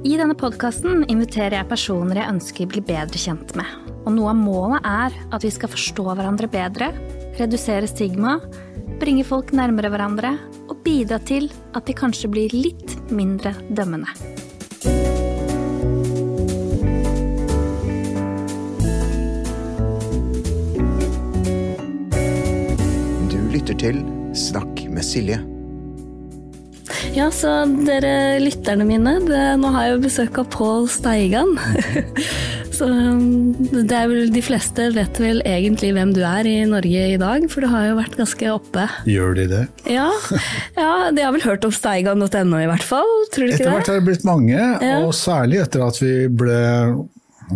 I 0.00 0.14
denne 0.16 0.32
podkasten 0.32 1.02
inviterer 1.12 1.58
jeg 1.58 1.68
personer 1.68 2.16
jeg 2.16 2.32
ønsker 2.32 2.68
blir 2.72 2.84
bedre 2.88 3.20
kjent 3.20 3.50
med. 3.58 3.68
Og 4.08 4.14
noe 4.14 4.30
av 4.32 4.38
målet 4.38 4.86
er 4.88 5.18
at 5.28 5.44
vi 5.44 5.50
skal 5.52 5.68
forstå 5.68 6.06
hverandre 6.08 6.48
bedre, 6.48 6.88
redusere 7.36 7.84
stigma, 7.90 8.38
bringe 8.96 9.26
folk 9.28 9.52
nærmere 9.52 9.92
hverandre 9.92 10.32
og 10.70 10.80
bidra 10.86 11.20
til 11.28 11.50
at 11.76 11.84
de 11.84 11.98
kanskje 12.00 12.32
blir 12.32 12.56
litt 12.56 12.96
mindre 13.12 13.52
dømmende. 13.68 14.08
Du 23.28 23.40
lytter 23.52 23.76
til 23.76 24.04
Snakk 24.32 24.86
med 24.88 25.04
Silje. 25.04 25.59
Ja, 27.10 27.26
så 27.34 27.50
dere 27.86 28.38
lytterne 28.38 28.84
mine, 28.86 29.16
det, 29.26 29.40
nå 29.58 29.70
har 29.74 29.88
jeg 29.88 29.94
jo 29.96 30.02
besøk 30.04 30.36
av 30.38 30.46
Pål 30.54 30.84
Steigan. 30.92 31.56
så 32.76 32.86
um, 32.86 33.50
det 33.58 33.96
er 33.96 34.06
vel, 34.10 34.30
de 34.30 34.42
fleste 34.44 34.86
vet 34.94 35.18
vel 35.20 35.40
egentlig 35.48 35.90
hvem 35.96 36.12
du 36.14 36.20
er 36.22 36.46
i 36.46 36.54
Norge 36.70 37.06
i 37.16 37.18
dag, 37.20 37.46
for 37.50 37.66
du 37.66 37.70
har 37.72 37.88
jo 37.88 37.96
vært 37.98 38.14
ganske 38.20 38.52
oppe. 38.54 38.86
Gjør 39.10 39.34
de 39.40 39.46
det? 39.50 39.62
Ja, 39.90 40.06
ja 40.78 40.92
de 41.10 41.24
har 41.26 41.34
vel 41.34 41.44
hørt 41.44 41.66
om 41.66 41.74
steigan.no 41.74 42.60
i 42.62 42.68
hvert 42.70 42.86
fall, 42.86 43.10
tror 43.34 43.48
du 43.48 43.50
ikke 43.50 43.58
det? 43.58 43.64
Etter 43.66 43.74
hvert 43.74 43.90
har 43.90 43.98
det 43.98 44.06
blitt 44.06 44.28
mange, 44.28 44.60
Ja. 44.60 45.00
og 45.02 45.10
særlig 45.18 45.64
etter 45.64 45.86
at 45.88 45.98
vi 46.02 46.14
ble 46.30 46.60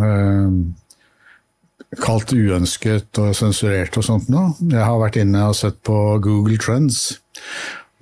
øh, 0.03 0.59
kalt 2.03 2.35
uønsket 2.35 3.23
og 3.23 3.39
sensurert 3.39 4.03
og 4.03 4.09
sånt 4.11 4.27
nå. 4.35 4.49
Jeg 4.67 4.83
har 4.83 4.99
vært 4.99 5.23
inne 5.23 5.47
og 5.47 5.55
sett 5.63 5.79
på 5.87 6.01
Google 6.27 6.59
Trends. 6.59 7.21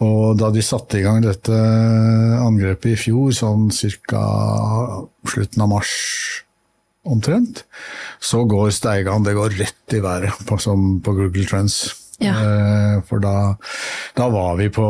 Og 0.02 0.36
da 0.40 0.50
de 0.54 0.62
satte 0.64 0.98
i 0.98 1.04
gang 1.04 1.22
dette 1.24 1.56
angrepet 2.42 2.94
i 2.94 2.98
fjor, 2.98 3.32
sånn 3.36 3.68
ca. 4.10 4.22
slutten 5.28 5.62
av 5.64 5.70
mars 5.70 5.92
omtrent, 7.02 7.64
så 8.22 8.44
går 8.46 8.70
Steigan 8.74 9.24
det 9.26 9.34
går 9.34 9.58
rett 9.58 9.96
i 9.96 10.02
været 10.02 10.44
på, 10.46 10.58
som 10.62 11.00
på 11.02 11.14
Google 11.18 11.46
Trends. 11.50 11.82
Ja. 12.22 12.36
Eh, 12.38 12.96
For 13.08 13.22
da, 13.22 13.56
da 14.14 14.28
var 14.30 14.56
vi 14.60 14.68
på 14.70 14.86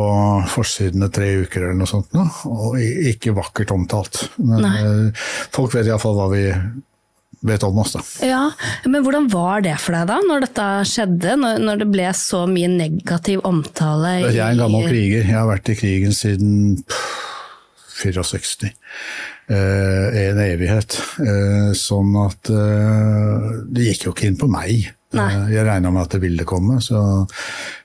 forsidene 0.53 1.09
tre 1.13 1.31
uker 1.41 1.65
eller 1.65 1.79
noe 1.79 1.89
sånt, 1.89 2.11
nå, 2.13 2.27
og 2.49 2.77
ikke 2.79 3.33
vakkert 3.37 3.73
omtalt. 3.73 4.27
Men 4.37 4.67
eh, 4.69 5.27
folk 5.55 5.73
vet 5.73 5.89
iallfall 5.89 6.19
hva 6.19 6.29
vi 6.33 6.45
vet 7.43 7.65
om 7.67 7.79
oss, 7.83 7.93
da. 7.95 8.03
Ja, 8.25 8.43
men 8.87 9.03
hvordan 9.05 9.27
var 9.31 9.63
det 9.65 9.75
for 9.83 9.97
deg 9.97 10.07
da, 10.09 10.19
når 10.27 10.47
dette 10.47 10.67
skjedde? 10.89 11.35
Når, 11.39 11.61
når 11.67 11.83
det 11.83 11.89
ble 11.91 12.09
så 12.17 12.45
mye 12.49 12.71
negativ 12.71 13.43
omtale? 13.47 14.15
Jeg 14.29 14.39
er 14.39 14.55
en 14.55 14.63
gammel 14.63 14.87
kriger. 14.87 15.27
Jeg 15.27 15.37
har 15.37 15.49
vært 15.49 15.73
i 15.73 15.77
krigen 15.79 16.15
siden 16.15 16.83
64. 17.99 18.73
Eh, 19.51 20.21
en 20.29 20.39
evighet. 20.39 20.97
Eh, 21.19 21.71
sånn 21.77 22.15
at 22.23 22.51
eh, 22.51 23.47
det 23.75 23.89
gikk 23.89 24.07
jo 24.07 24.15
ikke 24.15 24.29
inn 24.29 24.39
på 24.39 24.49
meg. 24.51 24.93
Nei. 25.13 25.29
Eh, 25.29 25.49
jeg 25.53 25.65
regna 25.67 25.91
med 25.93 26.05
at 26.07 26.15
det 26.15 26.21
ville 26.23 26.45
komme, 26.47 26.79
så 26.83 26.99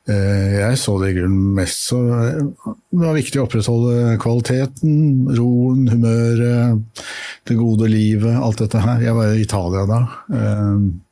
eh, 0.08 0.58
jeg 0.58 0.78
så 0.80 0.94
det 1.02 1.10
i 1.12 1.16
grunnen 1.18 1.56
mest 1.58 1.88
så 1.90 1.98
eh, 2.16 2.38
Det 2.64 3.02
var 3.02 3.16
viktig 3.16 3.40
å 3.40 3.44
opprettholde 3.46 4.14
kvaliteten, 4.22 4.94
roen, 5.36 5.84
humøret, 5.92 7.02
det 7.48 7.58
gode 7.58 7.90
livet, 7.92 8.32
alt 8.36 8.62
dette 8.62 8.80
her. 8.84 9.04
Jeg 9.04 9.16
var 9.16 9.32
i 9.32 9.42
Italia 9.44 9.84
da. 9.88 10.00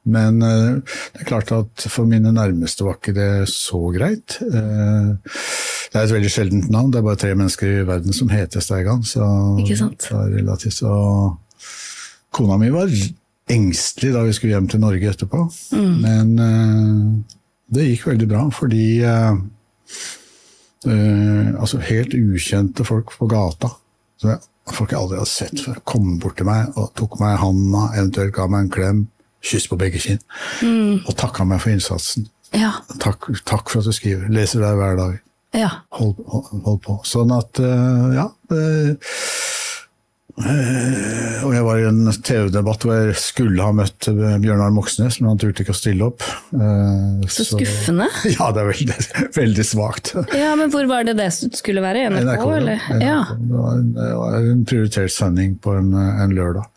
Men 0.06 0.40
det 0.42 1.20
er 1.22 1.28
klart 1.28 1.52
at 1.56 1.86
for 1.88 2.08
mine 2.08 2.32
nærmeste 2.34 2.84
var 2.84 2.98
ikke 2.98 3.14
det 3.16 3.30
så 3.48 3.80
greit. 3.94 4.36
Det 4.44 5.96
er 5.96 6.02
et 6.02 6.12
veldig 6.12 6.32
sjeldent 6.32 6.68
navn. 6.72 6.92
Det 6.92 7.00
er 7.00 7.06
bare 7.06 7.20
tre 7.22 7.32
mennesker 7.38 7.72
i 7.72 7.86
verden 7.88 8.16
som 8.16 8.32
heter 8.32 8.64
Steigan. 8.64 9.04
Så 9.08 9.24
Ikke 9.62 9.78
sant? 9.80 10.10
er 10.12 10.34
relativt 10.36 10.82
så 10.82 10.92
Kona 12.36 12.58
mi 12.60 12.68
var 12.74 12.92
engstelig 13.50 14.12
da 14.14 14.24
vi 14.26 14.34
skulle 14.34 14.56
hjem 14.56 14.68
til 14.70 14.82
Norge 14.82 15.10
etterpå. 15.12 15.44
Men 15.76 16.32
uh, 16.40 17.38
det 17.74 17.88
gikk 17.90 18.06
veldig 18.10 18.28
bra, 18.30 18.44
fordi 18.54 18.86
uh, 19.06 19.38
uh, 20.86 21.48
altså 21.54 21.80
helt 21.86 22.14
ukjente 22.18 22.86
folk 22.86 23.14
på 23.18 23.28
gata, 23.30 23.70
som 24.20 24.32
jeg, 24.32 24.42
folk 24.74 24.94
jeg 24.94 25.00
aldri 25.00 25.20
hadde 25.20 25.30
sett 25.30 25.62
før, 25.62 25.82
kom 25.86 26.16
bort 26.22 26.38
til 26.40 26.48
meg 26.48 26.72
og 26.78 26.90
tok 26.98 27.18
meg 27.22 27.36
i 27.36 27.42
handa, 27.44 27.84
eventuelt 27.98 28.34
ga 28.34 28.48
meg 28.50 28.66
en 28.66 28.72
klem, 28.78 29.04
kyss 29.46 29.68
på 29.70 29.78
begge 29.78 30.00
kinn, 30.02 30.22
og 31.06 31.12
takka 31.18 31.46
meg 31.46 31.62
for 31.62 31.74
innsatsen. 31.74 32.26
Ja, 32.56 32.72
Takk, 33.02 33.28
takk 33.46 33.68
for 33.68 33.82
at 33.82 33.88
du 33.90 33.94
skriver. 33.94 34.28
Leser 34.32 34.62
deg 34.62 34.78
hver 34.78 34.94
dag. 34.98 35.16
ja. 35.58 35.70
Hold, 35.98 36.14
hold, 36.30 36.46
hold 36.64 36.78
på. 36.86 36.94
Sånn 37.06 37.34
at, 37.34 37.58
ja 38.14 38.26
det, 38.50 38.62
Og 40.36 41.52
jeg 41.54 41.64
var 41.64 41.80
i 41.80 41.86
en 41.88 42.10
TV-debatt 42.12 42.84
hvor 42.84 42.98
jeg 42.98 43.16
skulle 43.20 43.64
ha 43.64 43.72
møtt 43.72 44.08
eh, 44.10 44.36
Bjørnar 44.42 44.74
Moxnes, 44.74 45.16
men 45.20 45.30
han 45.32 45.40
turte 45.40 45.64
ikke 45.64 45.72
å 45.72 45.78
stille 45.78 46.08
opp. 46.10 46.24
Så, 46.52 47.46
Så 47.46 47.46
skuffende. 47.54 48.10
Ja, 48.36 48.50
det 48.52 48.64
er 48.64 48.70
veldig, 48.70 48.98
veldig 49.36 49.66
svakt. 49.66 50.12
Ja, 50.36 50.52
men 50.58 50.72
hvor 50.74 50.86
var 50.90 51.06
det 51.08 51.16
det 51.18 51.30
skulle 51.36 51.84
være? 51.84 52.08
NRK, 52.12 52.26
NRK, 52.28 52.46
eller? 52.58 52.86
Ja. 53.00 53.18
Det, 53.32 53.52
var 53.56 54.38
en, 54.40 54.52
en 54.52 54.64
prioritert 54.68 55.14
sending 55.14 55.56
på 55.62 55.76
en, 55.78 55.92
en 55.96 56.36
lørdag. 56.36 56.68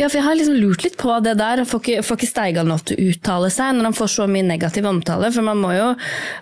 Ja, 0.00 0.08
for 0.08 0.16
jeg 0.16 0.24
har 0.24 0.36
liksom 0.38 0.56
lurt 0.60 0.84
litt 0.84 0.96
på 1.00 1.12
det 1.24 1.34
der. 1.40 1.60
Får 1.68 1.82
ikke, 1.82 2.04
får 2.06 2.18
ikke 2.18 2.28
Steigan 2.30 2.70
lov 2.72 2.84
til 2.88 2.96
å 2.96 3.10
uttale 3.12 3.50
seg 3.52 3.74
når 3.76 3.90
han 3.90 3.96
får 3.96 4.12
så 4.14 4.26
mye 4.30 4.46
negativ 4.46 4.88
omtale? 4.88 5.28
For 5.34 5.44
man 5.44 5.60
må 5.60 5.74
jo, 5.76 5.90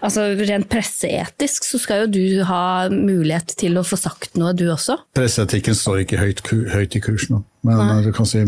altså 0.05 0.29
rent 0.39 0.69
presseetisk 0.71 1.67
så 1.67 1.81
skal 1.83 2.05
jo 2.05 2.13
du 2.15 2.45
ha 2.49 2.63
mulighet 2.93 3.57
til 3.59 3.81
å 3.81 3.85
få 3.87 3.99
sagt 3.99 4.39
noe, 4.39 4.55
du 4.55 4.69
også. 4.71 4.99
Presseetikken 5.19 5.79
står 5.79 6.05
ikke 6.05 6.21
høyt, 6.23 6.45
høyt 6.75 6.99
i 6.99 7.03
kurs 7.03 7.29
nå. 7.33 7.43
Men 7.67 7.83
Nei. 7.83 7.99
du 8.07 8.13
kan 8.15 8.29
si, 8.29 8.45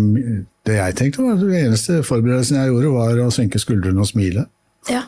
det 0.68 0.78
jeg 0.78 0.96
tenkte 1.00 1.26
var 1.26 1.42
det 1.42 1.64
eneste 1.64 2.00
forberedelsen 2.06 2.60
jeg 2.60 2.70
gjorde, 2.70 2.94
var 2.94 3.24
å 3.26 3.34
senke 3.34 3.60
skuldrene 3.62 4.04
og 4.04 4.10
smile. 4.10 4.46
Ja. 4.88 5.04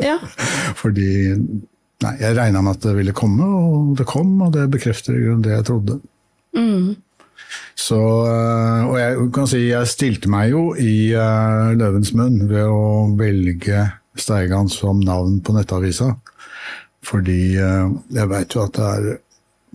ja. 0.00 0.16
Fordi 0.80 1.10
nei, 1.34 2.14
jeg 2.22 2.38
regna 2.38 2.62
med 2.62 2.78
at 2.78 2.86
det 2.86 2.96
ville 2.96 3.16
komme, 3.16 3.44
og 3.44 3.94
det 3.98 4.06
kom, 4.08 4.36
og 4.46 4.54
det 4.54 4.70
bekrefter 4.72 5.16
i 5.16 5.24
grunnen 5.26 5.44
det 5.44 5.56
jeg 5.56 5.70
trodde. 5.72 6.00
Så, 7.78 7.96
øh, 7.98 8.90
og 8.90 8.98
jeg 9.00 9.30
kan 9.34 9.48
si 9.48 9.62
jeg 9.70 9.88
stilte 9.88 10.30
meg 10.30 10.50
jo 10.52 10.74
i 10.76 11.12
uh, 11.16 11.72
løvens 11.78 12.12
munn 12.16 12.44
ved 12.50 12.68
å 12.68 13.08
velge 13.18 13.86
Steigan 14.20 14.68
som 14.68 15.00
navn 15.00 15.38
på 15.40 15.54
nettavisa. 15.56 16.12
Fordi 17.06 17.56
uh, 17.56 17.88
jeg 18.12 18.30
veit 18.30 18.54
jo 18.56 18.66
at 18.66 18.76
det 18.76 18.90
er 18.90 19.18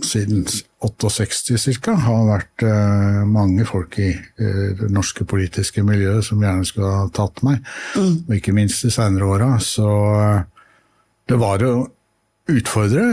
siden 0.05 0.43
68 0.85 1.79
ca. 1.81 1.95
har 2.05 2.29
vært 2.29 2.65
uh, 2.67 3.23
mange 3.25 3.65
folk 3.65 3.97
i 4.03 4.11
det 4.37 4.91
norske 4.93 5.25
politiske 5.25 5.81
miljøet 5.87 6.27
som 6.27 6.43
gjerne 6.43 6.67
skulle 6.67 6.93
ha 6.93 7.09
tatt 7.15 7.41
meg. 7.47 7.63
Og 7.97 8.35
ikke 8.37 8.53
minst 8.53 8.85
de 8.85 8.93
seinere 8.93 9.31
åra. 9.33 9.55
Så 9.63 9.87
det 11.25 11.39
var 11.41 11.63
å 11.65 11.75
utfordre. 12.51 13.05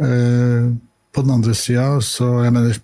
Eh, 0.00 0.72
på 1.12 1.22
den 1.22 1.32
andre 1.32 1.54
sida, 1.56 2.00
så 2.04 2.42
jeg 2.44 2.52
mener 2.52 2.76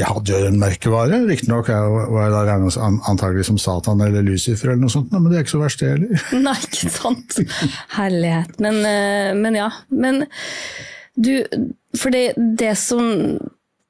Jeg 0.00 0.08
hadde 0.08 0.32
jo 0.32 0.48
en 0.48 0.60
merkevare. 0.60 1.18
Riktignok 1.28 1.68
var 1.68 2.22
jeg 2.24 2.32
da 2.32 2.42
regnet 2.48 2.78
antagelig 3.10 3.44
som 3.50 3.58
Satan 3.60 4.00
eller 4.00 4.24
Lucifer 4.24 4.72
eller 4.72 4.86
noe 4.86 4.92
sånt, 4.92 5.12
men 5.12 5.28
det 5.28 5.38
er 5.40 5.44
ikke 5.44 5.54
så 5.56 5.60
verst, 5.60 5.82
det 5.82 5.90
heller. 5.92 6.22
Nei, 6.46 6.56
ikke 6.68 6.92
sant. 6.94 7.40
Herlighet. 7.98 8.56
Men, 8.64 8.80
eh, 8.88 9.32
men 9.36 9.58
ja. 9.58 9.68
Men 9.92 10.24
du, 11.12 11.34
for 11.98 12.14
det, 12.14 12.32
det 12.58 12.72
som 12.80 13.36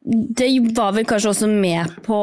Det 0.02 0.48
var 0.74 0.96
vel 0.96 1.06
kanskje 1.06 1.30
også 1.30 1.46
med 1.46 1.92
på 2.02 2.16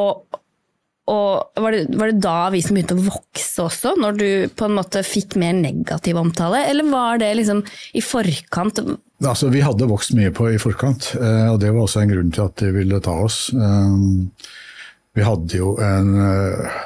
og 1.10 1.60
var 1.60 1.74
det, 1.74 1.84
var 1.98 2.10
det 2.10 2.22
da 2.22 2.34
avisen 2.46 2.76
begynte 2.76 2.96
å 2.98 3.04
vokse 3.08 3.64
også, 3.64 3.94
når 3.98 4.18
du 4.20 4.26
på 4.54 4.66
en 4.68 4.76
måte 4.76 5.02
fikk 5.06 5.36
mer 5.40 5.56
negativ 5.56 6.18
omtale, 6.20 6.62
eller 6.70 6.86
var 6.90 7.20
det 7.22 7.32
liksom 7.40 7.64
i 7.98 8.02
forkant? 8.04 8.78
Altså, 9.20 9.50
Vi 9.52 9.64
hadde 9.64 9.88
vokst 9.90 10.14
mye 10.16 10.32
på 10.34 10.48
i 10.52 10.60
forkant, 10.60 11.12
eh, 11.18 11.48
og 11.50 11.58
det 11.62 11.72
var 11.74 11.84
også 11.84 12.04
en 12.04 12.14
grunn 12.14 12.30
til 12.34 12.46
at 12.46 12.56
de 12.62 12.70
ville 12.76 13.02
ta 13.04 13.16
oss. 13.26 13.50
Eh, 13.54 13.98
Vi 15.18 15.26
hadde 15.26 15.56
jo 15.58 15.74
en, 15.82 16.14
eh, 16.22 16.80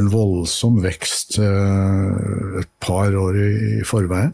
en 0.00 0.08
voldsom 0.08 0.80
vekst 0.80 1.38
et 1.38 2.70
par 2.80 3.12
år 3.12 3.36
i, 3.36 3.50
i 3.80 3.84
forveien. 3.84 4.32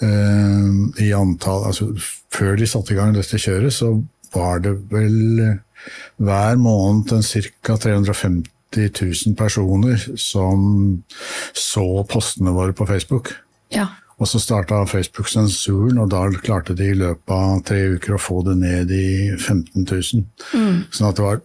I 0.00 1.08
antall 1.12 1.64
altså, 1.66 1.90
Før 2.30 2.54
de 2.56 2.66
satte 2.70 2.94
i 2.94 2.96
gang 2.96 3.12
dette 3.12 3.40
kjøret, 3.40 3.74
så 3.74 3.96
var 4.32 4.60
det 4.62 4.76
vel 4.92 5.58
hver 6.16 6.58
måned 6.60 7.12
en 7.12 7.24
ca. 7.24 7.76
350 7.76 8.44
000 8.76 9.36
personer 9.38 10.02
som 10.16 11.02
så 11.56 12.04
postene 12.10 12.54
våre 12.56 12.76
på 12.76 12.86
Facebook. 12.86 13.32
Ja. 13.74 13.88
Og 14.18 14.26
så 14.26 14.40
starta 14.42 14.82
Facebook-sensuren, 14.90 15.98
og 16.02 16.10
da 16.10 16.24
klarte 16.42 16.74
de 16.74 16.88
i 16.90 16.96
løpet 16.98 17.34
av 17.34 17.60
tre 17.68 17.84
uker 17.94 18.16
å 18.16 18.22
få 18.22 18.40
det 18.48 18.56
ned 18.58 18.90
i 18.90 19.10
15 19.36 19.84
000. 19.86 20.24
Sånn 20.90 21.10
at 21.10 21.20
det 21.20 21.26
var 21.26 21.38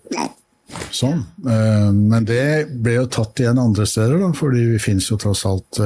sånn. 0.93 1.23
Eh, 1.47 1.89
Men 1.93 2.25
det 2.27 2.69
ble 2.83 2.97
jo 2.97 3.05
tatt 3.11 3.39
igjen 3.41 3.61
andre 3.61 3.85
steder, 3.89 4.19
da, 4.21 4.31
fordi 4.37 4.65
vi 4.73 4.81
finnes 4.81 5.09
jo 5.09 5.17
tross 5.21 5.45
alt 5.49 5.81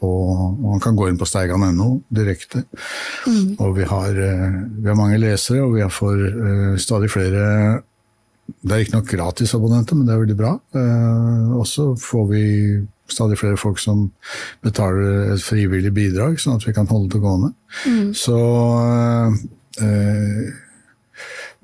på 0.00 0.12
og 0.26 0.60
Man 0.62 0.80
kan 0.82 0.96
gå 0.96 1.08
inn 1.08 1.18
på 1.18 1.28
steigan.no 1.28 2.02
direkte. 2.08 2.64
Og 3.58 3.76
vi 3.76 3.84
har, 3.84 4.10
eh, 4.10 4.58
vi 4.80 4.88
har 4.88 4.98
mange 4.98 5.20
lesere, 5.20 5.62
og 5.64 5.76
vi 5.76 5.84
har 5.84 5.92
får 5.92 6.24
eh, 6.26 6.76
stadig 6.78 7.10
flere 7.10 7.82
det 8.62 8.72
er 8.72 8.82
ikke 8.84 8.94
nok 8.94 9.08
gratisabonnenter, 9.10 9.96
men 9.96 10.06
det 10.06 10.12
er 10.14 10.20
veldig 10.20 10.36
bra. 10.38 10.52
Og 11.58 11.64
så 11.66 11.88
får 11.98 12.26
vi 12.30 12.42
stadig 13.10 13.38
flere 13.38 13.58
folk 13.58 13.80
som 13.82 14.04
betaler 14.62 15.32
et 15.34 15.42
frivillig 15.42 15.90
bidrag, 15.94 16.38
sånn 16.38 16.60
at 16.60 16.66
vi 16.66 16.74
kan 16.76 16.86
holde 16.86 17.10
det 17.10 17.22
gående. 17.24 17.50
Mm. 17.86 18.12
Så 18.14 18.38
uh, 19.82 20.46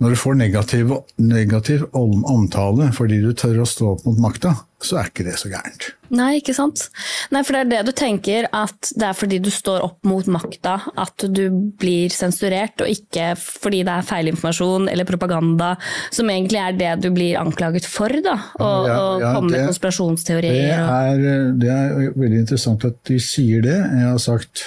når 0.03 0.15
du 0.15 0.19
får 0.19 0.35
negativ, 0.35 0.93
negativ, 1.23 1.85
omtale 1.95 2.91
fordi 2.97 3.21
du 3.23 3.31
tør 3.39 3.63
å 3.63 3.67
stå 3.69 3.93
opp 3.95 4.07
mot 4.09 4.19
makta, 4.25 4.57
så 4.83 4.99
er 4.99 5.11
ikke 5.13 5.25
det 5.29 5.37
så 5.39 5.51
gærent. 5.53 5.93
Nei, 6.13 6.41
ikke 6.41 6.55
sant. 6.57 6.89
Nei, 7.33 7.45
for 7.47 7.55
det 7.55 7.61
er 7.63 7.69
det 7.71 7.83
du 7.87 7.93
tenker, 7.97 8.49
at 8.51 8.91
det 8.99 9.07
er 9.07 9.15
fordi 9.17 9.39
du 9.45 9.49
står 9.55 9.85
opp 9.87 10.01
mot 10.09 10.27
makta 10.33 10.75
at 10.99 11.27
du 11.31 11.45
blir 11.79 12.11
sensurert, 12.13 12.83
og 12.83 12.91
ikke 12.91 13.31
fordi 13.39 13.85
det 13.87 13.95
er 13.95 14.09
feilinformasjon 14.09 14.91
eller 14.91 15.09
propaganda, 15.09 15.77
som 16.11 16.31
egentlig 16.35 16.61
er 16.65 16.77
det 16.81 16.93
du 17.07 17.13
blir 17.15 17.39
anklaget 17.41 17.87
for, 17.87 18.11
da. 18.27 18.35
Og, 18.59 18.91
ja, 18.91 18.99
ja, 19.23 19.33
komme 19.39 19.55
med 19.55 19.71
konspirasjonsteorier. 19.71 20.59
Det 20.59 20.83
er, 20.83 21.49
det 21.63 21.73
er 21.79 22.13
veldig 22.19 22.43
interessant 22.43 22.91
at 22.91 22.99
de 23.09 23.23
sier 23.23 23.63
det. 23.65 23.79
Jeg 23.79 24.11
har 24.11 24.23
sagt 24.23 24.67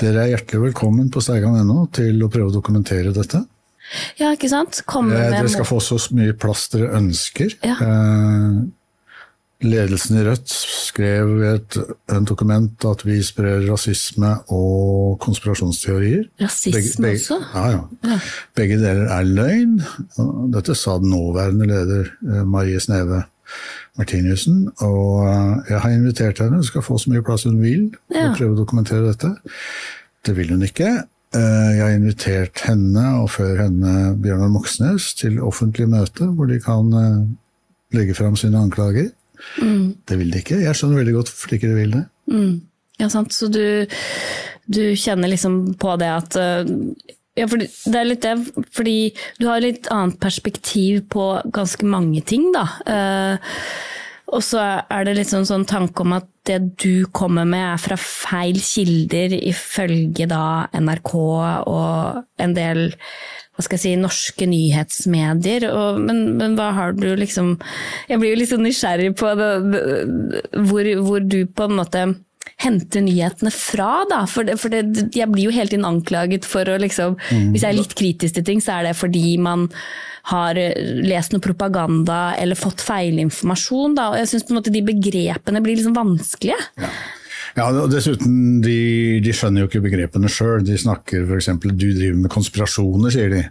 dere 0.00 0.26
er 0.26 0.34
hjertelig 0.34 0.68
velkommen 0.68 1.10
på 1.10 1.22
steigan.no 1.24 1.86
til 1.96 2.20
å 2.22 2.30
prøve 2.30 2.52
å 2.52 2.56
dokumentere 2.58 3.14
dette. 3.16 3.42
Ja, 4.20 4.32
ikke 4.34 4.50
sant? 4.50 4.82
Komme 4.88 5.14
med 5.14 5.34
dere 5.34 5.52
skal 5.52 5.68
få 5.68 5.78
så 5.84 5.98
mye 6.16 6.34
plass 6.38 6.66
dere 6.72 6.90
ønsker. 6.98 7.54
Ja. 7.64 7.76
Eh, 7.82 8.64
ledelsen 9.64 10.18
i 10.20 10.24
Rødt 10.26 10.52
skrev 10.52 11.30
et, 11.48 11.78
et, 11.78 12.24
dokument 12.28 12.84
at 12.88 13.04
vi 13.06 13.20
sprer 13.24 13.64
rasisme 13.70 14.32
og 14.52 15.16
konspirasjonsteorier. 15.24 16.26
Rasisme 16.42 16.76
begge, 16.80 16.92
begge, 17.02 17.22
også? 17.22 17.38
Ja, 17.54 17.64
ja, 17.72 18.10
ja. 18.10 18.18
Begge 18.58 18.80
deler 18.82 19.08
er 19.16 19.30
løgn. 19.30 19.78
Dette 20.54 20.76
sa 20.76 20.98
den 21.00 21.14
nåværende 21.14 21.70
leder 21.70 22.12
eh, 22.26 22.44
Marie 22.44 22.80
Sneve 22.82 23.24
Martinussen. 23.96 24.66
Og 24.84 25.26
eh, 25.30 25.72
jeg 25.72 25.82
har 25.84 25.94
invitert 25.94 26.42
henne, 26.44 26.60
hun 26.60 26.68
skal 26.68 26.84
få 26.84 26.98
så 27.00 27.12
mye 27.12 27.24
plass 27.24 27.46
hun 27.48 27.60
vil, 27.62 27.90
ja. 28.12 28.28
og 28.28 28.40
prøve 28.40 28.56
å 28.56 28.60
dokumentere 28.60 29.06
dette. 29.08 29.32
Det 30.26 30.36
vil 30.36 30.52
hun 30.52 30.66
ikke. 30.66 30.90
Eh, 31.36 31.70
jeg 31.76 31.82
har 31.82 31.94
invitert 31.96 32.62
henne, 32.66 33.04
og 33.20 33.30
før 33.34 33.64
henne 33.66 34.14
Bjørnar 34.22 34.52
Moxnes, 34.52 35.10
til 35.18 35.40
offentlig 35.44 35.88
møte 35.90 36.28
hvor 36.36 36.48
de 36.50 36.58
kan 36.62 36.92
eh, 36.96 37.26
legge 37.96 38.16
fram 38.16 38.38
sine 38.40 38.60
anklager. 38.60 39.10
Mm. 39.60 39.96
Det 40.08 40.18
vil 40.20 40.32
de 40.32 40.40
ikke. 40.42 40.62
Jeg 40.64 40.78
skjønner 40.78 41.02
veldig 41.02 41.16
godt 41.18 41.32
hvorfor 41.32 41.52
de 41.52 41.58
ikke 41.60 41.74
vil 41.76 41.98
det. 41.98 42.04
Mm. 42.32 42.54
Ja, 43.02 43.10
sant. 43.12 43.34
Så 43.36 43.50
du, 43.52 43.64
du, 44.72 44.82
kjenner 44.96 45.30
liksom 45.32 45.76
på 45.80 45.98
det 46.00 46.08
at 46.14 46.38
eh, 46.40 46.72
ja, 47.36 47.48
fordi, 47.50 47.68
det 47.84 48.00
er 48.00 48.08
litt 48.08 48.24
det, 48.24 48.64
fordi 48.72 48.96
du 49.42 49.50
har 49.50 49.60
litt 49.60 49.90
annet 49.92 50.16
perspektiv 50.22 51.02
på 51.12 51.34
ganske 51.52 51.84
mange 51.84 52.22
ting, 52.24 52.48
da. 52.54 52.64
Uh, 52.88 53.58
og 54.26 54.42
så 54.42 54.62
er 54.90 55.06
det 55.06 55.16
litt 55.20 55.30
sånn, 55.30 55.46
sånn 55.46 55.66
tanke 55.68 56.02
om 56.02 56.16
at 56.16 56.26
det 56.46 56.58
du 56.82 57.06
kommer 57.14 57.46
med 57.46 57.62
er 57.62 57.80
fra 57.82 57.98
feil 58.00 58.58
kilder, 58.62 59.34
ifølge 59.38 60.26
da 60.30 60.66
NRK 60.74 61.12
og 61.16 62.22
en 62.42 62.54
del 62.56 62.88
hva 63.56 63.64
skal 63.64 63.78
jeg 63.78 63.82
si, 63.86 63.92
norske 63.96 64.46
nyhetsmedier. 64.50 65.64
Og, 65.70 66.00
men, 66.04 66.18
men, 66.36 66.58
hva 66.58 66.68
har 66.76 66.92
du 66.92 67.08
liksom 67.16 67.54
Jeg 68.10 68.20
blir 68.20 68.34
jo 68.34 68.40
litt 68.42 68.50
sånn 68.50 68.66
nysgjerrig 68.66 69.14
på 69.16 69.30
det, 69.38 69.50
hvor, 70.68 70.90
hvor, 71.06 71.24
du 71.24 71.38
på 71.48 71.68
en 71.68 71.78
måte 71.78 72.02
henter 72.62 73.02
nyhetene 73.04 73.52
fra, 73.54 74.04
da. 74.10 74.22
For, 74.30 74.46
det, 74.48 74.58
for 74.62 74.72
det, 74.72 75.08
jeg 75.16 75.28
blir 75.32 75.48
jo 75.48 75.54
hele 75.54 75.72
tiden 75.72 75.88
anklaget 75.88 76.46
for 76.48 76.68
å 76.68 76.78
liksom 76.80 77.18
mm. 77.18 77.50
Hvis 77.52 77.64
jeg 77.64 77.72
er 77.72 77.80
litt 77.80 77.96
kritisk 77.98 78.38
til 78.38 78.46
ting, 78.46 78.62
så 78.64 78.78
er 78.78 78.88
det 78.88 78.96
fordi 78.98 79.36
man 79.42 79.68
har 80.30 80.58
eh, 80.58 80.74
lest 81.06 81.34
noe 81.34 81.44
propaganda 81.44 82.34
eller 82.40 82.58
fått 82.58 82.82
feilinformasjon. 82.86 83.94
Da. 83.98 84.10
Og 84.12 84.20
jeg 84.22 84.32
syns 84.32 84.48
de 84.70 84.82
begrepene 84.86 85.62
blir 85.62 85.78
liksom 85.78 85.96
vanskelige. 85.96 86.58
Ja. 86.80 86.90
Ja, 87.56 87.70
og 87.72 87.88
dessuten, 87.88 88.58
de, 88.60 89.20
de 89.24 89.32
skjønner 89.32 89.64
jo 89.64 89.70
ikke 89.70 89.84
begrepene 89.86 90.28
sjøl. 90.28 90.60
De 90.66 90.76
snakker 90.76 91.24
f.eks. 91.24 91.48
'du 91.64 91.86
driver 91.96 92.18
med 92.20 92.32
konspirasjoner', 92.32 93.14
sier 93.14 93.32
de. 93.32 93.42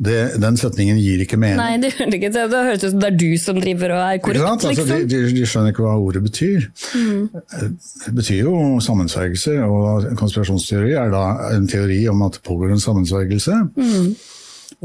Det, 0.00 0.16
den 0.40 0.56
setningen 0.56 0.96
gir 0.96 1.20
ikke 1.20 1.36
mening. 1.36 1.58
Nei, 1.60 1.76
det, 1.82 1.90
gjør 1.92 2.14
ikke, 2.16 2.30
det 2.32 2.44
høres 2.48 2.80
ut 2.80 2.94
som 2.94 3.00
det 3.02 3.08
er 3.10 3.16
du 3.20 3.28
som 3.40 3.58
driver 3.60 3.92
og 3.92 4.00
er 4.00 4.20
korrupt. 4.24 4.46
Altså, 4.48 4.70
liksom. 4.72 4.88
de, 4.88 5.08
de, 5.12 5.20
de, 5.36 5.42
skjønner 5.44 5.74
ikke 5.74 5.84
hva 5.84 5.96
ordet 6.00 6.22
betyr. 6.24 6.68
Mm. 6.96 7.26
Det 8.06 8.14
betyr 8.16 8.38
jo 8.46 8.54
sammensvergelse, 8.80 9.58
og 9.66 10.08
konspirasjonsteori 10.20 10.96
er 10.96 11.12
da 11.12 11.24
en 11.50 11.68
teori 11.68 12.00
om 12.08 12.24
at 12.24 12.38
det 12.38 12.44
pågår 12.48 12.72
en 12.72 12.80
sammensvergelse. 12.80 13.58
Mm. 13.76 14.14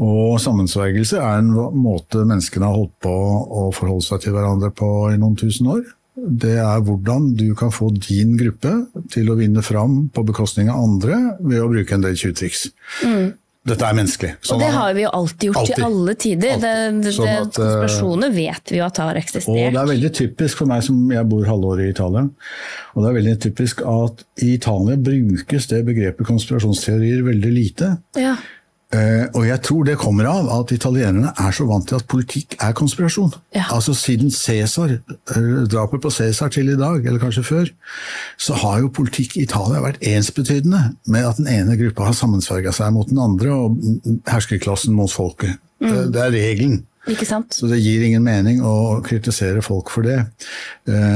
Og 0.04 0.36
sammensvergelse 0.44 1.22
er 1.24 1.40
en 1.40 1.48
måte 1.80 2.20
menneskene 2.20 2.68
har 2.68 2.76
holdt 2.76 2.98
på 3.06 3.14
å 3.16 3.70
forholde 3.72 4.04
seg 4.04 4.26
til 4.26 4.36
hverandre 4.36 4.68
på 4.76 4.90
i 5.14 5.16
noen 5.16 5.38
tusen 5.40 5.72
år. 5.72 5.86
Det 6.16 6.58
er 6.60 6.84
hvordan 6.84 7.30
du 7.36 7.48
kan 7.56 7.72
få 7.72 7.88
din 7.94 8.36
gruppe 8.40 8.72
til 9.12 9.32
å 9.32 9.36
vinne 9.40 9.64
fram 9.64 10.06
på 10.12 10.24
bekostning 10.28 10.68
av 10.72 10.84
andre 10.84 11.18
ved 11.40 11.60
å 11.60 11.72
bruke 11.72 11.96
en 11.96 12.04
del 12.04 12.16
tjuvtriks. 12.20 12.68
Mm. 13.04 13.32
Dette 13.66 13.82
er 13.82 13.96
menneskelig. 13.98 14.32
Sånn 14.46 14.60
og 14.60 14.62
det 14.62 14.68
har 14.76 14.92
vi 14.94 15.02
jo 15.02 15.10
alltid 15.18 15.48
gjort 15.48 15.60
alltid. 15.62 15.78
i 15.78 15.86
alle 15.88 16.14
tider. 16.22 16.58
Det, 16.62 16.74
det, 17.02 17.14
sånn 17.16 17.30
at, 17.32 17.40
eh, 17.40 17.46
konspirasjoner 17.50 18.34
vet 18.36 18.72
vi 18.72 18.78
jo 18.78 18.84
at 18.86 19.00
har 19.02 19.18
eksistert. 19.18 19.50
Og 19.50 19.74
det 19.74 19.80
er 19.80 19.88
veldig 19.90 20.10
typisk 20.20 20.62
for 20.62 20.70
meg 20.70 20.84
som 20.86 21.00
jeg 21.10 21.28
bor 21.32 21.48
halvåret 21.50 21.88
i 21.88 21.94
Italia, 21.94 22.22
og 22.94 23.00
det 23.02 23.08
er 23.10 23.16
veldig 23.18 23.34
typisk 23.48 23.82
at 23.90 24.22
i 24.46 24.52
Italia 24.54 25.00
brukes 25.08 25.66
det 25.72 25.82
begrepet 25.88 26.30
konspirasjonsteorier 26.30 27.26
veldig 27.26 27.52
lite. 27.56 27.90
Ja. 28.20 28.36
Uh, 28.94 29.26
og 29.34 29.48
jeg 29.48 29.58
tror 29.66 29.82
det 29.82 29.96
kommer 29.98 30.28
av 30.30 30.46
at 30.60 30.70
italienerne 30.70 31.32
er 31.42 31.54
så 31.54 31.64
vant 31.66 31.88
til 31.90 31.98
at 31.98 32.06
politikk 32.06 32.54
er 32.62 32.74
konspirasjon. 32.78 33.32
Ja. 33.56 33.64
Altså 33.74 33.96
Siden 33.98 34.30
Cæsar, 34.30 34.92
uh, 35.34 35.64
drapet 35.66 36.04
på 36.04 36.12
Cæsar 36.14 36.52
til 36.54 36.70
i 36.70 36.78
dag, 36.78 37.00
eller 37.02 37.18
kanskje 37.18 37.42
før, 37.42 37.72
så 38.38 38.54
har 38.62 38.84
jo 38.84 38.92
politikk 38.94 39.34
i 39.36 39.42
Italia 39.42 39.82
vært 39.82 39.98
ensbetydende 40.06 40.84
med 41.10 41.26
at 41.26 41.40
den 41.40 41.50
ene 41.50 41.74
gruppa 41.80 42.06
har 42.12 42.14
sammensverga 42.14 42.70
seg 42.76 42.94
mot 42.94 43.10
den 43.10 43.18
andre, 43.18 43.56
og 43.56 44.22
herskerklassen 44.30 44.94
mot 44.94 45.10
folket. 45.10 45.58
Mm. 45.82 46.12
Det 46.14 46.22
er 46.22 46.36
regelen. 46.36 46.84
Så 47.06 47.68
det 47.70 47.78
gir 47.78 48.02
ingen 48.02 48.24
mening 48.26 48.62
å 48.66 49.00
kritisere 49.06 49.60
folk 49.62 49.92
for 49.94 50.02
det. 50.02 50.16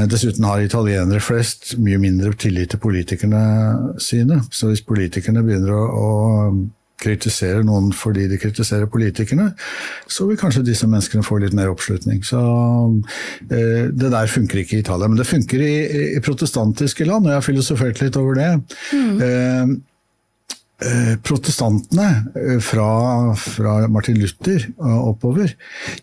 Dessuten 0.07 0.45
har 0.47 0.63
italienere 0.63 1.19
flest 1.19 1.73
mye 1.83 1.99
mindre 1.99 2.31
tillit 2.39 2.71
til 2.71 2.79
politikerne 2.79 3.97
sine. 3.99 4.39
Så 4.55 4.69
hvis 4.69 4.85
politikerne 4.87 5.43
begynner 5.43 5.75
å, 5.75 5.81
å 5.91 6.53
kritiserer 7.01 7.65
noen 7.65 7.91
fordi 7.95 8.27
de 8.31 8.39
kritiserer 8.41 8.89
politikerne, 8.91 9.51
så 10.09 10.27
vil 10.29 10.39
kanskje 10.39 10.65
disse 10.67 10.89
menneskene 10.89 11.25
få 11.25 11.41
litt 11.41 11.55
mer 11.57 11.71
oppslutning. 11.73 12.23
Så 12.25 12.39
eh, 13.49 13.87
Det 13.91 14.11
der 14.13 14.31
funker 14.31 14.61
ikke 14.61 14.79
i 14.79 14.83
Italia, 14.85 15.09
men 15.09 15.19
det 15.19 15.29
funker 15.29 15.61
i, 15.61 15.75
i 16.17 16.23
protestantiske 16.23 17.07
land, 17.07 17.25
og 17.25 17.33
jeg 17.33 17.41
har 17.41 17.47
filosofert 17.47 18.03
litt 18.03 18.19
over 18.19 18.37
det. 18.39 18.51
Mm. 18.93 19.15
Eh, 19.27 19.77
eh 20.81 21.13
protestantene 21.21 22.07
fra, 22.65 22.87
fra, 23.37 23.73
Martin 23.85 24.17
Luther 24.17 24.65
oppover, 24.81 25.53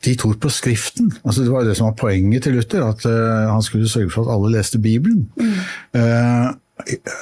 de 0.04 0.14
tror 0.14 0.36
på 0.38 0.52
Skriften. 0.54 1.10
Altså 1.24 1.42
det 1.42 1.50
var 1.50 1.66
det 1.66 1.74
som 1.76 1.88
var 1.88 1.98
poenget 1.98 2.46
til 2.46 2.54
Luther, 2.54 2.86
at 2.86 3.02
han 3.02 3.62
skulle 3.66 3.90
sørge 3.90 4.12
for 4.14 4.22
at 4.22 4.36
alle 4.36 4.54
leste 4.54 4.78
Bibelen. 4.78 5.26
Mm. 5.34 6.54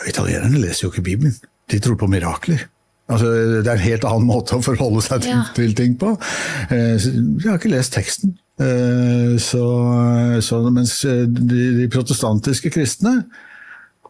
Italienerne 0.05 0.61
leser 0.61 0.85
jo 0.85 0.93
ikke 0.93 1.07
Bibelen, 1.09 1.33
de 1.73 1.81
tror 1.81 1.97
på 1.97 2.11
mirakler. 2.13 2.67
Altså, 3.07 3.31
det 3.63 3.67
er 3.71 3.77
en 3.77 3.85
helt 3.85 4.05
annen 4.09 4.27
måte 4.27 4.57
å 4.57 4.65
forholde 4.65 5.03
seg 5.05 5.23
til, 5.27 5.37
ja. 5.37 5.45
til 5.55 5.75
ting 5.79 5.95
på. 6.01 6.17
Eh, 6.75 6.97
jeg 6.99 7.47
har 7.47 7.61
ikke 7.61 7.71
lest 7.71 7.95
teksten. 7.95 8.35
Eh, 8.59 9.37
så, 9.43 9.67
så, 10.43 10.63
mens 10.73 10.99
de, 11.05 11.67
de, 11.85 11.91
protestantiske 11.93 12.73
kristne 12.75 13.21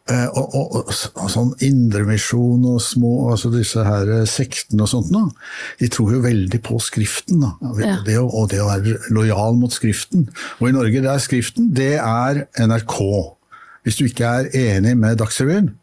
og, 0.07 0.45
og, 0.55 0.75
og, 0.79 0.91
og 1.19 1.31
sånn 1.33 1.49
indremisjon 1.67 2.63
og 2.71 2.77
små 2.79 3.33
altså 3.33 3.51
disse 3.51 3.83
her 3.83 4.13
sektene 4.31 4.85
og 4.85 4.91
sånt, 4.93 5.09
nå, 5.11 5.25
de 5.81 5.89
tror 5.91 6.13
jo 6.15 6.21
veldig 6.23 6.61
på 6.63 6.79
Skriften. 6.79 7.43
Ja. 7.83 7.97
Det 8.07 8.15
og 8.23 8.53
det 8.53 8.61
å 8.63 8.69
være 8.71 9.01
lojal 9.11 9.59
mot 9.59 9.75
Skriften. 9.75 10.29
Og 10.61 10.71
i 10.71 10.77
Norge 10.77 11.03
er 11.03 11.25
Skriften, 11.25 11.73
det 11.75 11.97
er 11.99 12.45
NRK. 12.55 13.01
Hvis 13.83 13.99
du 13.99 14.07
ikke 14.07 14.31
er 14.31 14.55
enig 14.55 14.95
med 14.99 15.19
Dagsrevyen, 15.19 15.75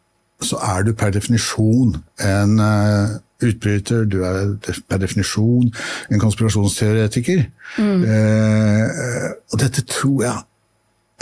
så 0.42 0.58
er 0.62 0.84
du 0.86 0.92
per 0.96 1.12
definisjon 1.14 1.94
en 2.24 2.58
uh, 2.60 3.16
utbryter, 3.44 4.04
du 4.08 4.20
er 4.26 4.54
per 4.88 5.00
definisjon 5.02 5.70
en 6.10 6.22
konspirasjonsteoretiker. 6.22 7.44
Mm. 7.78 8.04
Uh, 8.04 9.30
og 9.52 9.62
dette 9.62 9.86
tror 9.88 10.26
jeg 10.26 10.42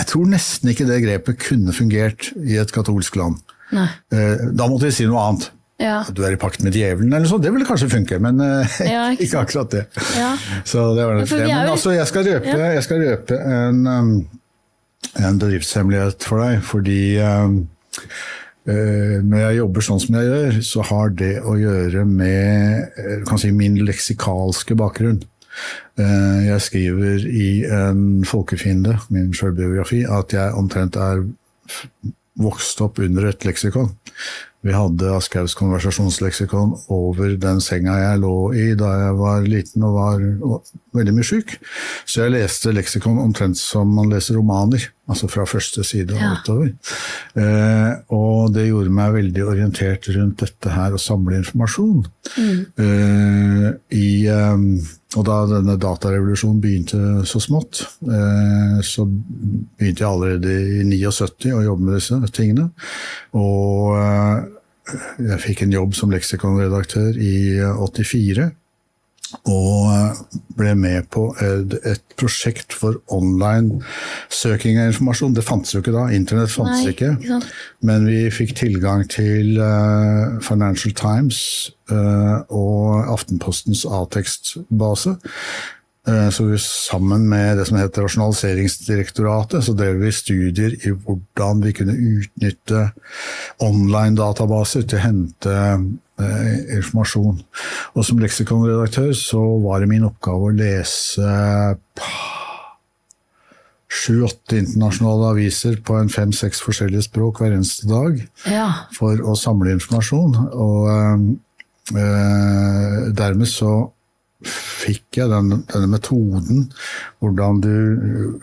Jeg 0.00 0.08
tror 0.08 0.26
nesten 0.26 0.70
ikke 0.72 0.86
det 0.88 1.02
grepet 1.04 1.36
kunne 1.38 1.72
fungert 1.76 2.30
i 2.40 2.56
et 2.58 2.70
katolsk 2.72 3.16
land. 3.20 3.36
Uh, 3.72 4.48
da 4.56 4.66
måtte 4.66 4.88
vi 4.88 4.94
si 4.96 5.04
noe 5.06 5.20
annet. 5.20 5.50
Ja. 5.82 5.98
Du 6.08 6.22
er 6.24 6.34
i 6.34 6.38
pakt 6.40 6.62
med 6.62 6.76
djevelen 6.76 7.12
eller 7.12 7.26
sånn, 7.26 7.42
det 7.42 7.50
ville 7.52 7.66
kanskje 7.66 7.90
funke, 7.90 8.18
men 8.22 8.40
ja, 8.42 9.10
ikke, 9.12 9.26
ikke, 9.26 9.42
akkurat 9.42 9.72
det. 9.74 9.82
Ja. 10.16 10.32
Så 10.64 10.92
det 10.96 11.06
var 11.06 11.18
det. 11.20 11.26
Men 11.42 11.72
altså, 11.74 11.92
jeg 11.94 12.08
skal 12.08 12.28
røpe, 12.28 12.56
jeg 12.76 12.84
skal 12.86 13.02
røpe 13.02 13.38
en, 13.58 13.80
um, 13.86 14.12
en 15.20 15.40
bedriftshemmelighet 15.42 16.26
for 16.26 16.44
deg, 16.44 16.62
fordi 16.66 17.02
um, 17.20 17.58
Eh, 17.92 18.41
når 18.66 19.40
jeg 19.42 19.58
jobber 19.58 19.84
sånn 19.84 20.00
som 20.02 20.16
jeg 20.18 20.28
gjør, 20.28 20.58
så 20.66 20.84
har 20.86 21.12
det 21.18 21.32
å 21.42 21.56
gjøre 21.58 22.04
med 22.06 22.98
eh, 23.00 23.34
si, 23.40 23.50
min 23.54 23.80
leksikalske 23.82 24.76
bakgrunn. 24.78 25.18
Eh, 25.98 26.38
jeg 26.46 26.64
skriver 26.68 27.26
i 27.26 27.48
en 27.66 28.22
folkefiende, 28.28 28.96
min 29.12 29.32
sjølbiografi, 29.36 30.04
at 30.06 30.36
jeg 30.36 30.54
omtrent 30.58 30.96
er 30.96 31.24
vokst 32.42 32.80
opp 32.84 33.02
under 33.02 33.28
et 33.28 33.44
leksikon. 33.44 33.90
Vi 34.62 34.74
hadde 34.76 35.10
Aschehougs 35.16 35.56
konversasjonsleksikon 35.58 36.76
over 36.94 37.34
den 37.42 37.58
senga 37.64 37.98
jeg 37.98 38.22
lå 38.22 38.36
i 38.54 38.68
da 38.78 38.92
jeg 39.00 39.16
var 39.18 39.48
liten 39.50 39.86
og 39.88 39.96
var 39.98 40.22
veldig 40.96 41.14
mye 41.16 41.26
syk. 41.26 41.54
Så 42.04 42.24
jeg 42.24 42.34
leste 42.34 42.72
leksikon 42.74 43.20
omtrent 43.22 43.58
som 43.60 43.90
man 43.96 44.10
leser 44.12 44.36
romaner, 44.38 44.84
altså 45.10 45.28
fra 45.30 45.44
første 45.48 45.84
side 45.86 46.14
og 46.14 46.22
ja. 46.22 46.30
utover. 46.38 46.70
Eh, 47.38 47.92
og 48.14 48.52
det 48.54 48.68
gjorde 48.68 48.94
meg 48.94 49.16
veldig 49.16 49.46
orientert 49.54 50.08
rundt 50.16 50.44
dette 50.44 50.72
her 50.72 50.94
å 50.94 51.00
samle 51.00 51.40
informasjon. 51.40 52.04
Mm. 52.36 52.60
Eh, 52.86 53.68
i, 53.98 54.08
eh, 54.30 54.64
og 55.16 55.28
da 55.28 55.42
denne 55.50 55.76
datarevolusjonen 55.80 56.62
begynte 56.62 57.02
så 57.28 57.42
smått, 57.42 57.84
eh, 58.06 58.80
så 58.86 59.06
begynte 59.08 60.04
jeg 60.04 60.08
allerede 60.08 60.56
i 60.80 60.88
79 60.88 61.52
å 61.56 61.66
jobbe 61.66 61.88
med 61.88 62.00
disse 62.00 62.20
tingene. 62.36 62.70
Og 63.36 63.96
eh, 63.98 64.50
jeg 65.28 65.42
fikk 65.44 65.62
en 65.64 65.76
jobb 65.76 65.94
som 65.96 66.12
leksikonredaktør 66.12 67.16
i 67.16 67.60
84. 67.62 68.50
Og 69.48 69.88
eh, 69.92 70.20
ble 70.58 70.74
med 70.78 71.08
på 71.12 71.28
et, 71.42 72.00
prosjekt 72.20 72.74
for 72.76 73.00
online 73.10 73.80
søking 74.30 74.78
av 74.78 74.92
informasjon. 74.92 75.34
Det 75.34 75.44
fantes 75.46 75.74
jo 75.74 75.82
ikke 75.82 75.94
da, 75.94 76.06
internett 76.14 76.52
fantes 76.52 76.84
Nei, 76.84 76.92
ikke. 76.94 77.14
ikke 77.18 77.40
men 77.88 78.06
vi 78.06 78.20
fikk 78.30 78.54
tilgang 78.60 79.02
til 79.10 79.56
uh, 79.58 80.38
Financial 80.44 80.94
Times 80.94 81.40
uh, 81.90 82.44
og 82.46 83.08
Aftenpostens 83.10 83.86
A-tekstbase. 83.88 85.16
Så 86.02 86.44
vi, 86.48 86.56
sammen 86.58 87.28
med 87.30 87.60
det 87.60 87.68
som 87.68 87.76
heter 87.78 88.02
Rasjonaliseringsdirektoratet, 88.02 89.62
så 89.62 89.70
drev 89.78 90.00
vi 90.02 90.08
studier 90.10 90.74
i 90.74 90.90
hvordan 90.90 91.60
vi 91.62 91.70
kunne 91.78 91.94
utnytte 91.94 92.88
online-databaser 93.62 94.82
til 94.82 94.98
å 94.98 95.04
hente 95.04 95.52
informasjon. 96.20 97.40
Og 97.96 98.04
som 98.06 98.20
leksikonredaktør 98.20 99.12
så 99.16 99.40
var 99.64 99.80
det 99.82 99.90
min 99.90 100.06
oppgave 100.06 100.50
å 100.50 100.54
lese 100.54 101.32
sju-åtte 103.92 104.56
internasjonale 104.56 105.32
aviser 105.34 105.76
på 105.84 105.98
en 106.00 106.10
fem-seks 106.12 106.62
forskjellige 106.64 107.06
språk 107.08 107.42
hver 107.42 107.56
eneste 107.56 107.88
dag 107.90 108.20
ja. 108.48 108.68
for 108.96 109.20
å 109.20 109.36
samle 109.38 109.74
informasjon. 109.76 110.36
Og 110.52 110.88
øh, 111.92 113.12
dermed 113.18 113.50
så 113.50 113.74
fikk 114.48 115.20
jeg 115.20 115.30
den, 115.30 115.62
denne 115.70 115.88
metoden, 115.92 116.66
hvordan 117.22 117.62
du, 117.64 117.72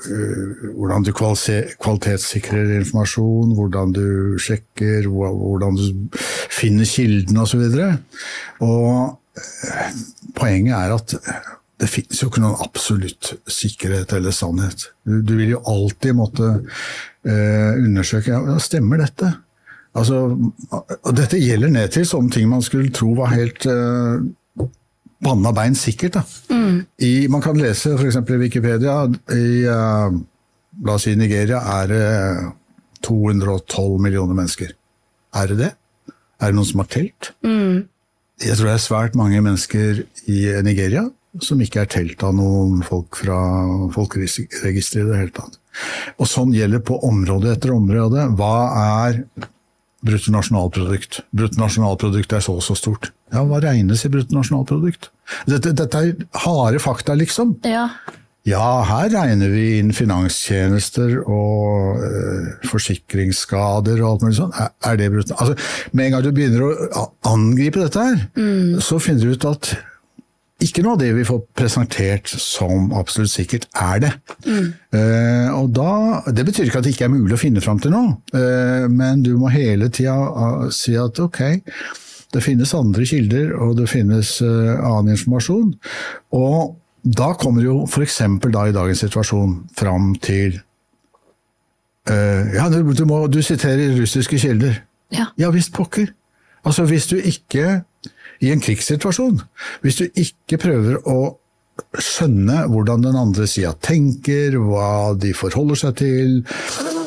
uh, 0.08 0.66
hvordan 0.78 1.08
du 1.08 1.14
kvalitetssikrer 1.16 2.76
informasjon, 2.80 3.56
hvordan 3.58 3.96
du 3.96 4.08
sjekker, 4.42 5.10
hvordan 5.12 5.80
du 5.80 6.20
finner 6.50 6.90
kilden 6.90 7.42
osv. 7.44 7.66
Og, 7.70 8.68
og 8.68 8.92
uh, 9.40 10.04
poenget 10.38 10.76
er 10.80 10.98
at 10.98 11.18
det 11.80 11.88
finnes 11.88 12.20
jo 12.20 12.28
ikke 12.28 12.42
noen 12.44 12.60
absolutt 12.64 13.34
sikkerhet 13.50 14.12
eller 14.18 14.36
sannhet. 14.36 14.90
Du, 15.08 15.22
du 15.24 15.36
vil 15.40 15.54
jo 15.56 15.62
alltid 15.70 16.18
måtte 16.18 16.50
eh, 17.24 17.78
undersøke 17.80 18.34
ja, 18.34 18.58
stemmer 18.60 19.00
dette. 19.06 19.32
Altså, 19.98 20.20
og 20.70 21.14
dette 21.18 21.40
gjelder 21.42 21.72
ned 21.74 21.94
til 21.96 22.06
sånne 22.08 22.34
ting 22.36 22.50
man 22.52 22.62
skulle 22.66 22.92
tro 22.94 23.14
var 23.18 23.32
helt 23.34 23.66
uh, 23.66 24.20
banna 25.24 25.52
bein 25.56 25.76
sikkert. 25.76 26.20
Mm. 26.50 26.86
I, 27.04 27.28
man 27.32 27.44
kan 27.44 27.60
lese 27.60 27.96
f.eks. 27.98 28.20
i 28.22 28.40
Wikipedia 28.44 29.02
i 29.36 29.46
uh, 29.68 30.20
La 30.86 30.96
oss 30.96 31.08
si 31.08 31.16
Nigeria 31.18 31.60
er 31.82 31.88
det 31.90 32.04
212 33.04 34.00
millioner 34.00 34.38
mennesker. 34.38 34.72
Er 35.36 35.50
det 35.52 35.58
det? 35.60 35.72
Er 36.40 36.52
det 36.52 36.56
noen 36.56 36.70
som 36.70 36.84
har 36.84 36.92
telt? 36.94 37.32
Mm. 37.44 37.88
Jeg 38.40 38.56
tror 38.56 38.70
det 38.70 38.76
er 38.78 38.84
svært 38.84 39.18
mange 39.20 39.42
mennesker 39.44 40.04
i 40.32 40.44
Nigeria 40.64 41.10
som 41.46 41.60
ikke 41.62 41.84
er 41.84 41.90
telt 41.92 42.24
av 42.26 42.34
noen 42.38 42.80
folk 42.86 43.20
fra 43.20 43.40
folkeregisteret 43.94 45.04
i 45.04 45.10
det 45.12 45.20
hele 45.20 45.36
tatt. 45.36 45.60
Og 46.18 46.28
sånn 46.28 46.56
gjelder 46.56 46.82
på 46.86 46.98
område 47.06 47.54
etter 47.54 47.76
område. 47.76 48.26
Hva 48.40 48.56
er 49.06 49.20
bruttonasjonalprodukt? 50.06 51.22
Bruttonasjonalprodukt 51.36 52.36
er 52.36 52.44
så 52.44 52.56
og 52.60 52.64
så 52.66 52.76
stort. 52.78 53.12
Ja, 53.34 53.44
hva 53.48 53.60
regnes 53.64 54.06
i 54.06 54.14
bruttonasjonalprodukt? 54.14 55.12
Dette, 55.50 55.74
dette 55.78 56.02
er 56.06 56.16
harde 56.46 56.82
fakta, 56.84 57.16
liksom. 57.20 57.58
Ja. 57.68 57.88
ja. 58.48 58.70
her 58.90 59.12
regner 59.14 59.52
vi 59.54 59.66
inn 59.80 59.92
finanstjenester 59.96 61.20
og 61.26 62.02
eh, 62.08 62.50
forsikringsskader 62.70 64.02
og 64.02 64.10
alt 64.14 64.26
mulig 64.28 64.40
sånt. 64.40 64.58
Er, 64.58 64.74
er 64.92 65.02
det 65.02 65.12
brutto? 65.14 65.38
Altså, 65.38 65.60
med 65.92 66.08
en 66.08 66.18
gang 66.18 66.26
du 66.26 66.32
begynner 66.34 66.66
å 66.70 67.06
angripe 67.30 67.84
dette 67.84 68.10
her, 68.10 68.26
mm. 68.40 68.80
så 68.86 69.02
finner 69.04 69.28
du 69.28 69.38
ut 69.38 69.52
at 69.52 69.74
ikke 70.60 70.84
noe 70.84 70.98
av 70.98 71.00
det 71.00 71.14
vi 71.16 71.24
får 71.28 71.40
presentert 71.56 72.32
som 72.34 72.92
absolutt 72.98 73.32
sikkert, 73.32 73.68
er 73.80 74.02
det. 74.04 74.12
Mm. 74.44 74.68
Uh, 74.92 75.48
og 75.56 75.72
da, 75.76 75.92
Det 76.36 76.46
betyr 76.50 76.68
ikke 76.68 76.82
at 76.82 76.88
det 76.88 76.94
ikke 76.96 77.08
er 77.08 77.14
mulig 77.14 77.38
å 77.38 77.40
finne 77.40 77.64
fram 77.64 77.80
til 77.80 77.94
noe, 77.96 78.18
uh, 78.36 78.86
men 78.92 79.24
du 79.24 79.36
må 79.40 79.52
hele 79.54 79.88
tida 79.94 80.18
uh, 80.18 80.68
si 80.74 80.98
at 81.00 81.20
ok, 81.24 81.40
det 82.36 82.44
finnes 82.44 82.76
andre 82.76 83.08
kilder, 83.08 83.54
og 83.56 83.78
det 83.80 83.88
finnes 83.90 84.36
uh, 84.44 84.76
annen 84.84 85.16
informasjon. 85.16 85.72
Og 86.36 86.76
da 87.08 87.32
kommer 87.40 87.64
jo 87.64 87.86
f.eks. 87.88 88.20
da 88.52 88.68
i 88.68 88.76
dagens 88.76 89.06
situasjon 89.06 89.62
fram 89.80 90.16
til 90.22 90.60
Ja, 92.10 92.64
du, 92.74 92.82
du, 92.98 93.04
må, 93.06 93.28
du, 93.30 93.38
siterer 93.46 93.92
russiske 93.94 94.40
kilder. 94.42 94.80
Ja, 95.14 95.28
ja 95.38 95.52
visst 95.54 95.70
pokker. 95.76 96.10
Altså 96.66 96.88
hvis 96.90 97.06
du 97.08 97.20
ikke, 97.22 97.84
i 98.44 98.54
en 98.54 98.64
krigssituasjon, 98.64 99.42
hvis 99.84 100.00
du 100.00 100.06
ikke 100.20 100.60
prøver 100.62 101.00
å 101.10 101.20
skjønne 102.00 102.66
hvordan 102.72 103.06
den 103.06 103.18
andre 103.20 103.48
sida 103.48 103.72
tenker, 103.84 104.58
hva 104.60 105.16
de 105.20 105.32
forholder 105.38 105.80
seg 105.80 106.00
til, 106.02 106.34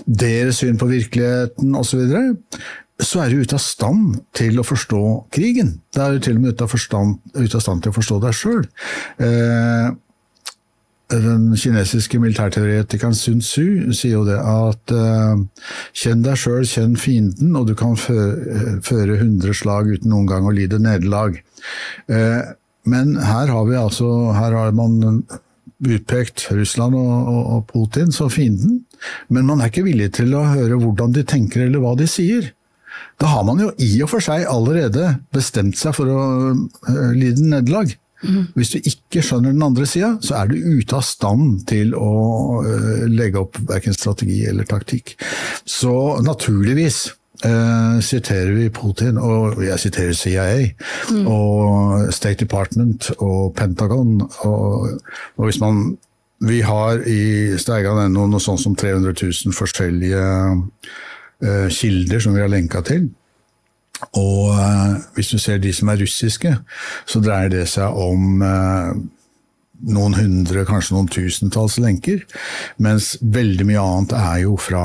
deres 0.07 0.63
syn 0.63 0.81
på 0.81 0.89
virkeligheten 0.91 1.77
osv., 1.79 2.07
så 2.09 2.63
så 3.03 3.23
er 3.23 3.33
du 3.33 3.41
ute 3.43 3.57
av 3.57 3.63
stand 3.65 4.19
til 4.37 4.61
å 4.61 4.65
forstå 4.67 5.03
krigen. 5.35 5.73
Da 5.95 6.07
er 6.07 6.17
du 6.17 6.23
til 6.23 6.37
og 6.37 6.45
med 6.45 6.55
ute 6.55 6.67
av, 6.67 6.71
forstand, 6.71 7.17
ute 7.35 7.59
av 7.59 7.65
stand 7.65 7.83
til 7.83 7.91
å 7.91 7.97
forstå 7.97 8.19
deg 8.23 8.37
sjøl. 8.37 8.61
Eh, 11.13 11.21
den 11.21 11.53
kinesiske 11.57 12.19
militærteoretikeren 12.21 13.15
Sun 13.15 13.41
Tzu 13.41 13.93
sier 13.93 14.19
jo 14.19 14.25
det 14.27 14.39
at 14.39 14.95
eh, 14.97 15.45
kjenn 16.03 16.25
deg 16.25 16.41
sjøl, 16.41 16.65
kjenn 16.69 16.97
fienden, 17.01 17.55
og 17.59 17.69
du 17.69 17.75
kan 17.79 17.97
føre 17.99 19.21
hundre 19.21 19.55
slag 19.57 19.93
uten 19.93 20.13
noen 20.13 20.29
gang 20.31 20.49
å 20.49 20.55
lide 20.55 20.81
nederlag. 20.83 21.39
Eh, 22.09 22.41
men 22.89 23.15
her 23.23 23.53
har 23.53 23.67
vi 23.69 23.77
altså 23.79 24.33
Her 24.35 24.57
har 24.59 24.73
man 24.75 25.23
utpekt 25.87 26.49
Russland 26.51 26.97
og, 26.99 27.13
og, 27.31 27.43
og 27.55 27.63
Putin 27.71 28.11
som 28.15 28.31
fienden, 28.31 28.83
men 29.29 29.47
man 29.47 29.61
er 29.61 29.71
ikke 29.71 29.87
villig 29.87 30.13
til 30.19 30.35
å 30.35 30.47
høre 30.47 30.79
hvordan 30.79 31.15
de 31.15 31.23
tenker 31.27 31.67
eller 31.67 31.83
hva 31.83 31.95
de 31.99 32.09
sier. 32.11 32.53
Da 33.23 33.31
har 33.31 33.45
man 33.47 33.61
jo 33.63 33.71
i 33.83 33.91
og 34.03 34.11
for 34.11 34.25
seg 34.25 34.47
allerede 34.51 35.17
bestemt 35.35 35.79
seg 35.79 35.95
for 35.97 36.11
å 36.11 36.23
lide 37.15 37.43
nederlag. 37.43 37.95
Hvis 38.55 38.71
du 38.75 38.79
ikke 38.79 39.23
skjønner 39.25 39.55
den 39.55 39.65
andre 39.67 39.87
sida, 39.89 40.13
så 40.23 40.37
er 40.41 40.51
du 40.51 40.55
ute 40.79 40.99
av 40.99 41.05
stand 41.07 41.65
til 41.71 41.95
å 41.99 42.13
uh, 42.63 43.03
legge 43.11 43.41
opp 43.43 43.59
verken 43.69 43.97
strategi 43.97 44.43
eller 44.49 44.69
taktikk. 44.69 45.17
Så 45.69 45.95
naturligvis 46.23 47.05
uh, 47.47 47.99
siterer 48.05 48.53
vi 48.57 48.69
Putin, 48.75 49.19
og 49.19 49.63
jeg 49.65 49.83
siterer 49.83 50.17
CIA, 50.19 50.47
mm. 51.11 51.27
og 51.27 52.15
State 52.15 52.45
Department 52.45 53.11
og 53.19 53.55
Pentagon. 53.59 54.21
Og, 54.47 54.99
og 55.37 55.45
hvis 55.49 55.61
man 55.63 55.99
Vi 56.43 56.57
har 56.67 56.99
i 57.07 57.55
Steigan.no 57.55 58.25
noe 58.27 58.43
sånt 58.43 58.59
som 58.59 58.73
300 58.75 59.13
000 59.15 59.55
forskjellige 59.55 60.23
uh, 61.47 61.69
kilder 61.71 62.19
som 62.19 62.35
vi 62.35 62.43
har 62.43 62.51
lenka 62.51 62.81
til. 62.83 63.05
Og 64.19 64.53
eh, 64.59 65.01
hvis 65.17 65.33
du 65.33 65.39
ser 65.39 65.63
de 65.63 65.73
som 65.75 65.91
er 65.93 66.01
russiske, 66.03 66.55
så 67.07 67.23
dreier 67.25 67.53
det 67.53 67.67
seg 67.71 67.99
om 67.99 68.43
eh, 68.47 68.91
noen 69.93 70.15
hundre, 70.15 70.65
kanskje 70.69 70.97
noen 70.97 71.11
tusentalls 71.11 71.79
lenker. 71.83 72.23
Mens 72.83 73.15
veldig 73.23 73.67
mye 73.69 73.83
annet 73.83 74.17
er 74.19 74.43
jo 74.45 74.57
fra 74.61 74.83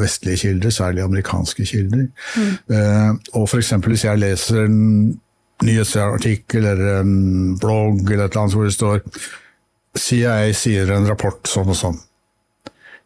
vestlige 0.00 0.46
kilder, 0.46 0.72
særlig 0.72 1.04
amerikanske 1.04 1.66
kilder. 1.68 2.06
Mm. 2.36 3.18
og 3.34 3.44
f.eks. 3.48 3.74
hvis 3.84 4.06
jeg 4.06 4.22
leser 4.22 4.64
en 4.64 4.78
nyhetsartikkel 5.60 6.64
eller 6.64 7.00
en 7.02 7.56
blogg 7.60 8.06
eller 8.06 8.26
et 8.26 8.32
eller 8.32 8.44
annet 8.46 8.56
hvor 8.56 8.68
det 8.68 8.76
står 8.76 9.02
CIA 9.98 10.36
sier 10.56 10.92
en 10.94 11.08
rapport 11.10 11.50
sånn 11.50 11.72
og 11.72 11.76
sånn. 11.76 11.98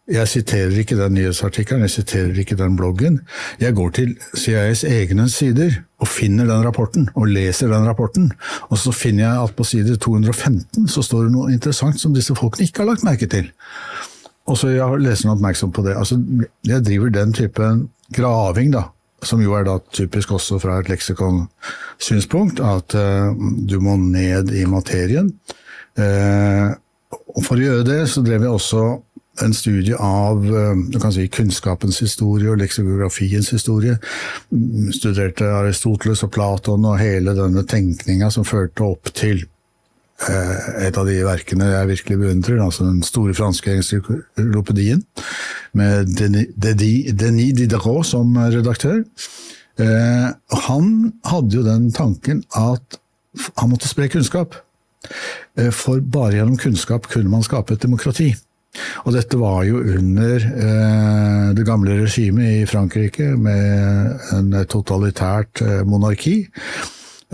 Jeg 0.04 0.28
siterer 0.28 0.74
ikke 0.76 0.98
den 0.98 1.14
nyhetsartikkelen, 1.16 1.86
jeg 1.86 1.90
siterer 1.94 2.38
ikke 2.38 2.58
den 2.60 2.74
bloggen. 2.76 3.22
Jeg 3.60 3.72
går 3.74 3.90
til 3.96 4.10
CIAs 4.36 4.82
egne 4.84 5.30
sider 5.32 5.78
og 5.96 6.08
finner 6.12 6.44
den 6.44 6.66
rapporten, 6.66 7.08
og 7.14 7.30
leser 7.32 7.72
den 7.72 7.86
rapporten. 7.88 8.26
Og 8.68 8.78
så 8.78 8.92
finner 8.92 9.24
jeg 9.24 9.42
at 9.42 9.54
på 9.56 9.64
side 9.64 9.96
215 9.96 10.88
så 10.92 11.02
står 11.02 11.22
det 11.24 11.32
noe 11.32 11.54
interessant 11.54 11.96
som 12.00 12.12
disse 12.12 12.36
folkene 12.36 12.68
ikke 12.68 12.82
har 12.82 12.90
lagt 12.90 13.06
merke 13.06 13.30
til. 13.32 13.48
Og 14.44 14.58
så 14.60 14.74
jeg 14.74 15.00
leser 15.00 15.30
han 15.30 15.38
oppmerksom 15.38 15.72
på 15.72 15.86
det. 15.86 15.96
Altså, 15.96 16.20
jeg 16.68 16.84
driver 16.84 17.08
den 17.08 17.32
typen 17.32 17.88
graving, 18.12 18.74
da, 18.76 18.82
som 19.24 19.40
jo 19.40 19.56
er 19.56 19.64
da 19.64 19.78
typisk 19.88 20.36
også 20.36 20.60
fra 20.60 20.82
et 20.82 20.92
leksikonsynspunkt, 20.92 22.60
at 22.60 22.92
uh, 22.92 23.32
du 23.64 23.78
må 23.80 23.96
ned 23.96 24.52
i 24.52 24.66
materien. 24.68 25.32
Uh, 25.96 26.76
og 27.34 27.40
For 27.46 27.56
å 27.56 27.64
gjøre 27.64 27.88
det 27.88 28.00
så 28.12 28.20
drev 28.20 28.44
jeg 28.44 28.52
også 28.52 28.84
en 29.42 29.54
studie 29.54 29.96
av 29.98 30.44
eh, 30.46 31.10
si, 31.10 31.26
kunnskapens 31.32 31.98
historie 32.04 32.50
og 32.52 32.60
leksikografiens 32.60 33.50
historie. 33.54 33.96
Mm, 34.54 34.92
studerte 34.94 35.48
Aristoteles 35.58 36.22
og 36.26 36.32
Platon 36.34 36.86
og 36.86 37.00
hele 37.00 37.34
denne 37.36 37.64
tenkninga 37.66 38.30
som 38.34 38.46
førte 38.46 38.86
opp 38.86 39.10
til 39.16 39.42
eh, 40.28 40.68
et 40.86 41.00
av 41.00 41.08
de 41.08 41.18
verkene 41.26 41.72
jeg 41.72 41.90
virkelig 41.90 42.20
beundrer, 42.22 42.62
altså 42.62 42.86
den 42.86 43.02
store 43.06 43.34
franske 43.34 43.74
encyklopedien, 43.74 45.02
med 45.74 46.14
Denis 46.14 47.56
Diderot 47.58 48.06
som 48.06 48.36
redaktør. 48.38 49.02
Eh, 49.82 50.28
han 50.68 50.92
hadde 51.26 51.58
jo 51.58 51.66
den 51.66 51.90
tanken 51.94 52.44
at 52.54 53.00
han 53.58 53.72
måtte 53.72 53.90
spre 53.90 54.06
kunnskap. 54.12 54.60
For 55.74 56.00
bare 56.00 56.38
gjennom 56.38 56.56
kunnskap 56.56 57.10
kunne 57.10 57.28
man 57.28 57.42
skape 57.44 57.74
et 57.74 57.82
demokrati. 57.82 58.30
Og 59.04 59.14
dette 59.14 59.38
var 59.38 59.62
jo 59.68 59.80
under 59.80 60.44
eh, 60.44 61.48
det 61.56 61.66
gamle 61.66 61.98
regimet 62.02 62.62
i 62.62 62.66
Frankrike 62.68 63.34
med 63.38 64.32
en 64.34 64.50
totalitært 64.70 65.62
eh, 65.64 65.82
monarki, 65.88 66.36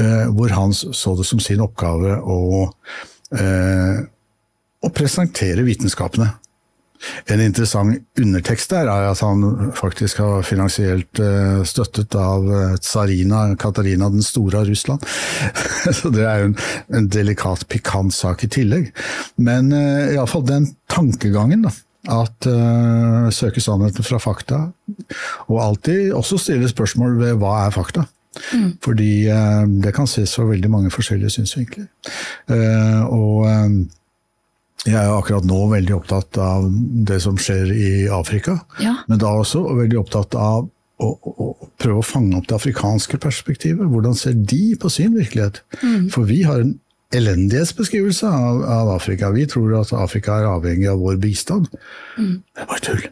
eh, 0.00 0.26
hvor 0.34 0.52
han 0.56 0.74
så 0.76 1.14
det 1.18 1.28
som 1.28 1.42
sin 1.42 1.62
oppgave 1.64 2.18
å, 2.20 2.68
eh, 3.36 4.02
å 4.80 4.92
presentere 4.94 5.66
vitenskapene. 5.66 6.32
En 7.32 7.40
interessant 7.40 8.20
undertekst 8.20 8.72
der 8.74 8.88
er 8.90 9.08
at 9.10 9.22
han 9.24 9.72
faktisk 9.76 10.20
har 10.20 10.44
finansielt 10.46 11.20
uh, 11.22 11.62
støttet 11.68 12.14
av 12.18 12.46
uh, 12.46 12.76
tsarina 12.80 13.42
Katarina 13.60 14.10
den 14.12 14.24
store 14.24 14.60
av 14.60 14.70
Russland. 14.70 15.04
Så 15.98 16.12
det 16.14 16.26
er 16.26 16.42
jo 16.42 16.50
en, 16.50 16.56
en 16.98 17.08
delikat, 17.12 17.66
pikant 17.72 18.14
sak 18.14 18.44
i 18.44 18.50
tillegg. 18.52 18.90
Men 19.40 19.72
uh, 19.72 20.12
iallfall 20.12 20.44
den 20.48 20.70
tankegangen, 20.92 21.64
da. 21.68 21.74
At 22.10 22.48
uh, 22.48 23.28
søke 23.34 23.60
sannheten 23.60 24.04
fra 24.06 24.20
fakta, 24.22 24.62
og 25.48 25.58
alltid 25.60 26.14
også 26.16 26.38
stille 26.40 26.68
spørsmål 26.70 27.18
ved 27.20 27.36
hva 27.40 27.66
er 27.66 27.76
fakta. 27.76 28.06
Mm. 28.54 28.70
Fordi 28.84 29.12
uh, 29.28 29.64
det 29.84 29.92
kan 29.96 30.08
ses 30.08 30.32
fra 30.36 30.46
veldig 30.48 30.70
mange 30.72 30.92
forskjellige 30.94 31.36
synsvinkler. 31.38 31.88
Uh, 32.48 33.02
og 33.08 33.88
jeg 34.86 34.96
er 34.96 35.12
akkurat 35.12 35.44
nå 35.44 35.60
veldig 35.72 35.94
opptatt 35.98 36.38
av 36.40 36.68
det 37.06 37.20
som 37.24 37.38
skjer 37.40 37.72
i 37.74 37.90
Afrika, 38.12 38.60
ja. 38.80 38.94
men 39.10 39.20
da 39.20 39.32
også 39.36 39.64
veldig 39.76 39.98
opptatt 40.00 40.36
av 40.38 40.68
å, 41.00 41.08
å, 41.08 41.48
prøve 41.80 42.02
å 42.02 42.06
fange 42.06 42.36
opp 42.38 42.48
det 42.48 42.56
afrikanske 42.56 43.20
perspektivet. 43.20 43.88
Hvordan 43.88 44.16
ser 44.16 44.36
de 44.36 44.76
på 44.80 44.90
sin 44.92 45.16
virkelighet? 45.16 45.62
Mm. 45.80 46.08
For 46.12 46.28
vi 46.28 46.42
har 46.48 46.62
en 46.64 46.74
elendighetsbeskrivelse 47.16 48.28
av, 48.28 48.62
av, 48.62 48.92
Afrika. 48.94 49.32
Vi 49.34 49.46
tror 49.50 49.80
at 49.80 49.94
Afrika 49.96 50.38
er 50.38 50.50
avhengig 50.50 50.90
av 50.92 51.00
vår 51.02 51.18
bistand. 51.22 51.70
Mm. 52.18 52.36
Det 52.44 52.64
er 52.64 52.70
bare 52.70 52.84
tull. 52.86 53.06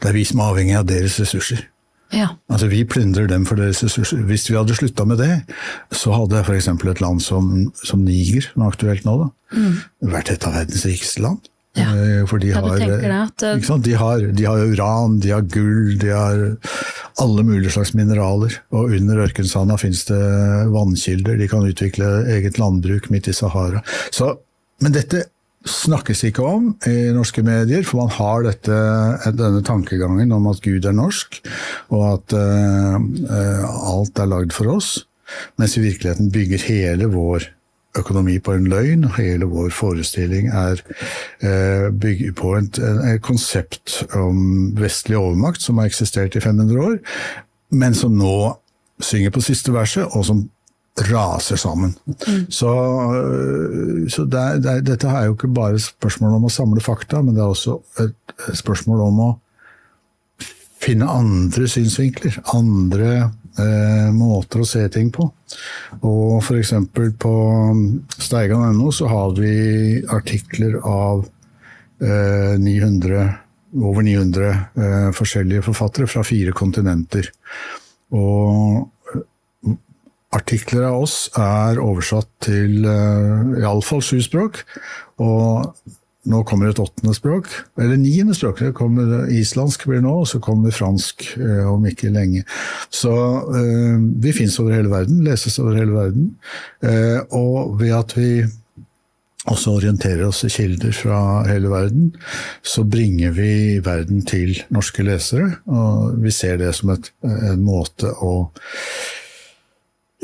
Det 0.00 0.10
er 0.10 0.16
vi 0.16 0.26
som 0.28 0.40
er 0.40 0.52
avhengig 0.54 0.76
av 0.78 0.88
deres 0.88 1.18
ressurser. 1.20 1.64
Ja. 2.12 2.32
Altså 2.50 2.66
Vi 2.70 2.82
plyndrer 2.84 3.28
dem 3.30 3.46
for 3.46 3.60
deres 3.60 3.82
ressurser. 3.84 4.24
Hvis 4.26 4.48
vi 4.50 4.56
hadde 4.58 4.74
slutta 4.74 5.06
med 5.06 5.20
det, 5.22 5.30
så 5.94 6.14
hadde 6.16 6.42
f.eks. 6.42 6.68
et 6.68 7.00
land 7.04 7.22
som, 7.22 7.70
som, 7.84 8.02
Niger, 8.04 8.50
som 8.50 8.64
er 8.64 8.74
aktuelt 8.74 9.06
nå, 9.06 9.16
da, 9.22 9.30
mm. 9.56 10.10
vært 10.10 10.32
et 10.34 10.46
av 10.48 10.56
verdens 10.58 10.86
rikeste 10.88 11.22
land. 11.24 11.50
Ja. 11.78 11.92
Eh, 11.94 12.22
for 12.26 12.42
de 12.42 12.50
har, 12.50 12.66
at, 12.66 13.44
uh... 13.46 13.76
de, 13.78 13.94
har, 13.94 14.24
de 14.34 14.46
har, 14.46 14.62
uran, 14.72 15.20
de 15.22 15.30
har 15.30 15.44
gull, 15.46 15.94
de 16.02 16.10
har 16.10 16.40
alle 17.22 17.44
mulige 17.46 17.76
slags 17.76 17.94
mineraler. 17.94 18.58
Og 18.74 18.96
under 18.98 19.22
ørkensanda 19.28 19.78
fins 19.78 20.02
det 20.10 20.20
vannkilder, 20.74 21.38
de 21.38 21.50
kan 21.50 21.66
utvikle 21.66 22.08
eget 22.34 22.58
landbruk 22.58 23.10
midt 23.14 23.30
i 23.30 23.36
Sahara. 23.36 23.84
Så, 24.10 24.34
men 24.82 24.96
dette 24.96 25.28
snakkes 25.68 26.22
ikke 26.24 26.44
om 26.46 26.70
i 26.88 27.10
norske 27.12 27.42
medier, 27.44 27.84
for 27.84 28.00
man 28.00 28.12
har 28.16 28.44
dette, 28.46 28.80
denne 29.36 29.60
tankegangen 29.66 30.32
om 30.32 30.48
at 30.48 30.62
Gud 30.64 30.86
er 30.88 30.96
norsk, 30.96 31.40
og 31.92 32.04
at 32.14 32.36
uh, 32.36 32.96
alt 33.92 34.20
er 34.20 34.30
lagd 34.30 34.54
for 34.56 34.72
oss, 34.72 34.94
mens 35.60 35.76
i 35.76 35.84
virkeligheten 35.84 36.32
bygger 36.32 36.64
hele 36.64 37.10
vår 37.12 37.50
økonomi 37.98 38.38
på 38.38 38.54
en 38.54 38.68
løgn. 38.70 39.04
Hele 39.16 39.48
vår 39.50 39.72
forestilling 39.74 40.48
er 40.48 40.80
uh, 41.44 41.90
bygger 41.92 42.32
på 42.38 42.54
et, 42.56 42.80
et, 42.80 43.20
konsept 43.22 44.00
om 44.16 44.72
vestlig 44.78 45.18
overmakt 45.18 45.62
som 45.62 45.78
har 45.78 45.90
eksistert 45.90 46.38
i 46.38 46.44
500 46.44 46.86
år, 46.86 46.98
men 47.70 47.94
som 47.94 48.16
nå 48.16 48.56
synger 49.00 49.32
på 49.34 49.44
siste 49.44 49.72
verset, 49.74 50.08
og 50.08 50.24
som 50.24 50.46
raser 51.08 51.56
sammen. 51.60 51.94
Mm. 52.26 52.46
Så, 52.52 52.70
øh, 53.16 54.08
så 54.10 54.24
det 54.24 54.40
er, 54.40 54.58
det 54.58 54.72
er, 54.72 54.80
dette 54.92 55.08
er 55.08 55.28
jo 55.28 55.36
ikke 55.36 55.52
bare 55.54 55.80
spørsmål 55.80 56.38
om 56.38 56.48
å 56.48 56.52
samle 56.52 56.82
fakta, 56.84 57.22
men 57.22 57.36
det 57.36 57.44
er 57.44 57.54
også 57.54 57.78
et, 58.04 58.16
et 58.48 58.58
spørsmål 58.58 59.06
om 59.06 59.22
å 59.26 59.30
finne 60.80 61.08
andre 61.12 61.68
synsvinkler. 61.68 62.40
Andre 62.56 63.10
eh, 63.60 64.08
måter 64.16 64.62
å 64.62 64.68
se 64.68 64.86
ting 64.92 65.10
på. 65.14 65.26
Og 66.06 66.38
f.eks. 66.40 66.72
på 67.20 67.34
steigan.no 68.16 68.92
så 68.94 69.10
har 69.10 69.34
vi 69.38 69.52
artikler 70.08 70.78
av 70.80 71.26
eh, 72.00 72.56
900, 72.60 73.26
over 73.80 74.06
900 74.06 74.48
eh, 74.50 75.10
forskjellige 75.16 75.66
forfattere 75.68 76.08
fra 76.10 76.24
fire 76.26 76.56
kontinenter. 76.56 77.30
Og 78.16 78.88
artikler 80.36 80.86
av 80.90 81.04
oss 81.04 81.16
er 81.38 81.80
oversatt 81.82 82.28
til 82.46 82.84
uh, 82.86 83.56
iallfall 83.60 84.02
sju 84.04 84.20
språk. 84.24 84.62
Og 85.22 85.72
nå 86.30 86.42
kommer 86.44 86.68
et 86.68 86.80
åttende 86.82 87.14
språk, 87.16 87.48
eller 87.80 87.96
niende 87.96 88.34
språk. 88.36 88.60
Det 88.60 88.76
kommer 88.76 89.30
islandsk 89.32 89.86
blir 89.88 90.02
nå, 90.04 90.18
og 90.22 90.28
så 90.28 90.40
kommer 90.44 90.74
fransk 90.74 91.24
uh, 91.40 91.66
om 91.72 91.86
ikke 91.88 92.12
lenge. 92.12 92.44
Så 92.92 93.10
uh, 93.10 93.96
vi 94.20 94.34
fins 94.36 94.58
over 94.60 94.76
hele 94.76 94.92
verden, 94.92 95.22
leses 95.26 95.58
over 95.62 95.78
hele 95.80 95.96
verden. 95.96 96.34
Uh, 96.84 97.20
og 97.36 97.78
ved 97.80 97.94
at 97.96 98.16
vi 98.18 98.32
også 99.48 99.78
orienterer 99.78 100.26
oss 100.26 100.42
i 100.44 100.50
kilder 100.52 100.92
fra 100.92 101.20
hele 101.48 101.70
verden, 101.72 102.10
så 102.62 102.84
bringer 102.84 103.32
vi 103.32 103.52
verden 103.84 104.20
til 104.28 104.58
norske 104.68 105.04
lesere. 105.06 105.54
Og 105.72 106.20
vi 106.20 106.34
ser 106.34 106.60
det 106.60 106.74
som 106.76 106.92
et, 106.92 107.08
en 107.24 107.64
måte 107.64 108.12
å 108.20 108.50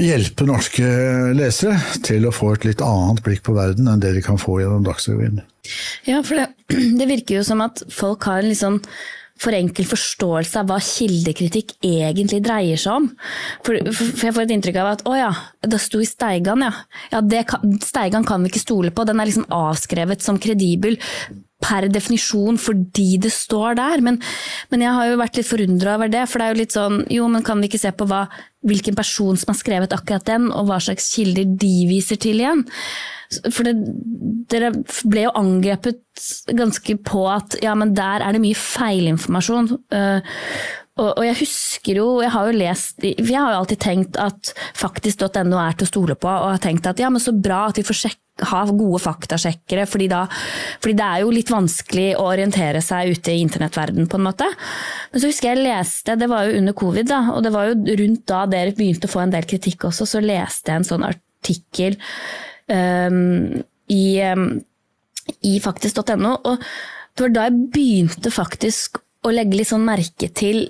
hjelpe 0.00 0.44
norske 0.48 0.86
lesere 1.36 1.76
til 2.04 2.26
å 2.28 2.34
få 2.34 2.52
et 2.56 2.66
litt 2.68 2.82
annet 2.84 3.22
blikk 3.24 3.44
på 3.46 3.54
verden 3.56 3.88
enn 3.88 4.02
det 4.02 4.12
de 4.16 4.24
kan 4.24 4.40
få 4.40 4.60
gjennom 4.60 4.84
Dagsrevyen. 4.86 5.40
Ja, 6.06 6.22
for 6.26 6.38
det, 6.38 6.48
det, 7.00 7.08
virker 7.08 7.40
jo 7.40 7.46
som 7.46 7.64
at 7.64 7.82
folk 7.92 8.26
har 8.28 8.42
en 8.42 8.50
litt 8.50 8.60
sånn 8.60 8.80
for 9.40 9.56
enkel 9.56 9.88
forståelse 9.88 10.60
av 10.62 10.70
hva 10.70 10.78
kildekritikk 10.82 11.76
egentlig 11.84 12.42
dreier 12.44 12.80
seg 12.80 13.02
om. 13.02 13.08
For, 13.66 13.78
for 13.92 14.28
jeg 14.28 14.36
får 14.36 14.46
et 14.46 14.54
inntrykk 14.56 14.78
av 14.82 14.92
at 14.94 15.04
å 15.08 15.16
ja, 15.18 15.32
det 15.66 15.80
sto 15.82 16.00
i 16.00 16.08
Steigan, 16.08 16.64
ja. 16.64 16.72
ja 17.12 17.42
kan, 17.48 17.76
Steigan 17.84 18.26
kan 18.26 18.44
vi 18.44 18.52
ikke 18.52 18.64
stole 18.64 18.94
på, 18.94 19.04
den 19.08 19.20
er 19.20 19.28
liksom 19.28 19.48
avskrevet 19.52 20.24
som 20.24 20.40
kredibel 20.40 20.96
per 21.62 21.86
definisjon 21.88 22.58
fordi 22.60 23.16
det 23.22 23.32
står 23.32 23.78
der. 23.78 24.04
Men, 24.04 24.20
men 24.72 24.84
jeg 24.84 24.96
har 24.96 25.10
jo 25.10 25.20
vært 25.20 25.40
litt 25.40 25.48
forundra 25.48 25.96
over 25.96 26.12
det. 26.12 26.24
For 26.28 26.40
det 26.40 26.46
er 26.46 26.54
jo 26.54 26.62
litt 26.62 26.76
sånn 26.76 27.02
Jo, 27.12 27.28
men 27.32 27.44
kan 27.46 27.60
vi 27.60 27.70
ikke 27.70 27.82
se 27.82 27.92
på 27.96 28.08
hva, 28.10 28.26
hvilken 28.66 28.96
person 28.98 29.40
som 29.40 29.52
har 29.52 29.60
skrevet 29.60 29.96
akkurat 29.96 30.26
den, 30.28 30.50
og 30.52 30.68
hva 30.70 30.80
slags 30.82 31.08
kilder 31.14 31.48
de 31.60 31.74
viser 31.90 32.20
til 32.20 32.42
igjen? 32.44 32.66
For 33.50 33.66
det, 33.66 33.74
dere 34.52 34.72
ble 35.04 35.26
jo 35.26 35.36
angrepet 35.38 36.02
ganske 36.56 36.98
på 37.06 37.26
at 37.30 37.58
ja, 37.64 37.74
men 37.78 37.94
der 37.96 38.24
er 38.24 38.36
det 38.36 38.42
mye 38.44 38.58
feilinformasjon. 38.58 39.72
Uh, 39.92 40.36
og, 40.96 41.10
og, 41.10 41.24
jeg 41.26 41.36
husker 41.42 41.98
jo, 42.00 42.06
jeg 42.24 42.32
har 42.32 42.46
jo 42.48 42.56
lest 42.56 43.02
Jeg 43.04 43.34
har 43.34 43.50
jo 43.52 43.58
alltid 43.58 43.80
tenkt 43.84 44.20
at 44.20 44.52
faktisk.no 44.78 45.58
er 45.60 45.76
til 45.76 45.84
å 45.84 45.90
stole 45.90 46.16
på, 46.16 46.30
og 46.30 46.54
har 46.54 46.62
tenkt 46.62 46.88
at 46.88 47.02
ja, 47.02 47.10
men 47.12 47.20
så 47.20 47.36
bra 47.36 47.66
at 47.68 47.80
vi 47.80 47.84
får 47.86 48.00
sjekke 48.04 48.22
ha 48.44 48.62
gode 48.68 48.98
faktasjekkere, 49.00 49.86
fordi, 49.88 50.10
da, 50.12 50.26
fordi, 50.82 50.96
det 50.98 51.04
er 51.06 51.22
jo 51.22 51.32
litt 51.32 51.48
vanskelig 51.52 52.08
å 52.18 52.26
orientere 52.34 52.82
seg 52.84 53.14
ute 53.16 53.32
i 53.32 53.40
internettverdenen 53.40 54.10
på 54.12 54.18
en 54.18 54.26
måte. 54.26 54.48
Men 55.12 55.22
så 55.22 55.30
husker 55.30 55.54
jeg 55.54 55.64
leste, 55.64 56.18
det 56.20 56.28
var 56.28 56.44
jo 56.44 56.58
under 56.60 56.76
covid, 56.76 57.08
da, 57.08 57.22
og 57.32 57.46
det 57.46 57.54
var 57.54 57.70
jo 57.70 57.96
rundt 58.02 58.26
da 58.28 58.42
dere 58.50 58.76
begynte 58.76 59.08
å 59.08 59.14
få 59.14 59.24
en 59.24 59.32
del 59.32 59.48
kritikk 59.48 59.88
også, 59.88 60.08
så 60.08 60.20
leste 60.24 60.72
jeg 60.72 60.82
en 60.82 60.90
sånn 60.90 61.06
artikkel 61.08 61.96
um, 62.72 63.62
i, 63.92 64.04
um, 64.32 64.46
i 65.46 65.56
faktisk.no. 65.62 66.36
og 66.42 66.62
det 67.16 67.24
var 67.24 67.34
da 67.34 67.48
jeg 67.48 67.68
begynte 67.72 68.32
faktisk 68.34 69.00
å 69.26 69.32
legge 69.34 69.58
litt 69.58 69.70
sånn 69.70 69.86
merke 69.86 70.28
til 70.36 70.66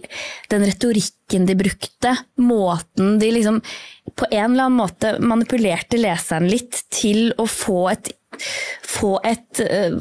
den 0.51 0.65
retorikken 0.65 1.47
de 1.49 1.57
brukte. 1.59 2.15
Måten 2.41 3.19
de 3.21 3.31
liksom 3.35 3.61
på 4.17 4.29
en 4.31 4.53
eller 4.53 4.69
annen 4.69 4.79
måte 4.81 5.17
manipulerte 5.21 6.01
leseren 6.01 6.49
litt 6.49 6.85
til 6.95 7.35
å 7.43 7.49
få 7.51 7.81
et, 7.93 8.13
få 8.87 9.17
et, 9.27 9.61
øh, 9.67 9.99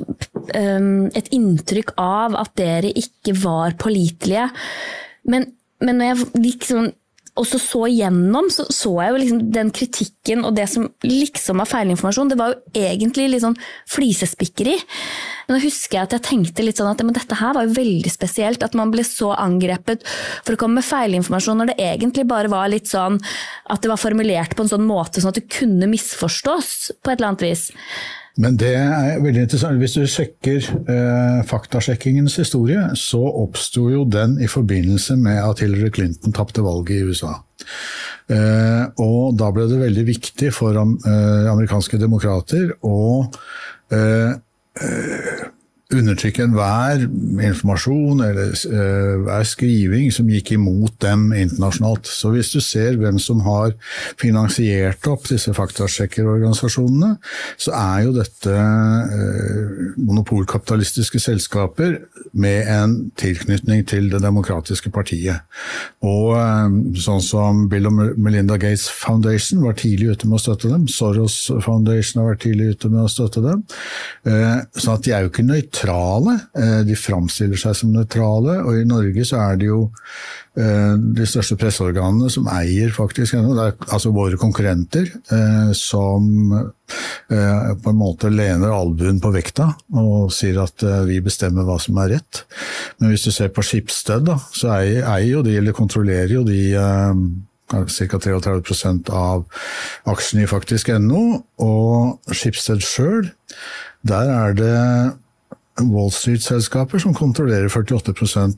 øh, 0.55 0.89
et 1.17 1.31
inntrykk 1.35 1.95
av 2.01 2.37
at 2.39 2.53
dere 2.59 2.93
ikke 2.95 3.35
var 3.41 3.75
pålitelige. 3.81 4.47
Men, 5.31 5.49
men 5.83 5.99
når 5.99 6.11
jeg 6.11 6.45
liksom 6.45 6.93
også 7.35 7.59
så 7.59 7.81
igjennom 7.89 8.47
så, 8.53 8.63
så 8.71 8.93
jeg 9.03 9.11
jo 9.11 9.19
liksom 9.19 9.39
den 9.55 9.71
kritikken 9.75 10.45
og 10.47 10.55
det 10.55 10.67
som 10.71 10.87
liksom 11.03 11.59
var 11.59 11.67
feilinformasjon. 11.67 12.31
Det 12.31 12.37
var 12.39 12.53
jo 12.53 12.85
egentlig 12.85 13.27
litt 13.31 13.43
sånn 13.43 13.57
flisespikkeri. 13.91 14.75
Men 15.45 15.57
da 15.57 15.61
husker 15.61 15.97
jeg 15.97 16.07
at 16.07 16.15
jeg 16.15 16.25
tenkte 16.29 16.65
litt 16.65 16.79
sånn 16.79 16.89
at 16.93 17.03
men 17.03 17.15
dette 17.17 17.37
her 17.37 17.57
var 17.57 17.67
jo 17.67 17.75
veldig 17.75 18.11
spesielt. 18.13 18.63
At 18.63 18.77
man 18.79 18.93
ble 18.93 19.03
så 19.07 19.33
angrepet 19.35 20.05
for 20.07 20.55
å 20.55 20.61
komme 20.61 20.79
med 20.79 20.87
feilinformasjon 20.87 21.59
når 21.61 21.73
det 21.73 21.79
egentlig 21.91 22.27
bare 22.29 22.51
var 22.51 22.71
litt 22.71 22.87
sånn 22.91 23.19
at 23.19 23.83
det 23.83 23.91
var 23.91 24.01
formulert 24.01 24.55
på 24.55 24.65
en 24.65 24.71
sånn 24.71 24.87
måte 24.87 25.19
sånn 25.19 25.35
at 25.35 25.41
det 25.41 25.49
kunne 25.51 25.91
misforstås 25.91 26.71
på 27.03 27.11
et 27.11 27.17
eller 27.17 27.33
annet 27.33 27.49
vis. 27.49 27.67
Men 28.41 28.57
det 28.59 28.73
er 28.75 29.21
veldig 29.23 29.45
interessant. 29.45 29.79
Hvis 29.79 29.95
du 29.95 30.03
sjekker 30.11 30.65
eh, 30.91 31.41
faktasjekkingens 31.47 32.35
historie, 32.41 32.81
så 32.99 33.21
oppsto 33.23 33.87
jo 33.93 34.03
den 34.11 34.35
i 34.43 34.49
forbindelse 34.51 35.15
med 35.19 35.39
at 35.39 35.63
Hillary 35.63 35.91
Clinton 35.95 36.35
tapte 36.35 36.65
valget 36.65 36.97
i 36.97 37.05
USA. 37.07 37.37
Eh, 38.27 38.83
og 38.99 39.37
da 39.39 39.51
ble 39.55 39.69
det 39.71 39.79
veldig 39.79 40.05
viktig 40.09 40.51
for 40.55 40.75
eh, 40.75 41.47
amerikanske 41.51 41.99
demokrater 42.01 42.73
å 42.83 42.99
eh, 43.93 44.33
eh, 44.83 45.45
undertrykke 45.93 46.41
enhver 46.47 47.03
informasjon 47.45 48.23
eller 48.25 48.53
uh, 48.73 49.33
skriving 49.45 50.09
som 50.13 50.29
gikk 50.33 50.55
imot 50.55 50.95
dem 51.03 51.27
internasjonalt. 51.29 52.09
Så 52.09 52.31
hvis 52.33 52.49
du 52.55 52.59
ser 52.63 52.97
hvem 52.97 53.19
som 53.21 53.43
har 53.45 53.75
finansiert 54.21 55.05
opp 55.11 55.27
disse 55.29 55.53
faktasjekkerorganisasjonene, 55.53 57.11
så 57.61 57.75
er 57.77 58.07
jo 58.07 58.15
dette 58.17 58.55
uh, 58.55 59.93
monopolkapitalistiske 59.99 61.21
selskaper 61.21 61.99
med 62.33 62.71
en 62.71 62.97
tilknytning 63.21 63.85
til 63.85 64.09
Det 64.09 64.23
demokratiske 64.23 64.89
partiet. 64.89 65.45
Og 66.01 66.33
uh, 66.33 66.65
sånn 66.97 67.21
som 67.21 67.65
Bill 67.69 67.91
og 67.91 68.17
Melinda 68.17 68.57
Gates 68.57 68.87
Foundation 68.89 69.61
var 69.67 69.77
tidlig 69.77 70.15
ute 70.15 70.31
med 70.31 70.39
å 70.39 70.43
støtte 70.47 70.73
dem, 70.73 70.89
Soros 70.89 71.37
Foundation 71.61 72.23
har 72.23 72.33
vært 72.33 72.45
tidlig 72.47 72.73
ute 72.73 72.89
med 72.89 73.05
å 73.05 73.11
støtte 73.11 73.45
dem. 73.45 73.61
sånn 74.25 74.95
at 74.95 75.03
de 75.05 75.11
er 75.13 75.23
jo 75.25 75.29
ikke 75.29 75.43
nøytrale 75.45 75.74
nøytrale. 75.75 76.39
Eh, 76.55 76.81
de 76.85 76.95
framstiller 76.95 77.57
seg 77.57 77.75
som 77.75 77.91
nøytrale, 77.91 78.63
og 78.63 78.79
i 78.79 78.85
Norge 78.87 79.25
så 79.25 79.39
er 79.41 79.57
det 79.59 79.67
jo 79.67 79.91
eh, 80.57 80.95
de 80.95 81.25
største 81.27 81.57
presseorganene 81.59 82.29
som 82.29 82.47
eier 82.47 82.91
faktisk 82.91 83.35
er 83.35 83.75
altså 83.89 84.11
våre 84.11 84.37
konkurrenter, 84.37 85.09
eh, 85.31 85.73
som 85.73 86.71
på 87.25 87.89
en 87.89 87.97
måte 87.97 88.29
lener 88.29 88.69
albuen 88.69 89.17
på 89.17 89.31
vekta 89.33 89.71
og 89.97 90.27
sier 90.29 90.59
at 90.61 90.83
vi 91.07 91.15
bestemmer 91.25 91.65
hva 91.65 91.79
som 91.81 91.97
er 91.97 92.11
rett. 92.13 92.43
Men 92.99 93.09
hvis 93.09 93.25
du 93.25 93.31
ser 93.33 93.49
på 93.49 93.63
Skipsted, 93.65 94.27
da, 94.27 94.35
så 94.53 94.69
eier, 94.75 95.23
jo 95.25 95.41
de, 95.41 95.55
eller 95.57 95.73
kontrollerer 95.73 96.35
jo 96.35 96.43
de 96.45 96.61
ca. 97.73 98.19
33% 98.21 99.09
av 99.09 99.47
aksjene 100.13 100.45
i 100.45 100.51
faktisk.no, 100.53 101.23
og 101.65 102.37
Skipsted 102.37 102.85
sjøl, 102.85 103.31
der 104.05 104.29
er 104.29 104.53
det 104.61 104.77
Wall 105.83 106.11
Street-selskaper 106.13 107.01
som 107.03 107.13
kontrollerer 107.13 107.67
48 107.69 108.13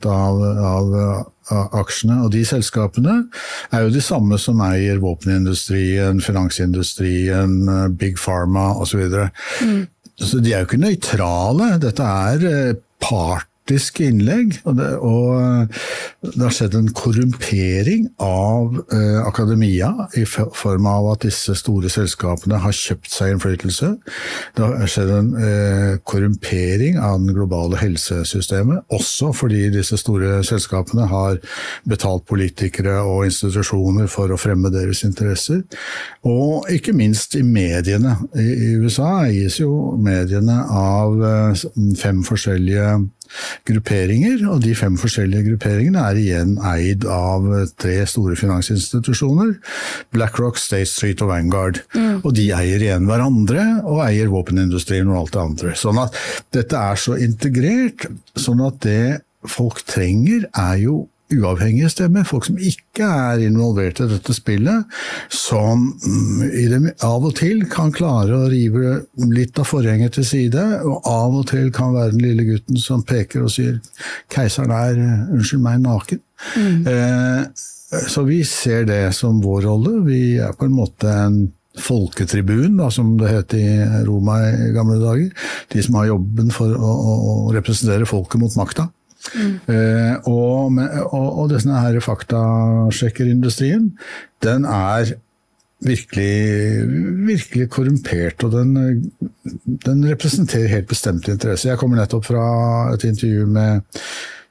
av, 0.06 0.42
av, 0.42 0.92
av, 1.50 1.74
aksjene. 1.80 2.20
Og 2.22 2.30
de 2.34 2.44
selskapene 2.46 3.16
er 3.74 3.84
jo 3.84 3.94
de 3.94 4.02
samme 4.04 4.38
som 4.38 4.62
eier 4.62 5.00
våpenindustrien, 5.02 6.22
finansindustrien, 6.22 7.56
Big 7.98 8.20
Pharma 8.22 8.70
osv. 8.78 9.08
Så, 9.10 9.26
mm. 9.66 9.80
så 10.20 10.42
de 10.44 10.54
er 10.54 10.62
jo 10.62 10.70
ikke 10.70 10.82
nøytrale. 10.84 11.72
Dette 11.82 12.06
er 12.30 12.48
eh, 12.52 12.76
part 13.02 13.47
praktiske 13.68 14.08
innlegg. 14.08 14.56
Og 14.64 14.76
det, 14.78 14.88
og 14.98 15.68
det, 16.22 16.42
har 16.42 16.54
skjedd 16.54 16.74
en 16.78 16.88
korrumpering 16.96 18.08
av 18.22 18.78
eh, 18.92 19.20
akademia 19.26 20.08
i 20.16 20.24
form 20.24 20.86
av 20.88 21.12
at 21.12 21.26
disse 21.26 21.54
store 21.58 21.90
selskapene 21.92 22.58
har 22.62 22.72
kjøpt 22.72 23.10
seg 23.12 23.34
innflytelse. 23.34 23.90
Det 24.56 24.64
har 24.64 24.88
skjedd 24.88 25.12
en 25.12 25.30
eh, 25.36 25.98
korrumpering 26.08 26.98
av 26.98 27.20
den 27.20 27.34
globale 27.36 27.78
helsesystemet, 27.78 28.86
også 28.88 29.32
fordi 29.36 29.68
disse 29.74 29.98
store 30.00 30.40
selskapene 30.46 31.08
har 31.10 31.38
betalt 31.88 32.26
politikere 32.28 33.02
og 33.04 33.26
institusjoner 33.28 34.08
for 34.08 34.32
å 34.32 34.40
fremme 34.40 34.72
deres 34.72 35.04
interesser. 35.04 35.62
Og 36.24 36.68
ikke 36.72 36.96
minst 36.96 37.36
i 37.36 37.44
mediene. 37.44 38.16
I, 38.38 38.48
i 38.48 38.72
USA 38.80 39.26
eies 39.26 39.60
jo 39.60 39.94
mediene 40.00 40.62
av 40.72 41.22
eh, 41.28 41.68
fem 41.98 42.24
forskjellige 42.26 42.96
grupperinger, 43.68 44.44
og 44.50 44.62
de 44.64 44.74
fem 44.78 44.96
forskjellige 45.00 45.46
grupperingene 45.50 46.04
er 46.10 46.20
igjen 46.20 46.56
eid 46.72 47.06
av 47.10 47.46
tre 47.80 47.96
store 48.08 48.36
finansinstitusjoner. 48.38 49.54
BlackRock, 50.14 50.60
State 50.60 50.90
Street 50.90 51.22
og 51.24 51.32
Vanguard. 51.32 51.82
Mm. 51.94 52.22
Og 52.22 52.32
de 52.36 52.48
eier 52.56 52.84
igjen 52.84 53.08
hverandre, 53.08 53.66
og 53.84 54.02
eier 54.06 54.32
våpenindustrien 54.32 55.08
og 55.10 55.22
alt 55.22 55.36
det 55.36 55.44
andre. 55.44 55.76
Sånn 55.78 56.00
at 56.02 56.16
dette 56.56 56.80
er 56.80 57.00
så 57.00 57.18
integrert, 57.20 58.08
sånn 58.38 58.64
at 58.66 58.82
det 58.86 59.20
folk 59.48 59.84
trenger, 59.88 60.48
er 60.56 60.82
jo 60.82 61.04
uavhengige 61.34 61.90
stemmer, 61.92 62.26
folk 62.28 62.46
som 62.48 62.58
ikke 62.60 63.04
er 63.04 63.42
involvert 63.44 64.00
i 64.00 64.08
dette 64.10 64.34
spillet, 64.36 64.98
som 65.32 65.90
mm, 66.00 66.88
av 67.04 67.26
og 67.28 67.34
til 67.38 67.64
kan 67.70 67.92
klare 67.94 68.36
å 68.36 68.50
rive 68.52 69.00
litt 69.32 69.58
av 69.60 69.68
forhenget 69.68 70.16
til 70.16 70.28
side, 70.28 70.64
og 70.88 71.04
av 71.08 71.36
og 71.42 71.48
til 71.52 71.72
kan 71.74 71.92
være 71.96 72.14
den 72.16 72.24
lille 72.24 72.46
gutten 72.48 72.80
som 72.80 73.04
peker 73.06 73.44
og 73.44 73.52
sier 73.52 73.78
'keiseren 74.32 74.72
er, 74.72 75.02
unnskyld 75.34 75.62
meg, 75.64 75.82
naken'. 75.84 76.24
Mm. 76.56 76.86
Eh, 76.86 77.44
så 78.08 78.22
vi 78.22 78.42
ser 78.44 78.84
det 78.84 79.14
som 79.16 79.40
vår 79.42 79.62
rolle. 79.64 79.94
Vi 80.04 80.36
er 80.36 80.52
på 80.52 80.68
en 80.68 80.76
måte 80.76 81.08
en 81.08 81.38
folketribun, 81.78 82.76
da, 82.76 82.90
som 82.90 83.14
det 83.20 83.30
het 83.32 83.54
i 83.56 83.66
Roma 84.06 84.40
i 84.48 84.70
gamle 84.74 84.98
dager. 85.00 85.30
De 85.72 85.82
som 85.84 85.98
har 86.00 86.10
jobben 86.10 86.50
for 86.54 86.74
å, 86.74 86.92
å 86.92 87.52
representere 87.54 88.08
folket 88.08 88.42
mot 88.42 88.56
makta. 88.58 88.88
Mm. 89.34 89.54
Eh, 89.74 90.14
og, 90.30 90.78
og, 91.12 91.26
og 91.42 91.48
denne 91.52 91.80
her 91.82 91.98
faktasjekkerindustrien, 92.00 93.90
den 94.44 94.64
er 94.64 95.12
virkelig, 95.84 96.86
virkelig 97.26 97.68
korrumpert, 97.70 98.44
og 98.44 98.52
den, 98.52 99.10
den, 99.86 100.10
representerer 100.10 100.68
helt 100.68 100.88
bestemte 100.88 101.32
interesser. 101.32 101.70
Jeg 101.70 101.78
kommer 101.78 102.00
nettopp 102.00 102.26
fra 102.26 102.48
et 102.94 103.04
intervju 103.06 103.46
med 103.46 103.80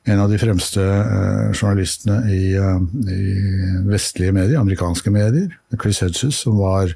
en 0.07 0.23
av 0.23 0.31
de 0.31 0.39
fremste 0.39 0.79
uh, 0.79 1.51
journalistene 1.51 2.21
i, 2.31 2.55
uh, 2.55 2.79
i, 3.11 3.21
vestlige 3.89 4.31
medier, 4.31 4.59
amerikanske 4.61 5.11
medier, 5.11 5.51
Chris 5.81 5.99
Hedges, 5.99 6.43
som 6.45 6.61
var 6.61 6.93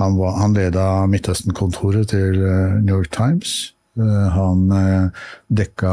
han, 0.00 0.16
var, 0.16 0.36
han 0.40 0.56
leda 0.56 1.06
Midtøsten-kontoret 1.12 2.12
til 2.12 2.38
New 2.40 2.94
York 2.96 3.10
Times. 3.12 3.74
Eh, 4.00 4.28
han 4.32 4.72
eh, 4.72 5.08
dekka 5.48 5.92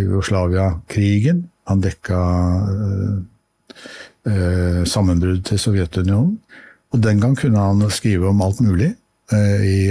Jugoslavia-krigen. 0.00 1.48
Han 1.64 1.80
dekka 1.82 2.20
eh, 4.26 4.84
sammenbrudd 4.84 5.44
til 5.46 5.58
Sovjetunionen. 5.58 6.38
Og 6.94 7.02
den 7.02 7.20
gang 7.20 7.36
kunne 7.38 7.62
han 7.62 7.90
skrive 7.90 8.28
om 8.28 8.42
alt 8.42 8.60
mulig 8.60 8.94
i 9.26 9.90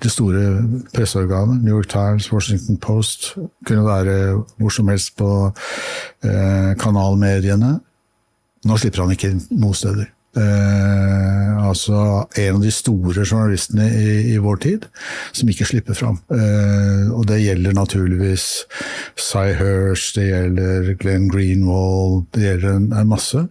det 0.00 0.10
store 0.10 0.62
presseorganet. 0.94 1.60
New 1.62 1.76
York 1.76 1.90
Times, 1.92 2.32
Washington 2.32 2.78
Post. 2.80 3.34
Kunne 3.68 3.84
være 3.84 4.42
hvor 4.56 4.72
som 4.72 4.88
helst 4.88 5.16
på 5.16 5.52
kanalmediene. 6.80 7.74
Nå 8.64 8.76
slipper 8.80 9.04
han 9.04 9.12
ikke 9.12 9.34
noen 9.50 9.76
steder. 9.76 10.08
Eh, 10.36 11.66
altså 11.66 11.98
en 12.36 12.58
av 12.58 12.60
de 12.60 12.72
store 12.74 13.24
journalistene 13.24 13.86
i, 13.88 14.34
i 14.34 14.36
vår 14.42 14.58
tid, 14.64 14.86
som 15.36 15.48
ikke 15.48 15.68
slipper 15.68 15.96
fram. 15.96 16.18
Eh, 16.34 17.08
og 17.16 17.24
det 17.30 17.40
gjelder 17.40 17.76
naturligvis 17.76 18.46
Cy 19.16 19.54
Hirsch, 19.56 20.10
det 20.18 20.28
gjelder 20.28 20.92
Glenn 21.00 21.30
Greenwald, 21.32 22.26
det 22.36 22.44
gjelder 22.44 22.76
en, 22.76 22.88
en 23.00 23.12
masse. 23.12 23.46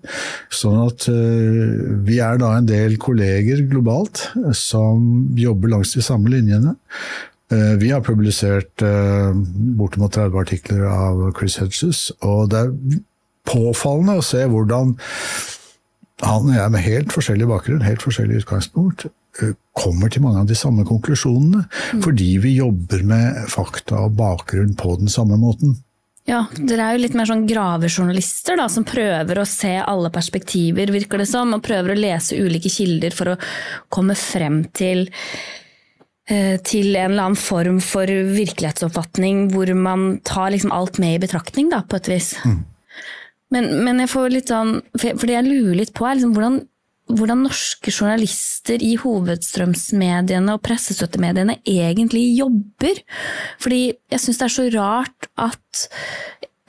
Sånn 0.54 0.78
at 0.86 1.08
eh, 1.12 1.76
vi 2.06 2.22
er 2.24 2.42
da 2.42 2.56
en 2.60 2.70
del 2.70 3.00
kolleger 3.02 3.66
globalt 3.72 4.28
som 4.56 5.32
jobber 5.40 5.74
langs 5.74 5.96
de 5.98 6.06
samme 6.06 6.30
linjene. 6.34 6.76
Eh, 7.54 7.74
vi 7.82 7.92
har 7.94 8.06
publisert 8.06 8.82
eh, 8.86 9.34
bortimot 9.78 10.14
30 10.14 10.40
artikler 10.42 10.88
av 10.90 11.28
Chris 11.38 11.60
Hedges, 11.62 12.08
og 12.26 12.50
det 12.54 12.64
er 12.64 13.02
påfallende 13.46 14.18
å 14.18 14.26
se 14.26 14.42
hvordan 14.50 14.96
han 16.24 16.48
og 16.48 16.56
jeg 16.56 16.72
med 16.72 16.86
helt 16.86 17.16
forskjellig 17.16 17.48
bakgrunn, 17.50 17.84
helt 17.84 18.04
forskjellig 18.04 18.44
utgangspunkt, 18.44 19.08
kommer 19.76 20.12
til 20.12 20.24
mange 20.24 20.46
av 20.46 20.48
de 20.48 20.56
samme 20.56 20.86
konklusjonene. 20.88 21.66
Fordi 22.04 22.30
vi 22.44 22.54
jobber 22.60 23.04
med 23.08 23.42
fakta 23.52 24.06
og 24.06 24.16
bakgrunn 24.20 24.78
på 24.80 24.96
den 25.02 25.12
samme 25.12 25.40
måten. 25.42 25.76
Ja, 26.26 26.46
dere 26.58 26.88
er 26.88 26.96
jo 26.96 27.04
litt 27.04 27.18
mer 27.18 27.28
sånn 27.30 27.44
gravejournalister 27.46 28.58
da, 28.58 28.66
som 28.72 28.88
prøver 28.88 29.38
å 29.38 29.46
se 29.46 29.76
alle 29.78 30.10
perspektiver, 30.14 30.90
virker 30.96 31.22
det 31.22 31.28
som, 31.30 31.52
og 31.54 31.62
prøver 31.66 31.94
å 31.94 32.00
lese 32.00 32.40
ulike 32.40 32.72
kilder 32.72 33.14
for 33.14 33.36
å 33.36 33.38
komme 33.94 34.18
frem 34.18 34.64
til 34.74 35.06
til 36.26 36.96
en 36.98 37.12
eller 37.12 37.22
annen 37.28 37.38
form 37.38 37.76
for 37.86 38.10
virkelighetsoppfatning 38.10 39.44
hvor 39.52 39.70
man 39.78 40.16
tar 40.26 40.50
liksom 40.56 40.72
alt 40.74 40.98
med 40.98 41.20
i 41.20 41.20
betraktning, 41.22 41.68
da, 41.70 41.84
på 41.86 42.00
et 42.00 42.10
vis. 42.10 42.32
Mm. 42.42 42.64
Men, 43.54 43.70
men, 43.86 44.02
jeg 44.02 44.10
får 44.10 44.32
litt 44.34 44.50
sånn 44.50 44.80
For 44.98 45.28
det 45.30 45.36
jeg 45.36 45.46
lurer 45.46 45.78
litt 45.78 45.94
på, 45.96 46.08
er 46.08 46.18
liksom 46.18 46.34
hvordan 46.38 46.64
hvordan 47.06 47.44
norske 47.46 47.92
journalister 47.94 48.82
i 48.82 48.96
hovedstrømsmediene 48.98 50.56
og 50.56 50.64
pressestøttemediene 50.66 51.60
egentlig 51.70 52.24
jobber. 52.34 53.02
Fordi 53.62 53.82
jeg 53.94 54.24
syns 54.24 54.42
det 54.42 54.48
er 54.48 54.56
så 54.56 54.66
rart 54.74 55.28
at 55.38 55.84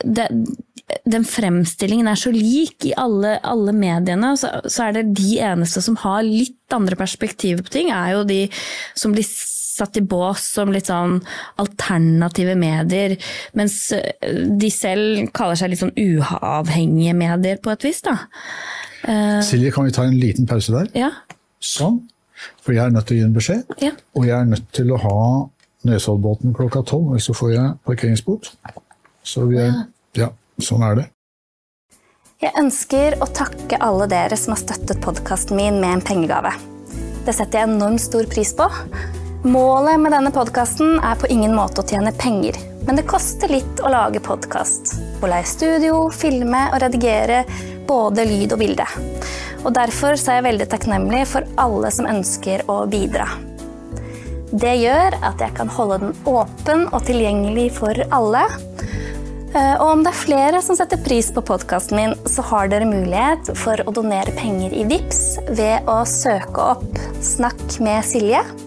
det, 0.04 0.28
den 1.08 1.24
fremstillingen 1.26 2.08
er 2.10 2.20
så 2.20 2.30
lik 2.34 2.84
i 2.86 2.92
alle, 3.00 3.36
alle 3.46 3.72
mediene. 3.74 4.34
Så, 4.38 4.52
så, 4.68 4.86
er 4.86 4.98
det 4.98 5.16
de 5.18 5.38
eneste 5.42 5.82
som 5.82 5.96
har 6.04 6.20
litt 6.26 6.74
andre 6.74 6.98
perspektiver 6.98 7.64
på 7.64 7.72
ting, 7.78 7.90
er 7.94 8.18
jo 8.18 8.26
de 8.28 8.42
som 8.98 9.16
blir 9.16 9.26
satt 9.76 10.00
i 10.00 10.04
bås 10.04 10.44
som 10.56 10.72
litt 10.74 10.90
sånn 10.90 11.18
alternative 11.62 12.56
medier, 12.58 13.16
mens 13.58 13.78
de 13.92 14.70
selv 14.72 15.30
kaller 15.36 15.58
seg 15.60 15.72
litt 15.72 15.82
sånn 15.84 15.94
uavhengige 15.94 17.16
medier 17.16 17.60
på 17.62 17.72
et 17.74 17.88
vis. 17.88 18.02
da. 18.06 18.18
Uh, 19.06 19.40
Silje, 19.44 19.70
kan 19.74 19.86
vi 19.86 19.94
ta 19.94 20.06
en 20.08 20.18
liten 20.18 20.48
pause 20.48 20.74
der? 20.74 20.90
Ja. 20.96 21.12
Sånn. 21.62 22.02
For 22.64 22.74
jeg 22.76 22.84
er 22.84 22.94
nødt 22.94 23.06
til 23.08 23.16
å 23.16 23.20
gi 23.20 23.26
en 23.26 23.36
beskjed. 23.36 23.76
Ja. 23.82 23.92
Og 24.18 24.26
jeg 24.28 24.36
er 24.36 24.48
nødt 24.48 24.66
til 24.76 24.90
å 24.92 25.00
ha 25.00 25.18
Nesoddbåten 25.86 26.54
klokka 26.56 26.82
tolv, 26.86 27.12
og 27.14 27.22
så 27.22 27.34
får 27.36 27.52
jeg 27.52 27.74
parkeringsbot. 27.86 28.50
Så 29.26 29.46
vi 29.50 29.60
er, 29.62 29.84
ja, 30.18 30.32
sånn 30.62 30.84
er 30.86 30.98
det. 31.00 31.04
Jeg 32.42 32.52
ønsker 32.60 33.16
å 33.24 33.28
takke 33.32 33.78
alle 33.80 34.08
dere 34.10 34.36
som 34.36 34.52
har 34.52 34.60
støttet 34.60 35.00
podkasten 35.04 35.56
min 35.56 35.78
med 35.80 35.96
en 35.96 36.04
pengegave. 36.04 36.52
Det 37.24 37.34
setter 37.34 37.62
jeg 37.62 37.70
enormt 37.70 38.02
stor 38.02 38.28
pris 38.30 38.52
på. 38.56 38.66
Målet 39.42 40.00
med 40.00 40.12
denne 40.12 40.30
podkasten 40.32 40.96
er 41.04 41.16
på 41.20 41.28
ingen 41.30 41.52
måte 41.54 41.82
å 41.82 41.86
tjene 41.86 42.12
penger, 42.16 42.56
men 42.86 42.96
det 42.96 43.06
koster 43.08 43.52
litt 43.52 43.82
å 43.84 43.90
lage 43.92 44.22
podkast. 44.24 44.94
Å 45.20 45.28
leie 45.28 45.46
studio, 45.46 46.06
filme 46.10 46.62
og 46.72 46.80
redigere 46.82 47.42
både 47.86 48.24
lyd 48.26 48.54
og 48.56 48.62
bilde. 48.62 48.86
Og 49.66 49.74
Derfor 49.76 50.16
er 50.16 50.38
jeg 50.38 50.46
veldig 50.46 50.68
takknemlig 50.72 51.24
for 51.28 51.46
alle 51.60 51.92
som 51.94 52.08
ønsker 52.08 52.64
å 52.70 52.80
bidra. 52.90 53.28
Det 54.56 54.76
gjør 54.80 55.18
at 55.26 55.42
jeg 55.42 55.54
kan 55.58 55.70
holde 55.74 56.00
den 56.06 56.16
åpen 56.30 56.86
og 56.88 57.02
tilgjengelig 57.06 57.70
for 57.76 57.98
alle. 58.14 58.46
Eh, 59.52 59.74
og 59.74 59.88
om 59.88 60.04
det 60.06 60.12
er 60.14 60.22
flere 60.22 60.62
som 60.64 60.78
setter 60.78 61.02
pris 61.02 61.28
på 61.34 61.44
podkasten 61.44 61.98
min, 61.98 62.14
så 62.24 62.44
har 62.50 62.70
dere 62.72 62.88
mulighet 62.88 63.52
for 63.58 63.82
å 63.84 63.94
donere 63.94 64.34
penger 64.38 64.72
i 64.72 64.86
VIPS 64.88 65.24
ved 65.50 65.90
å 65.90 66.04
søke 66.08 66.70
opp 66.76 67.02
'Snakk 67.20 67.80
med 67.82 68.06
Silje' 68.06 68.65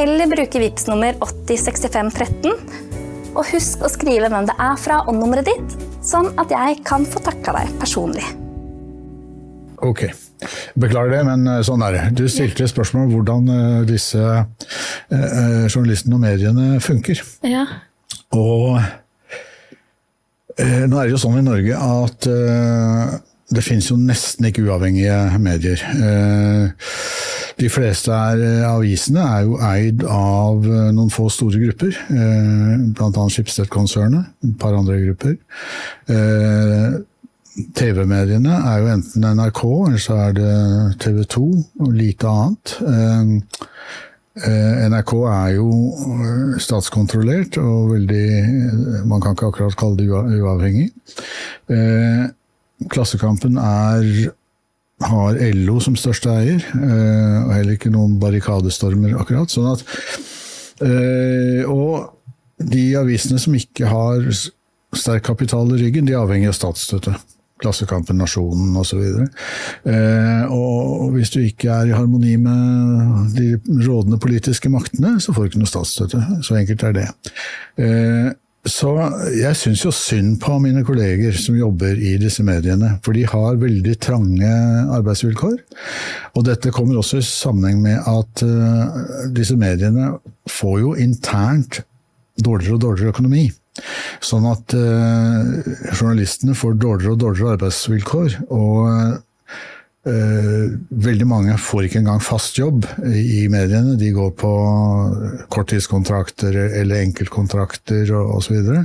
eller 0.00 0.30
bruke 0.30 0.60
VIPS 0.62 0.88
nummer 0.90 1.16
806513. 1.24 2.52
Og 3.32 3.46
husk 3.48 3.84
å 3.84 3.90
skrive 3.92 4.28
hvem 4.32 4.48
det 4.48 4.56
er 4.60 4.76
fra 4.80 5.00
og 5.06 5.16
nummeret 5.16 5.48
ditt, 5.48 5.76
sånn 6.04 6.32
at 6.40 6.52
jeg 6.52 6.82
kan 6.86 7.06
få 7.08 7.22
takka 7.24 7.56
deg 7.56 7.72
personlig. 7.80 8.26
Ok. 9.82 10.06
Beklager 10.78 11.16
det, 11.16 11.22
men 11.26 11.46
eh, 11.48 11.62
sånn 11.66 11.82
er 11.86 11.96
det. 11.96 12.02
Du 12.18 12.24
stilte 12.30 12.68
spørsmål 12.70 13.06
om 13.06 13.14
hvordan 13.16 13.52
eh, 13.52 13.78
disse 13.88 14.22
eh, 14.22 15.64
journalistene 15.68 16.18
og 16.18 16.22
mediene 16.22 16.80
funker. 16.82 17.22
Ja. 17.46 17.66
Og 18.36 18.80
nå 20.52 20.98
er 21.00 21.06
det 21.08 21.14
jo 21.14 21.20
sånn 21.20 21.38
i 21.40 21.44
Norge 21.44 21.76
at 21.80 22.26
det 23.56 23.62
finnes 23.64 23.86
jo 23.88 23.96
nesten 23.96 24.44
ikke 24.48 24.64
uavhengige 24.66 25.38
medier. 25.40 25.80
De 27.62 27.68
fleste 27.70 28.10
er, 28.10 28.40
avisene 28.66 29.22
er 29.22 29.46
jo 29.46 29.58
eid 29.62 30.02
av 30.10 30.66
noen 30.66 31.12
få 31.14 31.28
store 31.30 31.60
grupper, 31.62 31.94
bl.a. 32.10 33.26
Schibsted-konsernet, 33.30 34.32
et 34.42 34.56
par 34.58 34.74
andre 34.74 34.98
grupper. 35.04 35.36
TV-mediene 37.76 38.54
er 38.64 38.80
jo 38.80 38.90
enten 38.94 39.26
NRK, 39.36 39.62
eller 39.86 40.00
så 40.00 40.18
er 40.26 40.36
det 40.36 40.52
TV 41.02 41.22
2 41.34 41.44
og 41.84 41.90
lite 41.92 42.28
annet. 42.30 42.74
Eh, 42.88 43.32
eh, 44.48 44.84
NRK 44.88 45.12
er 45.28 45.48
jo 45.58 45.68
eh, 46.16 46.60
statskontrollert 46.64 47.58
og 47.60 47.92
veldig 47.92 49.04
Man 49.08 49.20
kan 49.20 49.36
ikke 49.36 49.50
akkurat 49.52 49.76
kalle 49.76 50.00
det 50.00 50.08
uavhengig. 50.40 50.88
Klassekampen 52.92 53.60
er 53.60 54.32
har 55.10 55.38
LO 55.56 55.78
som 55.82 55.96
største 55.98 56.30
eier, 56.32 56.64
og 56.76 57.52
heller 57.56 57.76
ikke 57.76 57.92
noen 57.92 58.18
barrikadestormer, 58.22 59.16
akkurat. 59.20 59.52
Sånn 59.52 59.70
at, 59.72 59.84
og 61.68 62.10
de 62.70 62.84
avisene 62.98 63.40
som 63.42 63.54
ikke 63.58 63.88
har 63.90 64.26
sterk 64.96 65.24
kapital 65.26 65.70
i 65.72 65.80
ryggen, 65.80 66.06
de 66.06 66.16
er 66.16 66.22
avhengig 66.22 66.50
av 66.50 66.58
statsstøtte. 66.58 67.14
Klassekampen, 67.62 68.18
Nasjonen 68.18 68.74
osv. 68.80 69.02
Eh, 69.86 70.50
og 70.50 71.12
hvis 71.14 71.30
du 71.30 71.38
ikke 71.44 71.70
er 71.70 71.90
i 71.90 71.94
harmoni 71.94 72.34
med 72.42 73.36
de 73.36 73.52
rådende 73.86 74.18
politiske 74.22 74.70
maktene, 74.72 75.14
så 75.22 75.34
får 75.34 75.44
du 75.44 75.52
ikke 75.52 75.62
noe 75.62 75.70
statsstøtte. 75.70 76.22
Så 76.42 76.58
enkelt 76.58 76.82
er 76.88 76.96
det. 76.96 77.06
Eh, 77.78 78.32
så 78.62 78.92
jeg 79.34 79.58
syns 79.58 79.80
jo 79.82 79.90
synd 79.90 80.36
på 80.42 80.54
mine 80.62 80.84
kolleger 80.86 81.34
som 81.34 81.56
jobber 81.58 81.98
i 81.98 82.12
disse 82.22 82.44
mediene, 82.46 82.92
for 83.02 83.16
de 83.16 83.24
har 83.26 83.58
veldig 83.58 83.96
trange 83.98 84.50
arbeidsvilkår. 84.98 85.56
Og 86.38 86.46
dette 86.46 86.70
kommer 86.74 87.00
også 87.00 87.18
i 87.18 87.26
sammenheng 87.26 87.80
med 87.82 87.98
at 88.06 88.44
uh, 88.46 89.00
disse 89.34 89.58
mediene 89.58 90.12
får 90.46 90.78
jo 90.78 90.94
internt 90.94 91.80
dårligere 92.38 92.78
og 92.78 92.84
dårligere 92.86 93.16
økonomi. 93.16 93.48
Sånn 94.22 94.46
at 94.46 94.76
uh, 94.78 95.58
journalistene 95.90 96.54
får 96.54 96.78
dårligere 96.78 97.16
og 97.16 97.22
dårligere 97.26 97.58
arbeidsvilkår. 97.58 98.40
og 98.46 98.80
Uh, 98.92 99.18
veldig 100.02 101.26
mange 101.30 101.54
får 101.62 101.86
ikke 101.86 102.00
engang 102.00 102.22
fast 102.24 102.56
jobb 102.58 102.88
i 103.06 103.44
mediene. 103.52 103.94
De 104.00 104.08
går 104.14 104.32
på 104.34 104.52
korttidskontrakter 105.52 106.56
eller 106.80 107.04
enkeltkontrakter 107.04 108.10
osv. 108.10 108.56
Så 108.66 108.80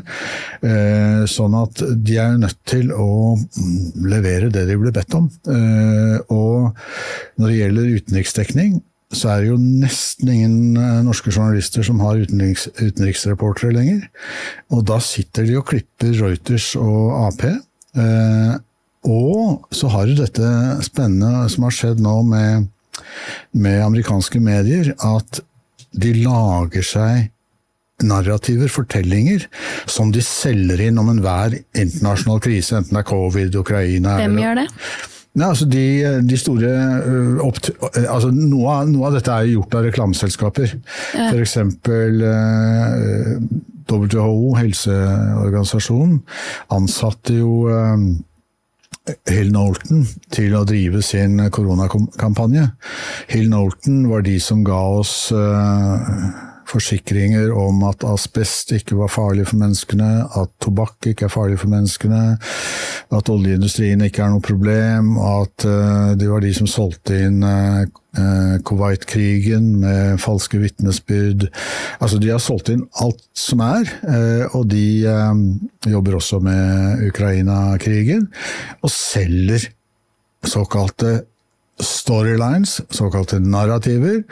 uh, 0.67 1.23
sånn 1.25 1.57
at 1.57 1.81
de 2.05 2.19
er 2.21 2.37
nødt 2.37 2.59
til 2.69 2.93
å 2.93 3.33
levere 4.05 4.51
det 4.53 4.67
de 4.69 4.77
blir 4.77 4.93
bedt 4.93 5.17
om. 5.17 5.25
Uh, 5.49 6.21
og 6.29 6.77
når 7.41 7.49
det 7.49 7.57
gjelder 7.63 7.97
utenriksdekning, 7.97 8.77
så 9.15 9.31
er 9.31 9.43
det 9.43 9.51
jo 9.53 9.57
nesten 9.57 10.29
ingen 10.33 10.55
eh, 10.75 10.97
norske 11.05 11.31
journalister 11.31 11.85
som 11.85 12.01
har 12.03 12.19
utenriks, 12.19 12.65
utenriksreportere 12.75 13.71
lenger. 13.71 14.01
Og 14.75 14.83
da 14.89 14.99
sitter 14.99 15.47
de 15.47 15.55
og 15.61 15.69
klipper 15.69 16.11
Reuters 16.19 16.73
og 16.75 17.13
Ap. 17.21 17.45
Og 19.05 19.67
så 19.75 19.89
har 19.93 20.07
du 20.07 20.17
dette 20.17 20.49
spennende 20.85 21.45
som 21.53 21.67
har 21.67 21.75
skjedd 21.75 22.01
nå 22.03 22.15
med, 22.27 22.67
med 23.53 23.81
amerikanske 23.85 24.41
medier, 24.43 24.93
at 24.97 25.41
de 25.97 26.13
lager 26.23 26.85
seg 26.85 27.27
narrativer, 28.05 28.69
fortellinger, 28.69 29.47
som 29.89 30.11
de 30.13 30.21
selger 30.21 30.83
inn 30.87 30.99
om 31.01 31.09
enhver 31.13 31.55
internasjonal 31.73 32.41
krise, 32.43 32.77
enten 32.77 32.93
det 32.93 33.01
er 33.01 33.07
covid, 33.09 33.55
Ukraina 33.57 34.17
Hvem 34.21 34.37
gjør 34.41 34.59
det? 34.61 34.67
Ja, 35.37 35.51
altså 35.51 35.67
de, 35.69 35.85
de 36.25 36.37
store 36.39 36.69
opp, 37.45 37.59
altså 37.93 38.31
noe, 38.33 38.71
av, 38.73 38.87
noe, 38.89 39.05
av, 39.05 39.17
dette 39.19 39.33
er 39.33 39.51
gjort 39.51 39.75
av 39.77 39.85
reklameselskaper. 39.85 40.71
Ja. 41.13 41.27
F.eks. 41.29 41.57
Uh, 41.85 43.37
WHO, 43.87 44.55
helseorganisasjonen, 44.57 46.17
ansatte 46.73 47.37
jo 47.37 47.67
Hill 49.29 49.53
Nolton 49.53 50.03
til 50.35 50.55
å 50.57 50.65
drive 50.67 51.01
sin 51.05 51.39
koronakampanje. 51.53 52.65
Hill 53.31 53.47
Nolton 53.51 54.05
var 54.11 54.25
de 54.27 54.35
som 54.43 54.65
ga 54.67 54.79
oss 54.99 55.29
uh, 55.31 56.03
forsikringer 56.67 57.51
om 57.55 57.83
at 57.87 58.03
asbest 58.07 58.73
ikke 58.75 58.97
var 58.99 59.11
farlig 59.11 59.47
for 59.49 59.59
menneskene, 59.61 60.09
at 60.39 60.51
tobakk 60.63 61.09
ikke 61.11 61.27
er 61.27 61.33
farlig 61.33 61.59
for 61.61 61.71
menneskene, 61.71 62.23
at 63.17 63.31
oljeindustrien 63.31 64.03
ikke 64.03 64.25
er 64.25 64.33
noe 64.33 64.43
problem, 64.43 65.15
at 65.21 65.67
uh, 65.67 66.11
det 66.19 66.27
var 66.31 66.43
de 66.43 66.51
som 66.57 66.69
solgte 66.69 67.21
inn 67.27 67.39
uh, 67.45 67.87
Kuwait-krigen 68.65 69.75
med 69.83 70.17
falske 70.19 70.57
vitnesbyrd. 70.57 71.47
Altså, 72.01 72.17
de 72.17 72.31
har 72.33 72.41
solgt 72.41 72.71
inn 72.73 72.87
alt 73.03 73.21
som 73.37 73.61
er, 73.61 73.91
og 74.57 74.63
de 74.71 75.05
jobber 75.85 76.17
også 76.17 76.39
med 76.41 77.03
Ukraina-krigen, 77.11 78.25
og 78.81 78.89
selger 78.89 79.67
såkalte 80.49 81.19
storylines, 81.77 82.79
såkalte 82.89 83.37
narrativer, 83.43 84.23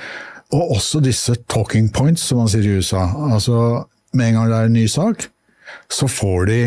og 0.54 0.76
også 0.78 1.02
disse 1.04 1.36
talking 1.52 1.90
points, 1.94 2.22
som 2.30 2.38
man 2.42 2.50
sier 2.52 2.66
i 2.68 2.76
USA. 2.78 3.06
Altså, 3.32 3.86
med 4.14 4.28
en 4.30 4.38
gang 4.40 4.50
det 4.52 4.58
er 4.60 4.70
en 4.70 4.78
ny 4.78 4.86
sak, 4.92 5.28
så 5.92 6.08
får 6.08 6.46
de 6.52 6.60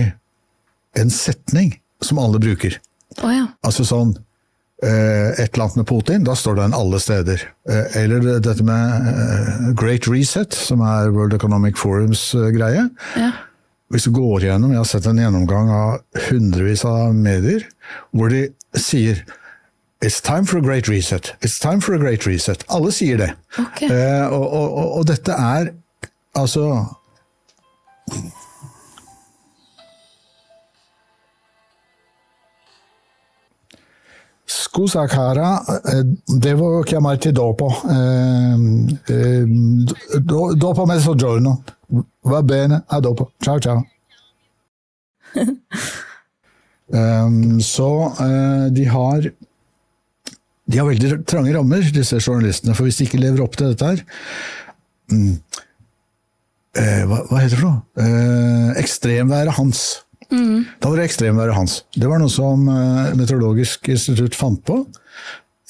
en 0.98 1.10
setning 1.14 1.76
som 2.02 2.18
alle 2.22 2.40
bruker. 2.42 2.78
Oh, 3.22 3.30
ja. 3.32 3.46
Altså 3.66 3.82
sånn 3.86 4.12
eh, 4.84 5.30
Et 5.40 5.48
eller 5.48 5.64
annet 5.64 5.78
med 5.80 5.88
Putin, 5.88 6.24
da 6.26 6.34
står 6.38 6.58
den 6.60 6.74
alle 6.76 7.00
steder. 7.02 7.42
Eh, 7.68 7.96
Eller 8.02 8.22
dette 8.44 8.62
med 8.66 9.08
eh, 9.10 9.72
Great 9.78 10.06
Reset, 10.10 10.54
som 10.54 10.82
er 10.86 11.10
World 11.14 11.34
Economic 11.34 11.78
Forums 11.80 12.30
greie. 12.54 12.88
ja. 13.18 13.32
Hvis 13.88 14.04
du 14.04 14.10
går 14.12 14.42
gjennom, 14.44 14.68
Jeg 14.74 14.82
har 14.82 14.84
sett 14.84 15.06
en 15.08 15.16
gjennomgang 15.16 15.70
av 15.72 15.94
hundrevis 16.28 16.82
av 16.84 17.14
medier 17.16 17.62
hvor 18.12 18.28
de 18.28 18.42
sier 18.76 19.22
It's 20.00 20.20
time 20.20 20.44
for 20.44 20.58
a 20.58 20.62
great 20.62 20.86
reset. 20.86 21.34
It's 21.42 21.58
time 21.58 21.80
for 21.80 21.94
a 21.94 21.98
great 21.98 22.24
reset. 22.26 22.64
Alle 22.68 22.92
sier 22.92 23.16
det. 23.18 23.32
Okay. 23.58 23.88
Eh, 23.90 24.26
og, 24.32 24.52
og, 24.52 24.92
og, 24.98 25.06
dette 25.08 25.32
er 25.32 25.72
altså 26.38 26.84
eh, 35.90 36.04
devo 36.46 36.84
chiamarti 36.86 37.32
dopo. 37.34 37.72
Eh, 37.90 38.56
do- 40.20 40.54
dopo 40.54 40.86
mezzogiorno. 40.86 41.62
Va 42.22 42.42
bene, 42.42 42.84
a 42.86 43.00
dopo. 43.00 43.32
Ciao 43.42 43.58
ciao. 43.58 43.82
Um, 46.86 47.60
så 47.74 48.12
uh, 48.20 48.72
de 48.72 48.84
har 48.84 49.30
De 50.68 50.78
har 50.80 50.88
veldig 50.88 51.22
trange 51.28 51.54
rammer, 51.56 51.86
disse 51.94 52.18
journalistene. 52.20 52.74
For 52.76 52.84
hvis 52.88 52.98
de 53.00 53.06
ikke 53.08 53.20
lever 53.22 53.40
opp 53.44 53.56
til 53.56 53.70
dette 53.72 53.88
her 53.88 54.02
mm, 55.12 55.30
eh, 56.76 57.04
hva, 57.08 57.22
hva 57.30 57.40
heter 57.40 57.56
det 57.56 57.60
for 57.62 57.68
noe? 57.70 57.80
Eh, 58.04 58.74
ekstremværet 58.82 59.56
hans. 59.56 59.86
Da 60.28 60.90
var 60.90 60.98
det 61.00 61.06
ekstremværet 61.08 61.56
hans. 61.56 61.78
Det 61.96 62.08
var 62.10 62.20
noe 62.20 62.32
som 62.32 62.66
eh, 62.68 63.14
Meteorologisk 63.16 63.88
institutt 63.94 64.36
fant 64.36 64.60
på. 64.68 64.82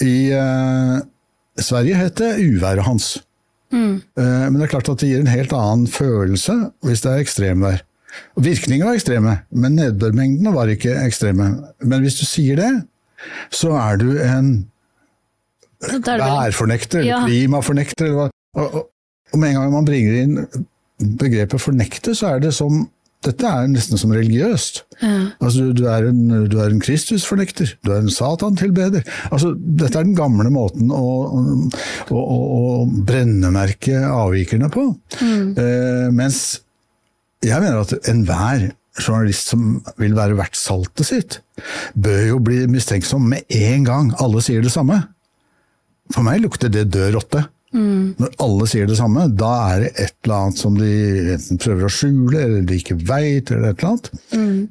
I 0.03 0.17
eh, 0.35 0.97
Sverige 1.63 1.99
het 2.01 2.19
det 2.19 2.33
uværet 2.43 2.87
hans. 2.87 3.13
Eh, 3.71 4.01
men 4.19 4.57
det 4.59 4.67
er 4.67 4.73
klart 4.73 4.89
at 4.91 5.03
det 5.03 5.11
gir 5.13 5.23
en 5.23 5.31
helt 5.31 5.53
annen 5.55 5.87
følelse 5.93 6.57
hvis 6.87 7.05
det 7.05 7.13
er 7.13 7.23
ekstremvær. 7.23 7.85
Virkningen 8.35 8.47
Virkningene 8.49 8.89
var 8.89 8.97
ekstreme, 8.99 9.33
men 9.53 9.75
nedbørmengdene 9.79 10.51
var 10.55 10.71
ikke 10.73 10.95
ekstreme. 11.05 11.51
Men 11.85 12.03
hvis 12.03 12.17
du 12.19 12.25
sier 12.27 12.57
det, 12.59 12.71
så 13.55 13.75
er 13.79 14.01
du 14.01 14.09
en 14.17 14.17
Så 14.17 14.17
da 14.17 14.25
er 14.25 14.27
det 14.27 14.47
vel- 14.49 14.67
værfornekter, 15.83 17.05
Ja. 17.07 17.23
klimafornekter. 17.27 18.07
Eller 18.07 18.17
hva. 18.17 18.29
Og, 18.59 18.75
og, 18.75 18.87
og 19.33 19.38
med 19.38 19.51
en 19.51 19.59
gang 19.61 19.73
man 19.73 19.85
bringer 19.88 20.23
inn 20.23 20.38
begrepet 21.19 21.61
fornekte, 21.62 22.14
så 22.19 22.35
er 22.35 22.41
det 22.49 22.55
som 22.55 22.88
Dette 23.27 23.49
er 23.51 23.64
nesten 23.67 23.99
som 23.99 24.12
religiøst. 24.14 24.85
Altså, 25.43 25.59
du, 25.59 25.73
du, 25.75 25.87
er 25.91 26.05
en, 26.07 26.21
du 26.47 26.55
er 26.62 26.71
en 26.71 26.79
Kristusfornekter, 26.79 27.73
du 27.83 27.91
er 27.91 28.05
en 28.05 28.12
Satan-tilbeder. 28.14 29.03
Altså, 29.35 29.57
dette 29.59 29.99
er 29.99 30.07
den 30.07 30.14
gamle 30.14 30.47
måten 30.55 30.93
å, 30.95 31.01
å, 31.27 32.14
å, 32.14 32.21
å 32.55 32.62
brennemerke 32.87 34.05
avvikerne 34.07 34.71
på. 34.71 34.85
Eh, 35.19 36.07
mens 36.14 36.61
jeg 37.43 37.59
mener 37.59 37.83
at 37.83 37.97
enhver 38.07 38.69
journalist 39.03 39.51
som 39.51 39.81
vil 39.99 40.14
være 40.14 40.38
verdt 40.38 40.55
saltet 40.62 41.11
sitt, 41.11 41.41
bør 41.99 42.23
jo 42.37 42.38
bli 42.38 42.69
mistenksom 42.71 43.27
med 43.35 43.51
en 43.51 43.83
gang 43.91 44.14
alle 44.23 44.47
sier 44.47 44.62
det 44.62 44.71
samme. 44.79 45.03
For 46.14 46.23
meg 46.27 46.40
lukter 46.42 46.68
det 46.73 46.88
død 46.90 47.14
rotte. 47.18 47.44
Når 48.18 48.31
alle 48.40 48.64
sier 48.66 48.87
det 48.88 48.97
samme, 48.97 49.27
da 49.37 49.51
er 49.75 49.81
det 49.83 49.90
et 50.01 50.14
eller 50.25 50.35
annet 50.47 50.57
som 50.62 50.79
de 50.79 50.88
enten 51.35 51.59
prøver 51.61 51.85
å 51.85 51.90
skjule, 51.92 52.38
eller 52.40 52.62
de 52.64 52.79
ikke 52.81 52.97
veit, 52.97 53.51
eller 53.53 53.75
et 53.75 53.83
eller 53.83 53.90
annet. 53.90 54.09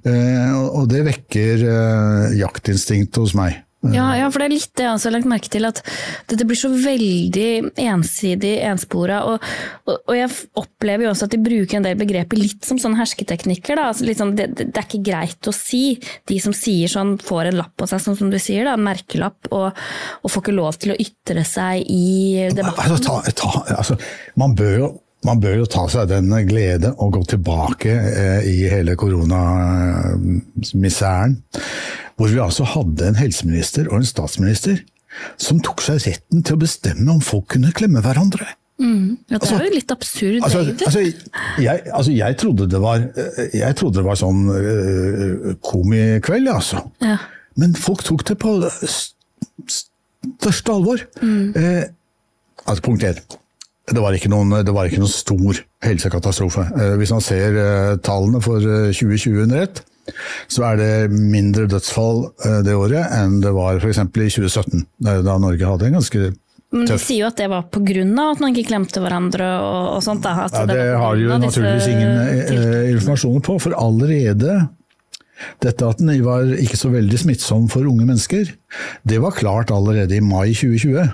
Eh, 0.03 0.55
og- 0.57 0.71
og 0.81 0.87
det 0.89 1.03
vekker 1.05 1.61
eh, 1.61 2.37
jaktinstinktet 2.39 3.21
hos 3.21 3.35
meg. 3.37 3.59
Ja, 3.85 4.07
ja, 4.17 4.25
for 4.33 4.41
det 4.41 4.47
er 4.47 4.53
litt 4.55 4.71
det 4.79 4.85
jeg 4.87 4.95
også 4.95 5.07
har 5.07 5.13
lagt 5.13 5.27
merke 5.29 5.49
til, 5.53 5.65
at 5.67 5.83
dette 6.31 6.45
blir 6.49 6.57
så 6.57 6.69
veldig 6.73 7.73
ensidig, 7.83 8.55
enspora. 8.65 9.19
Og, 9.29 9.37
og, 9.85 9.99
og 10.01 10.15
jeg 10.17 10.31
opplever 10.57 11.03
jo 11.05 11.11
også 11.11 11.25
at 11.27 11.33
de 11.35 11.45
bruker 11.45 11.77
en 11.77 11.85
del 11.85 11.95
begreper 11.99 12.37
litt 12.41 12.65
som 12.65 12.79
sånne 12.81 12.97
hersketeknikker. 12.99 13.75
Da. 13.77 13.83
Altså, 13.91 14.03
sånn, 14.17 14.35
det, 14.39 14.45
det 14.57 14.73
er 14.73 14.87
ikke 14.87 15.05
greit 15.05 15.47
å 15.47 15.53
si. 15.55 15.99
De 16.27 16.39
som 16.41 16.53
sier 16.57 16.87
sånn, 16.91 17.17
får 17.21 17.43
en 17.51 17.59
lapp 17.61 17.75
på 17.77 17.85
seg, 17.89 17.99
sånn 18.03 18.19
som 18.19 18.29
du 18.33 18.39
sier, 18.41 18.63
da, 18.65 18.71
en 18.73 18.87
merkelapp, 18.87 19.39
og, 19.53 19.67
og 20.23 20.27
får 20.33 20.41
ikke 20.43 20.57
lov 20.57 20.73
til 20.81 20.91
å 20.95 21.01
ytre 21.05 21.43
seg 21.47 21.73
i 21.85 22.49
debatten. 22.49 22.81
Altså, 22.87 22.99
ta, 23.05 23.15
ta, 23.37 23.51
altså, 23.77 23.93
man, 24.41 24.51
bør 24.57 24.75
jo, 24.81 24.89
man 25.29 25.37
bør 25.43 25.55
jo 25.61 25.65
ta 25.77 25.83
seg 25.93 26.03
den 26.11 26.27
glede 26.49 26.89
å 26.97 27.05
gå 27.13 27.21
tilbake 27.29 27.91
eh, 27.93 28.41
i 28.49 28.57
hele 28.73 28.93
koronamisæren. 28.97 31.33
Hvor 32.17 32.31
vi 32.31 32.39
altså 32.41 32.65
hadde 32.65 33.11
en 33.11 33.19
helseminister 33.19 33.89
og 33.91 34.01
en 34.01 34.07
statsminister 34.07 34.79
som 35.41 35.59
tok 35.63 35.81
seg 35.85 36.01
retten 36.03 36.43
til 36.45 36.57
å 36.57 36.61
bestemme 36.61 37.11
om 37.13 37.21
folk 37.23 37.53
kunne 37.55 37.73
klemme 37.75 38.01
hverandre. 38.05 38.47
Ja, 38.77 39.39
det 39.41 39.47
er 39.49 39.63
jo 39.65 39.73
litt 39.73 39.89
absurd, 39.89 40.43
Altså, 40.45 40.59
egentlig. 40.61 40.85
altså, 40.85 40.99
jeg, 41.65 41.81
altså 41.97 42.11
jeg, 42.13 42.37
trodde 42.37 42.67
det 42.69 42.81
var, 42.81 43.07
jeg 43.49 43.77
trodde 43.79 43.97
det 43.97 44.05
var 44.05 44.19
sånn 44.19 44.43
uh, 44.53 45.47
komikveld, 45.65 46.51
altså. 46.53 46.83
Ja. 47.01 47.17
Men 47.57 47.73
folk 47.73 48.03
tok 48.05 48.21
det 48.29 48.37
på 48.37 48.53
største 49.65 50.75
alvor. 50.75 51.01
Eh, 51.23 51.89
altså, 52.65 52.85
punkt 52.85 53.05
én. 53.07 53.17
Det 53.87 54.01
var, 54.03 54.13
ikke 54.13 54.29
noen, 54.29 54.51
det 54.67 54.73
var 54.75 54.89
ikke 54.89 54.99
noen 54.99 55.11
stor 55.11 55.61
helsekatastrofe. 55.85 56.65
Eh, 56.75 56.95
hvis 56.99 57.13
man 57.15 57.23
ser 57.23 57.55
eh, 57.61 57.93
tallene 58.03 58.41
for 58.43 58.59
eh, 58.59 58.89
2020 58.91 59.45
under 59.45 59.63
ett, 59.63 59.81
så 60.47 60.65
er 60.71 60.79
det 60.81 60.91
mindre 61.11 61.67
dødsfall 61.71 62.25
eh, 62.45 62.59
det 62.65 62.75
året 62.77 63.13
enn 63.17 63.39
det 63.43 63.53
var 63.55 63.79
f.eks. 63.81 64.01
i 64.05 64.29
2017, 64.37 64.85
da 65.03 65.37
Norge 65.41 65.71
hadde 65.71 65.89
en 65.89 65.97
ganske 65.99 66.31
Men 66.75 66.87
de 66.89 66.97
sier 66.99 67.23
jo 67.23 67.27
at 67.29 67.37
det 67.39 67.49
var 67.51 67.67
av 67.67 68.31
at 68.33 68.41
man 68.43 68.55
ikke 68.55 68.69
klemte 68.71 69.03
hverandre 69.03 69.51
og, 69.63 69.83
og 69.97 70.01
sånt. 70.03 70.25
Altså, 70.27 70.63
Ja, 70.63 70.71
det 70.71 70.87
har 70.99 71.15
de 71.15 71.27
jo 71.27 71.37
naturligvis 71.39 71.87
ingen 71.91 72.17
eh, 72.23 72.41
tiltakene. 72.49 72.89
informasjon 72.95 73.45
på, 73.47 73.59
for 73.67 73.77
allerede 73.79 74.57
dette 75.61 75.85
at 75.85 75.99
den 76.01 76.11
var 76.25 76.49
ikke 76.57 76.79
så 76.79 76.89
veldig 76.89 77.19
smittsom 77.21 77.67
for 77.69 77.85
unge 77.85 78.07
mennesker, 78.09 78.49
det 79.07 79.21
var 79.21 79.35
klart 79.37 79.71
allerede 79.71 80.17
i 80.17 80.23
mai 80.23 80.49
2020. 80.49 81.13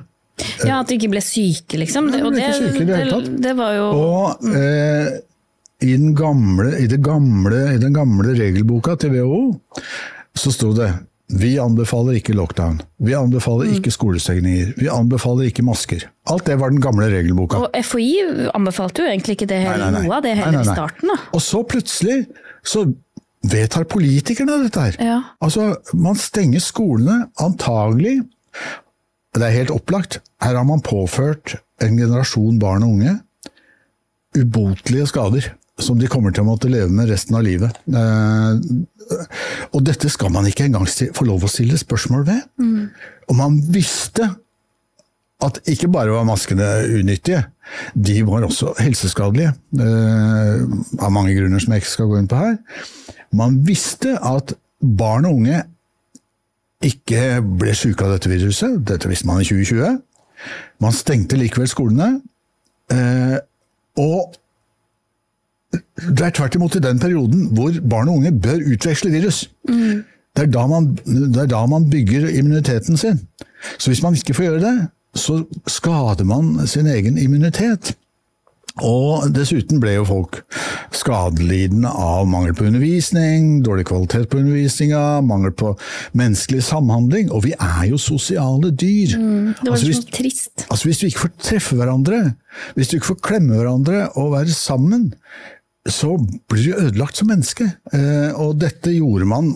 Ja, 0.65 0.79
at 0.79 0.89
de 0.89 0.95
ikke 0.97 1.11
ble 1.13 1.21
syke, 1.21 1.77
liksom. 1.77 2.07
Ja, 2.09 2.17
de 2.17 2.25
og 2.25 2.33
ble 2.33 2.41
det, 2.41 2.47
ikke 2.49 2.71
syke 2.71 2.81
i 2.81 2.87
det 2.87 2.97
hele 2.97 3.11
tatt. 3.17 3.27
det, 3.27 3.41
det 3.43 3.53
var 3.59 3.75
jo 3.77 3.85
Og 3.99 4.47
eh, 4.57 5.09
i, 5.83 5.93
den 5.99 6.13
gamle, 6.17 6.71
i, 6.79 6.87
gamle, 7.03 7.63
i 7.75 7.79
den 7.81 7.93
gamle 7.95 8.33
regelboka 8.37 8.95
til 9.01 9.11
WHO 9.17 9.41
så 10.37 10.51
sto 10.55 10.71
det 10.77 10.91
vi 11.33 11.53
anbefaler 11.57 12.17
ikke 12.19 12.33
lockdown, 12.35 12.81
vi 13.01 13.13
anbefaler 13.17 13.65
Mm. 13.69 13.77
ikke 13.79 13.91
skolestengninger, 13.95 14.73
vi 14.77 14.89
anbefaler 14.91 15.47
ikke 15.47 15.63
masker. 15.65 16.03
Alt 16.29 16.45
det 16.45 16.57
var 16.59 16.69
den 16.69 16.81
gamle 16.83 17.07
regelboka. 17.09 17.57
Og 17.63 17.71
FHI 17.79 18.49
anbefalte 18.53 19.01
jo 19.01 19.07
egentlig 19.09 19.37
ikke 19.39 19.47
det 19.49 19.61
heller, 19.63 19.95
noe 19.95 20.17
av 20.19 20.21
det 20.25 20.35
hele 20.37 20.51
Nei, 20.51 20.59
nei, 20.59 20.65
nei. 20.65 20.73
i 20.73 20.75
starten. 20.75 21.09
Da. 21.09 21.15
Og 21.33 21.41
så 21.41 21.63
plutselig 21.65 22.17
så 22.63 22.83
vedtar 23.49 23.87
politikerne 23.89 24.59
dette 24.65 24.83
her. 24.83 24.99
Ja. 25.01 25.17
Altså, 25.41 25.71
man 25.95 26.15
stenger 26.21 26.61
skolene 26.63 27.23
antagelig 27.41 28.19
Det 29.33 29.41
er 29.47 29.55
helt 29.55 29.71
opplagt. 29.73 30.19
Her 30.43 30.55
har 30.59 30.63
man 30.69 30.83
påført 30.85 31.55
en 31.81 31.97
generasjon 31.97 32.59
barn 32.61 32.83
og 32.85 32.89
unge 32.99 33.15
ubotelige 34.37 35.07
skader. 35.09 35.47
Som 35.83 35.99
de 35.99 36.07
kommer 36.11 36.31
til 36.31 36.45
å 36.45 36.47
måtte 36.47 36.71
leve 36.71 36.91
med 36.93 37.09
resten 37.11 37.35
av 37.35 37.43
livet. 37.45 37.79
Eh, 37.91 39.17
og 39.73 39.83
dette 39.85 40.11
skal 40.11 40.31
man 40.33 40.47
ikke 40.47 40.69
engang 40.69 40.87
få 40.87 41.27
lov 41.27 41.43
å 41.43 41.51
stille 41.51 41.79
spørsmål 41.79 42.23
ved. 42.29 42.45
Og 43.27 43.35
man 43.39 43.59
visste 43.73 44.29
at 45.43 45.59
ikke 45.67 45.89
bare 45.91 46.13
var 46.13 46.27
maskene 46.27 46.67
unyttige, 46.87 47.43
de 47.95 48.21
var 48.27 48.45
også 48.47 48.73
helseskadelige. 48.79 49.53
Eh, 49.75 50.63
av 51.03 51.11
mange 51.11 51.35
grunner 51.35 51.59
som 51.59 51.73
jeg 51.73 51.83
ikke 51.83 51.93
skal 51.93 52.11
gå 52.11 52.19
inn 52.19 52.29
på 52.31 52.39
her. 52.39 52.57
Man 53.35 53.59
visste 53.67 54.15
at 54.23 54.55
barn 54.79 55.27
og 55.27 55.39
unge 55.41 55.63
ikke 56.83 57.39
ble 57.59 57.73
syke 57.75 58.05
av 58.05 58.15
dette 58.15 58.31
viruset. 58.31 58.81
Dette 58.87 59.09
visste 59.11 59.27
man 59.29 59.41
i 59.41 59.47
2020. 59.47 59.99
Man 60.83 60.95
stengte 60.95 61.39
likevel 61.39 61.69
skolene. 61.71 62.09
Eh, 62.91 63.37
og 63.99 64.35
det 65.73 66.25
er 66.25 66.35
tvert 66.35 66.55
imot 66.57 66.75
i 66.77 66.83
den 66.83 66.99
perioden 67.01 67.47
hvor 67.55 67.75
barn 67.89 68.11
og 68.11 68.21
unge 68.21 68.33
bør 68.43 68.61
utveksle 68.73 69.11
virus. 69.13 69.45
Det, 69.67 70.45
er 70.45 70.51
da 70.53 70.67
man, 70.69 70.93
det 71.05 71.45
er 71.45 71.51
da 71.51 71.65
man 71.69 71.89
bygger 71.89 72.29
immuniteten 72.29 72.97
sin. 72.97 73.21
Så 73.77 73.89
hvis 73.89 74.03
man 74.03 74.15
ikke 74.17 74.33
får 74.33 74.49
gjøre 74.49 74.63
det, 74.63 74.75
så 75.15 75.43
skader 75.69 76.25
man 76.25 76.67
sin 76.67 76.87
egen 76.89 77.17
immunitet. 77.17 77.93
Og 78.81 79.27
dessuten 79.29 79.77
ble 79.77 79.91
jo 79.99 80.05
folk 80.07 80.39
skadelidende 80.97 81.91
av 81.93 82.25
mangel 82.29 82.55
på 82.57 82.65
undervisning, 82.65 83.59
dårlig 83.65 83.85
kvalitet 83.85 84.25
på 84.31 84.39
undervisninga, 84.41 85.21
mangel 85.21 85.53
på 85.53 85.75
menneskelig 86.17 86.63
samhandling. 86.65 87.29
Og 87.29 87.45
vi 87.45 87.53
er 87.53 87.83
jo 87.91 88.01
sosiale 88.01 88.71
dyr. 88.73 89.13
Mm, 89.19 89.51
det 89.59 89.69
var 89.69 89.77
altså, 89.77 89.91
hvis, 89.91 90.01
trist. 90.09 90.65
Altså 90.69 90.89
Hvis 90.89 91.01
du 91.01 91.05
ikke 91.05 91.25
får 91.27 91.33
treffe 91.51 91.77
hverandre, 91.77 92.23
hvis 92.73 92.89
du 92.89 92.97
ikke 92.97 93.11
får 93.11 93.21
klemme 93.29 93.59
hverandre 93.59 94.07
og 94.17 94.33
være 94.33 94.57
sammen, 94.57 95.11
så 95.89 96.15
blir 96.47 96.63
du 96.63 96.77
ødelagt 96.79 97.17
som 97.19 97.27
menneske. 97.27 97.65
Eh, 97.93 98.31
og 98.39 98.55
dette 98.61 98.93
gjorde 98.95 99.27
man. 99.27 99.49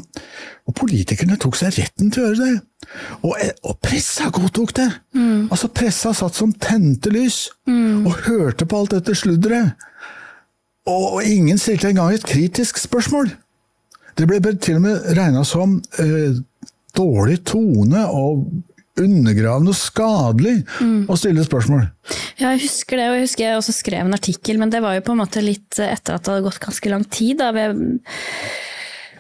Og 0.68 0.76
politikerne 0.76 1.38
tok 1.40 1.56
seg 1.56 1.78
retten 1.78 2.12
til 2.12 2.24
å 2.24 2.28
gjøre 2.28 2.48
det. 2.50 2.88
Og, 3.22 3.34
eh, 3.40 3.54
og 3.64 3.78
pressa 3.84 4.28
godtok 4.36 4.76
det! 4.76 4.90
Mm. 5.16 5.48
Altså 5.48 5.72
Pressa 5.72 6.12
satt 6.16 6.36
som 6.36 6.52
tente 6.52 7.12
lys 7.14 7.48
mm. 7.68 8.06
og 8.06 8.28
hørte 8.28 8.68
på 8.68 8.82
alt 8.82 8.98
dette 8.98 9.16
sludderet. 9.16 9.88
Og, 10.88 11.06
og, 11.18 11.24
ingen 11.24 11.60
stilte 11.60 11.90
engang 11.90 12.14
et 12.14 12.28
kritisk 12.28 12.80
spørsmål. 12.80 13.32
Det 14.18 14.28
ble 14.28 14.42
til 14.56 14.80
og 14.80 14.84
med 14.84 15.10
regna 15.18 15.44
som 15.48 15.78
eh, 16.02 16.40
dårlig 16.98 17.42
tone 17.48 18.04
og 18.08 18.48
undergravende 19.02 19.74
og 19.74 19.80
skadelig 19.80 20.62
mm. 20.80 21.08
å 21.10 21.18
stille 21.20 21.46
spørsmål. 21.46 21.88
Ja, 22.38 22.54
jeg 22.54 22.68
husker 22.68 23.00
det, 23.00 23.10
og 23.10 23.18
jeg 23.18 23.28
husker 23.28 23.48
jeg 23.48 23.60
også 23.60 23.76
skrev 23.76 24.06
en 24.06 24.18
artikkel, 24.18 24.62
men 24.62 24.72
det 24.74 24.84
var 24.86 24.98
jo 24.98 25.06
på 25.06 25.16
en 25.16 25.22
måte 25.24 25.44
litt 25.44 25.80
etter 25.82 26.18
at 26.18 26.24
det 26.26 26.34
hadde 26.34 26.48
gått 26.48 26.64
ganske 26.64 26.94
lang 26.94 27.06
tid. 27.12 27.42
da, 27.42 27.52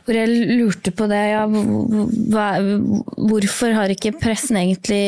hvor 0.08 0.16
jeg 0.16 0.56
lurte 0.56 0.94
på 0.96 1.10
det, 1.12 1.24
ja, 1.34 1.44
hva, 1.52 2.48
hvorfor 3.28 3.74
har 3.76 3.92
ikke 3.92 4.16
pressen 4.16 4.56
egentlig 4.62 5.04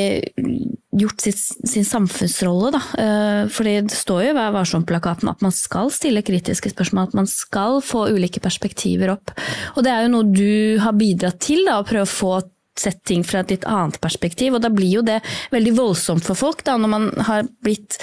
gjort 0.99 1.24
sitt, 1.24 1.39
sin 1.70 1.86
samfunnsrolle, 1.88 2.74
da? 2.76 2.82
Eh, 2.99 3.41
fordi 3.53 3.78
det 3.88 3.95
står 3.95 4.26
jo 4.26 4.34
i 4.34 4.36
Vær 4.36 4.51
varsom-plakaten 4.57 5.32
at 5.32 5.45
man 5.45 5.55
skal 5.55 5.91
stille 5.95 6.26
kritiske 6.26 6.74
spørsmål, 6.74 7.07
at 7.07 7.17
man 7.22 7.30
skal 7.32 7.80
få 7.86 8.09
ulike 8.11 8.43
perspektiver 8.43 9.13
opp. 9.15 9.32
Og 9.78 9.86
det 9.86 9.93
er 9.93 10.03
jo 10.03 10.13
noe 10.17 10.28
du 10.34 10.82
har 10.84 10.97
bidratt 10.99 11.39
til, 11.47 11.63
da, 11.70 11.80
å 11.80 11.88
prøve 11.88 12.03
å 12.03 12.11
få 12.11 12.34
sett 12.80 13.01
ting 13.07 13.25
fra 13.27 13.43
et 13.43 13.53
litt 13.53 13.67
annet 13.69 13.99
perspektiv. 14.03 14.55
Og 14.57 14.63
da 14.63 14.71
blir 14.73 14.99
jo 14.99 15.03
det 15.05 15.19
veldig 15.53 15.75
voldsomt 15.77 16.25
for 16.25 16.39
folk, 16.39 16.63
da, 16.67 16.77
når 16.80 16.93
man 16.93 17.09
har 17.27 17.49
blitt 17.65 17.99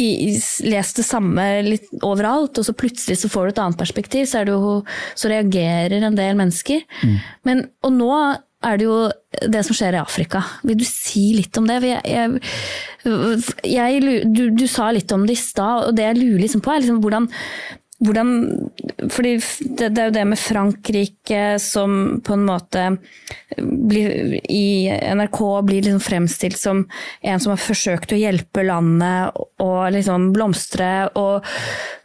i, 0.00 0.32
lest 0.68 1.00
det 1.00 1.06
samme 1.08 1.48
litt 1.66 1.90
overalt, 2.02 2.58
og 2.58 2.68
så 2.68 2.76
plutselig 2.76 3.20
så 3.22 3.32
får 3.32 3.48
du 3.48 3.54
et 3.54 3.64
annet 3.66 3.82
perspektiv, 3.82 4.28
så, 4.30 4.44
jo, 4.48 4.78
så 5.18 5.32
reagerer 5.32 6.00
en 6.00 6.18
del 6.18 6.38
mennesker. 6.38 6.86
Mm. 7.02 7.18
Men, 7.48 7.68
og 7.84 7.94
nå 7.98 8.14
er 8.62 8.78
det 8.78 8.86
jo 8.86 8.98
det 9.50 9.62
som 9.66 9.76
skjer 9.76 9.96
i 9.96 10.02
Afrika. 10.02 10.42
Vil 10.66 10.78
du 10.78 10.84
si 10.86 11.32
litt 11.36 11.56
om 11.58 11.66
det? 11.68 11.80
Jeg, 11.86 12.02
jeg, 12.06 13.44
jeg, 13.66 14.18
du, 14.30 14.44
du, 14.54 14.66
sa 14.70 14.90
litt 14.94 15.12
om 15.14 15.26
det 15.26 15.36
i 15.36 15.42
stad, 15.42 15.88
og 15.88 15.96
det 15.98 16.06
jeg 16.06 16.20
lurer 16.20 16.44
liksom 16.44 16.62
på, 16.64 16.72
er 16.72 16.84
liksom 16.84 17.00
hvordan 17.02 17.28
hvordan 18.02 18.30
fordi 19.10 19.36
det, 19.78 19.88
det, 19.94 20.00
er 20.00 20.08
jo 20.08 20.14
det 20.16 20.24
med 20.32 20.40
Frankrike 20.40 21.42
som 21.62 22.20
på 22.24 22.34
en 22.34 22.44
måte 22.46 22.84
blir, 23.58 24.36
i 24.50 24.90
NRK 25.14 25.40
blir 25.66 25.84
liksom 25.84 26.02
fremstilt 26.02 26.58
som 26.58 26.84
en 27.20 27.42
som 27.42 27.54
har 27.54 27.62
forsøkt 27.62 28.14
å 28.14 28.18
hjelpe 28.18 28.64
landet 28.66 29.38
og 29.62 29.80
liksom 29.94 30.30
blomstre, 30.34 30.90
og, 31.18 31.46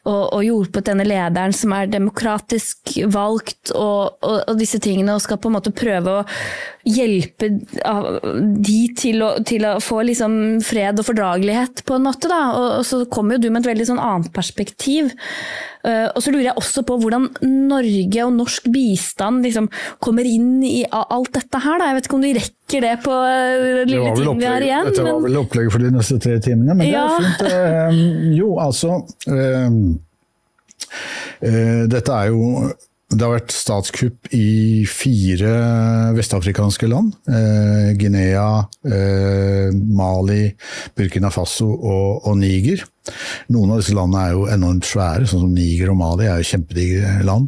og, 0.06 0.22
og 0.38 0.46
hjulpet 0.46 0.90
denne 0.90 1.08
lederen 1.08 1.56
som 1.56 1.74
er 1.78 1.90
demokratisk 1.92 2.98
valgt, 3.14 3.74
og, 3.74 4.18
og, 4.22 4.54
disse 4.60 4.82
tingene, 4.84 5.16
og 5.16 5.24
skal 5.24 5.42
på 5.42 5.52
en 5.52 5.58
måte 5.58 5.76
prøve 5.76 6.20
å 6.20 6.26
hjelpe 6.88 7.50
de 8.64 8.80
til 8.98 9.24
å, 9.26 9.32
til 9.48 9.66
å 9.68 9.78
få 9.84 10.02
liksom 10.08 10.38
fred 10.66 11.02
og 11.02 11.08
fordragelighet, 11.10 11.84
på 11.88 11.98
en 11.98 12.06
måte. 12.08 12.30
Da. 12.32 12.42
Og, 12.58 12.86
så 12.88 13.04
kommer 13.12 13.38
jo 13.38 13.46
du 13.46 13.50
med 13.52 13.64
et 13.64 13.72
veldig 13.74 13.90
sånn 13.92 14.02
annet 14.04 14.32
perspektiv. 14.36 15.12
Uh, 15.88 16.10
og 16.18 16.20
så 16.24 16.34
lurer 16.34 16.50
jeg 16.50 16.60
også 16.60 16.84
på 16.88 16.98
hvordan 17.00 17.28
Norge 17.70 18.24
og 18.26 18.34
norsk 18.36 18.66
bistand 18.74 19.46
liksom 19.46 19.70
kommer 20.04 20.28
inn 20.28 20.60
i 20.66 20.82
alt 20.90 21.32
dette 21.38 21.62
her. 21.64 21.80
Da. 21.80 21.92
Jeg 21.92 22.00
vet 22.00 22.10
ikke 22.10 22.18
om 22.18 22.26
du 22.26 22.32
rekker 22.40 22.88
det 22.88 22.96
på 23.06 23.14
uh, 23.14 23.84
lille 23.88 24.16
tiden 24.18 24.42
vi 24.42 24.50
har 24.50 24.66
igjen. 24.66 24.90
Dette 24.90 25.06
var 25.08 25.22
vel 25.28 25.40
opplegget 25.44 25.76
for 25.76 25.86
de 25.86 25.94
neste 25.96 26.20
tre 26.24 26.40
timene, 26.44 26.76
men 26.76 26.90
ja. 26.90 27.06
det 27.08 27.14
er 27.14 27.30
fint. 27.30 27.46
Uh, 27.48 28.36
jo, 28.38 28.52
altså 28.64 29.00
Dette 31.38 32.14
er 32.14 32.30
jo 32.32 32.70
det 33.08 33.24
har 33.24 33.38
vært 33.38 33.54
statskupp 33.56 34.28
i 34.36 34.84
fire 34.92 35.52
vestafrikanske 36.18 36.90
land. 36.92 37.14
Eh, 37.32 37.94
Guinea, 37.96 38.66
eh, 38.84 39.72
Mali, 39.72 40.50
Burkina 40.98 41.32
Faso 41.32 41.70
og, 41.72 42.28
og, 42.28 42.36
Niger. 42.42 42.84
Noen 43.56 43.72
av 43.72 43.80
disse 43.80 43.96
landene 43.96 44.26
er 44.26 44.36
jo 44.36 44.44
enormt 44.52 44.90
svære, 44.90 45.24
sånn 45.24 45.46
som 45.46 45.56
Niger 45.56 45.94
og 45.94 46.00
Mali 46.02 46.28
er 46.28 46.44
jo 46.44 46.50
kjempedigre 46.52 47.16
land. 47.30 47.48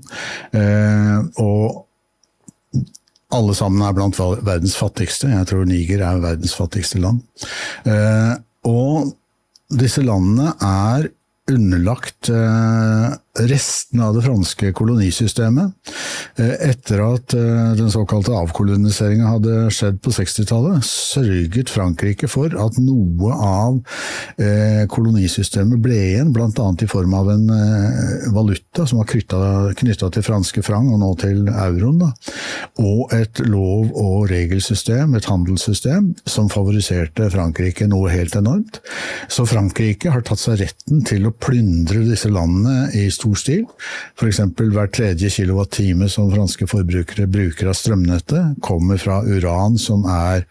Eh, 0.56 1.44
og 1.44 1.86
alle 3.36 3.54
sammen 3.58 3.84
er 3.84 4.00
blant 4.00 4.18
verdens 4.18 4.80
fattigste. 4.80 5.28
Jeg 5.30 5.52
tror 5.52 5.68
Niger 5.68 6.08
er 6.08 6.24
verdens 6.24 6.56
fattigste 6.56 7.04
land. 7.04 7.20
Eh, 7.84 8.36
og 8.70 9.12
disse 9.76 10.02
landene 10.08 10.56
er 10.64 11.12
underlagt 11.50 12.30
eh, 12.32 13.12
restene 13.50 14.08
av 14.10 14.18
det 14.18 14.24
franske 14.26 14.72
kolonisystemet. 14.76 15.94
Eh, 16.40 16.56
etter 16.70 17.04
at 17.06 17.36
eh, 17.38 17.72
den 17.80 17.92
såkalte 17.94 18.36
avkoloniseringa 18.36 19.34
hadde 19.36 19.58
skjedd 19.76 20.02
på 20.04 20.14
60-tallet, 20.16 20.86
sørget 20.86 21.72
Frankrike 21.74 22.30
for 22.32 22.54
at 22.60 22.78
noe 22.82 23.36
av 23.40 23.80
kolonisystemet 24.90 25.82
ble 25.84 25.98
igjen, 26.10 26.32
bl.a. 26.34 26.50
i 26.50 26.88
form 26.90 27.14
av 27.18 27.30
en 27.34 27.46
valuta 28.34 28.86
som 28.88 29.02
var 29.02 29.10
knytta 29.10 30.10
til 30.14 30.26
franske 30.26 30.64
frang, 30.66 30.90
og 30.94 31.02
nå 31.02 31.10
til 31.22 31.50
euroen. 31.50 32.00
Da. 32.02 32.10
Og 32.82 33.14
et 33.16 33.42
lov- 33.46 33.94
og 34.00 34.30
regelsystem, 34.32 35.16
et 35.16 35.28
handelssystem, 35.30 36.14
som 36.30 36.50
favoriserte 36.52 37.30
Frankrike 37.34 37.88
noe 37.90 38.12
helt 38.14 38.36
enormt. 38.40 38.80
Så 39.32 39.46
Frankrike 39.50 40.14
har 40.14 40.24
tatt 40.26 40.42
seg 40.42 40.60
retten 40.64 41.04
til 41.08 41.28
å 41.28 41.34
plyndre 41.36 42.04
disse 42.08 42.32
landene 42.32 42.90
i 42.98 43.08
stor 43.14 43.29
stil. 43.38 43.66
F.eks. 44.18 44.42
hver 44.58 44.92
tredje 44.94 45.30
kilowattime 45.34 46.10
som 46.10 46.32
franske 46.34 46.68
forbrukere 46.70 47.28
bruker 47.30 47.72
av 47.72 47.78
strømnettet, 47.78 48.60
kommer 48.66 49.02
fra 49.02 49.22
uran 49.28 49.78
som 49.82 50.06
er 50.10 50.46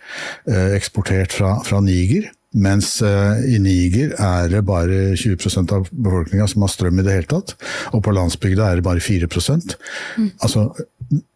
eh, 0.47 0.75
eksportert 0.79 1.35
fra, 1.35 1.57
fra 1.67 1.81
Niger. 1.85 2.31
Mens 2.57 2.95
uh, 3.05 3.37
i 3.45 3.59
Niger 3.61 4.15
er 4.25 4.47
det 4.49 4.63
bare 4.65 5.13
20% 5.21 5.73
av 5.77 5.89
befolkninga 5.93 6.47
som 6.49 6.65
har 6.65 6.71
strøm 6.73 7.01
i 7.01 7.05
det 7.05 7.19
hele 7.19 7.29
tatt. 7.29 7.53
Og 7.93 8.01
på 8.05 8.15
landsbygda 8.17 8.71
er 8.71 8.81
det 8.81 8.87
bare 8.87 9.05
4 9.05 9.29
mm. 9.29 10.31
Altså, 10.41 10.71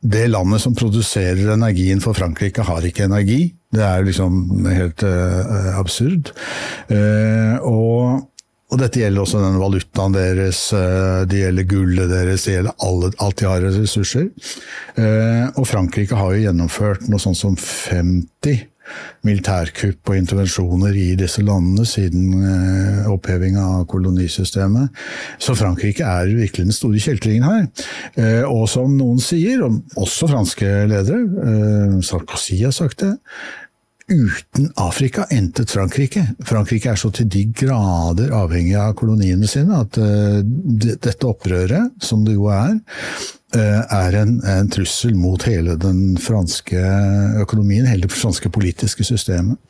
Det 0.01 0.31
landet 0.31 0.61
som 0.61 0.75
produserer 0.75 1.53
energien 1.53 2.01
for 2.01 2.17
Frankrike, 2.17 2.65
har 2.65 2.81
ikke 2.81 3.05
energi. 3.05 3.55
Det 3.73 3.85
er 3.85 4.05
liksom 4.05 4.65
helt 4.67 5.05
uh, 5.05 5.79
absurd. 5.79 6.33
Uh, 6.89 7.61
og 7.61 8.32
og 8.73 8.81
dette 8.81 9.03
gjelder 9.03 9.21
også 9.21 9.41
den 9.43 9.61
valutaen 9.61 10.15
deres, 10.17 10.65
eh, 10.73 11.23
det 11.29 11.43
gjelder 11.43 11.69
gullet 11.69 12.09
deres, 12.09 12.47
det 12.47 12.57
gjelder 12.57 12.77
alle, 12.87 13.13
alt 13.21 13.39
de 13.39 13.49
har 13.51 13.65
av 13.69 13.79
ressurser. 13.83 14.29
Eh, 14.97 15.47
og 15.61 15.67
Frankrike 15.69 16.17
har 16.17 16.33
jo 16.33 16.45
gjennomført 16.47 17.05
noe 17.13 17.21
sånt 17.21 17.37
som 17.37 17.59
50 17.61 18.71
militærkupp 19.29 20.11
og 20.11 20.17
intervensjoner 20.19 20.97
i 20.99 21.13
disse 21.21 21.45
landene 21.45 21.85
siden 21.87 22.33
eh, 22.49 23.11
opphevinga 23.13 23.67
av 23.77 23.85
kolonisystemet. 23.93 24.89
Så 25.37 25.55
Frankrike 25.59 26.09
er 26.09 26.33
virkelig 26.33 26.71
den 26.71 26.77
store 26.77 27.03
kjeltringen 27.05 27.45
her. 27.45 28.47
Og 28.49 28.65
som 28.73 28.97
noen 28.97 29.21
sier, 29.23 29.67
og 29.69 30.01
også 30.01 30.31
franske 30.33 30.73
ledere, 30.89 32.01
Sarkozy 32.05 32.63
har 32.65 32.75
sagt 32.77 33.05
det, 33.05 33.13
uten 34.09 34.73
Afrika 34.81 35.27
entet 35.31 35.71
Frankrike. 35.71 36.25
Frankrike 36.47 36.91
er 36.93 36.99
så 37.01 37.11
til 37.15 37.29
de 37.31 37.45
grader 37.57 38.33
avhengig 38.37 38.75
av 38.79 38.97
koloniene 38.99 39.49
sine 39.51 39.83
at 39.85 39.99
uh, 40.01 40.41
dette 40.43 41.29
opprøret, 41.29 41.95
som 42.03 42.25
det 42.27 42.37
jo 42.37 42.49
er, 42.53 42.77
uh, 43.57 43.81
er 43.83 44.19
en, 44.23 44.37
en, 44.49 44.73
trussel 44.73 45.15
mot 45.19 45.47
hele 45.49 45.77
den 45.81 46.19
franske 46.21 46.83
økonomien, 47.43 47.89
hele 47.89 48.09
det 48.09 48.15
franske 48.17 48.53
politiske 48.53 49.07
systemet. 49.07 49.61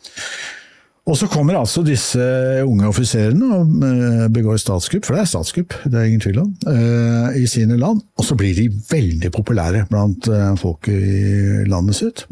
Og 1.03 1.17
så 1.19 1.27
kommer 1.27 1.57
altså 1.59 1.83
disse 1.83 2.23
unge 2.63 2.87
offiserene 2.87 3.49
og 3.57 3.71
eh, 3.89 4.27
begår 4.31 4.61
statskupp, 4.63 5.03
for 5.03 5.17
det 5.17 5.25
er 5.25 5.31
statskupp, 5.33 5.75
det 5.83 5.99
er 5.99 6.07
ingen 6.07 6.23
tvil 6.23 6.39
om, 6.45 6.53
eh, 6.71 7.41
i 7.43 7.49
sine 7.51 7.75
land. 7.81 8.05
Og 8.21 8.29
så 8.29 8.37
blir 8.39 8.55
de 8.55 8.69
veldig 8.71 9.33
populære 9.35 9.83
blant 9.91 10.31
folket 10.61 11.03
i 11.03 11.65
landet 11.67 11.99
sitt. 11.99 12.23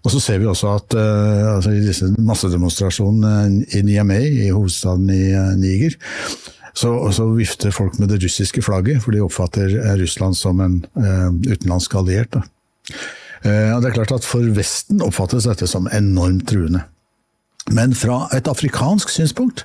Og 0.00 0.14
så 0.14 0.22
ser 0.22 0.40
vi 0.40 0.48
også 0.48 0.72
at 0.78 0.96
altså 0.96 1.74
i 1.76 1.84
disse 1.84 2.08
massedemonstrasjonene 2.16 3.66
i 3.76 3.84
Niamey, 3.84 4.46
i 4.46 4.48
hovedstaden 4.48 5.12
i 5.12 5.36
Niger, 5.60 6.00
så, 6.76 6.90
så, 7.12 7.28
vifter 7.36 7.72
folk 7.72 7.98
med 8.00 8.10
det 8.12 8.22
russiske 8.24 8.64
flagget, 8.64 9.00
for 9.04 9.12
de 9.12 9.22
oppfatter 9.24 9.76
Russland 10.00 10.36
som 10.36 10.60
en 10.60 10.82
utenlandsk 10.96 11.94
alliert. 11.96 12.36
Da. 12.36 12.42
Det 13.44 13.88
er 13.88 13.96
klart 13.96 14.12
at 14.12 14.28
For 14.28 14.44
Vesten 14.56 15.00
oppfattes 15.04 15.48
dette 15.48 15.68
som 15.68 15.88
enormt 15.88 16.44
truende. 16.48 16.84
Men 17.74 17.94
fra 17.98 18.26
et 18.36 18.48
afrikansk 18.50 19.10
synspunkt 19.10 19.64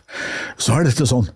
så 0.61 0.79
er 0.79 0.87
dette 0.87 1.05
sånn 1.09 1.29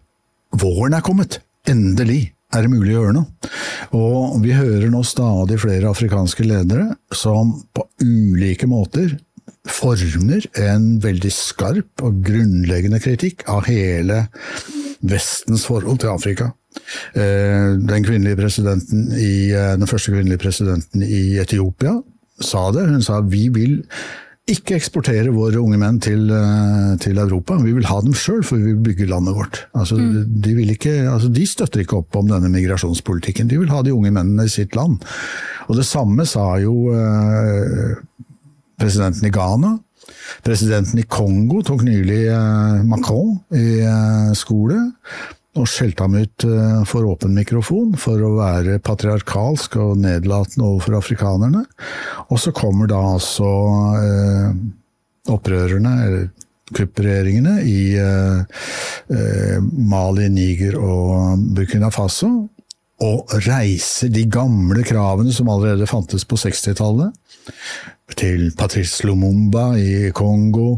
våren 0.56 0.96
er 0.98 1.04
kommet. 1.06 1.40
Endelig 1.70 2.32
er 2.56 2.66
det 2.66 2.72
mulig 2.72 2.96
å 2.96 3.04
gjøre 3.04 3.16
noe. 3.18 3.52
Og 3.98 4.40
vi 4.44 4.56
hører 4.56 4.90
nå 4.92 5.04
stadig 5.06 5.60
flere 5.62 5.92
afrikanske 5.92 6.46
ledere 6.48 6.96
som 7.14 7.54
på 7.76 7.86
ulike 8.04 8.70
måter 8.70 9.16
former 9.66 10.46
en 10.62 10.96
veldig 11.02 11.32
skarp 11.34 12.04
og 12.06 12.22
grunnleggende 12.26 13.02
kritikk 13.02 13.46
av 13.52 13.66
hele 13.70 14.26
Vestens 15.06 15.66
forhold 15.68 16.00
til 16.02 16.14
Afrika. 16.14 16.52
Eh, 17.14 17.76
den, 17.78 18.06
kvinnelige 18.06 18.40
presidenten 18.40 19.12
i, 19.14 19.52
eh, 19.54 19.76
den 19.78 19.88
første 19.88 20.12
kvinnelige 20.14 20.42
presidenten 20.42 21.04
i 21.04 21.38
Etiopia 21.42 22.00
sa 22.42 22.72
det. 22.72 22.88
Hun 22.90 23.04
sa 23.06 23.22
vi 23.22 23.48
vil 23.54 23.84
ikke 24.46 24.76
eksportere 24.78 25.32
våre 25.34 25.58
unge 25.58 25.78
menn 25.82 25.98
til, 26.04 26.28
eh, 26.30 26.98
til 27.02 27.18
Europa. 27.18 27.58
Vi 27.58 27.74
vil 27.74 27.88
ha 27.90 28.00
dem 28.02 28.14
sjøl, 28.14 28.44
for 28.46 28.58
vi 28.62 28.74
vil 28.74 28.84
bygge 28.86 29.08
landet 29.10 29.34
vårt. 29.34 29.64
Altså, 29.74 29.98
mm. 29.98 30.42
de, 30.42 30.54
ikke, 30.70 30.94
altså, 31.10 31.32
de, 31.34 31.46
støtter 31.50 31.82
ikke 31.82 31.98
opp 31.98 32.16
om 32.16 32.30
denne 32.30 32.52
migrasjonspolitikken. 32.54 33.50
De 33.50 33.58
vil 33.58 33.74
ha 33.74 33.82
de 33.82 33.94
unge 33.94 34.12
mennene 34.14 34.46
i 34.46 34.54
sitt 34.54 34.78
land. 34.78 35.02
Og 35.66 35.80
det 35.80 35.88
samme 35.90 36.28
sa 36.30 36.60
jo 36.62 36.94
eh, 36.94 37.98
presidenten 38.78 39.26
i 39.26 39.34
Ghana. 39.34 39.80
Presidenten 40.46 41.02
i 41.02 41.08
Kongo 41.10 41.64
tok 41.66 41.82
nylig 41.88 42.28
eh, 42.30 42.86
Macron 42.86 43.40
i 43.58 43.82
eh, 43.82 44.30
skole 44.38 44.78
og 45.56 45.68
skjelte 45.72 46.06
ham 46.06 46.18
ut 46.20 46.46
eh, 46.48 46.82
for 46.90 47.08
åpen 47.08 47.36
mikrofon 47.36 47.94
for 48.00 48.22
å 48.22 48.34
være 48.38 48.80
patriarkalsk 48.84 49.78
og 49.82 50.02
nedlatende 50.04 50.68
overfor 50.68 51.00
afrikanerne. 51.00 51.64
Og 52.28 52.42
så 52.42 52.54
kommer 52.56 52.92
da 52.92 53.00
altså 53.16 53.52
eh, 54.02 54.50
opprørerne, 55.32 55.94
eller 56.06 56.28
kupperegjeringene, 56.76 57.60
i 57.62 57.80
eh, 58.02 58.66
eh, 59.14 59.58
Mali, 59.62 60.28
Niger 60.34 60.80
og 60.82 61.46
Burkina 61.56 61.92
Faso. 61.94 62.32
Og 63.04 63.32
reiser 63.44 64.12
de 64.14 64.24
gamle 64.32 64.86
kravene 64.88 65.34
som 65.36 65.50
allerede 65.52 65.88
fantes 65.90 66.24
på 66.28 66.38
60-tallet 66.40 67.12
til 68.16 68.52
Patrice 68.56 69.04
Lumumba 69.08 69.74
i 69.76 70.12
Kongo, 70.16 70.78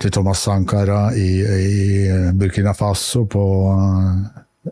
til 0.00 0.12
Thomas 0.14 0.44
Sankara 0.46 1.10
i, 1.12 1.28
i 1.42 2.30
Burkina 2.38 2.72
Faso 2.72 3.24
på 3.28 3.44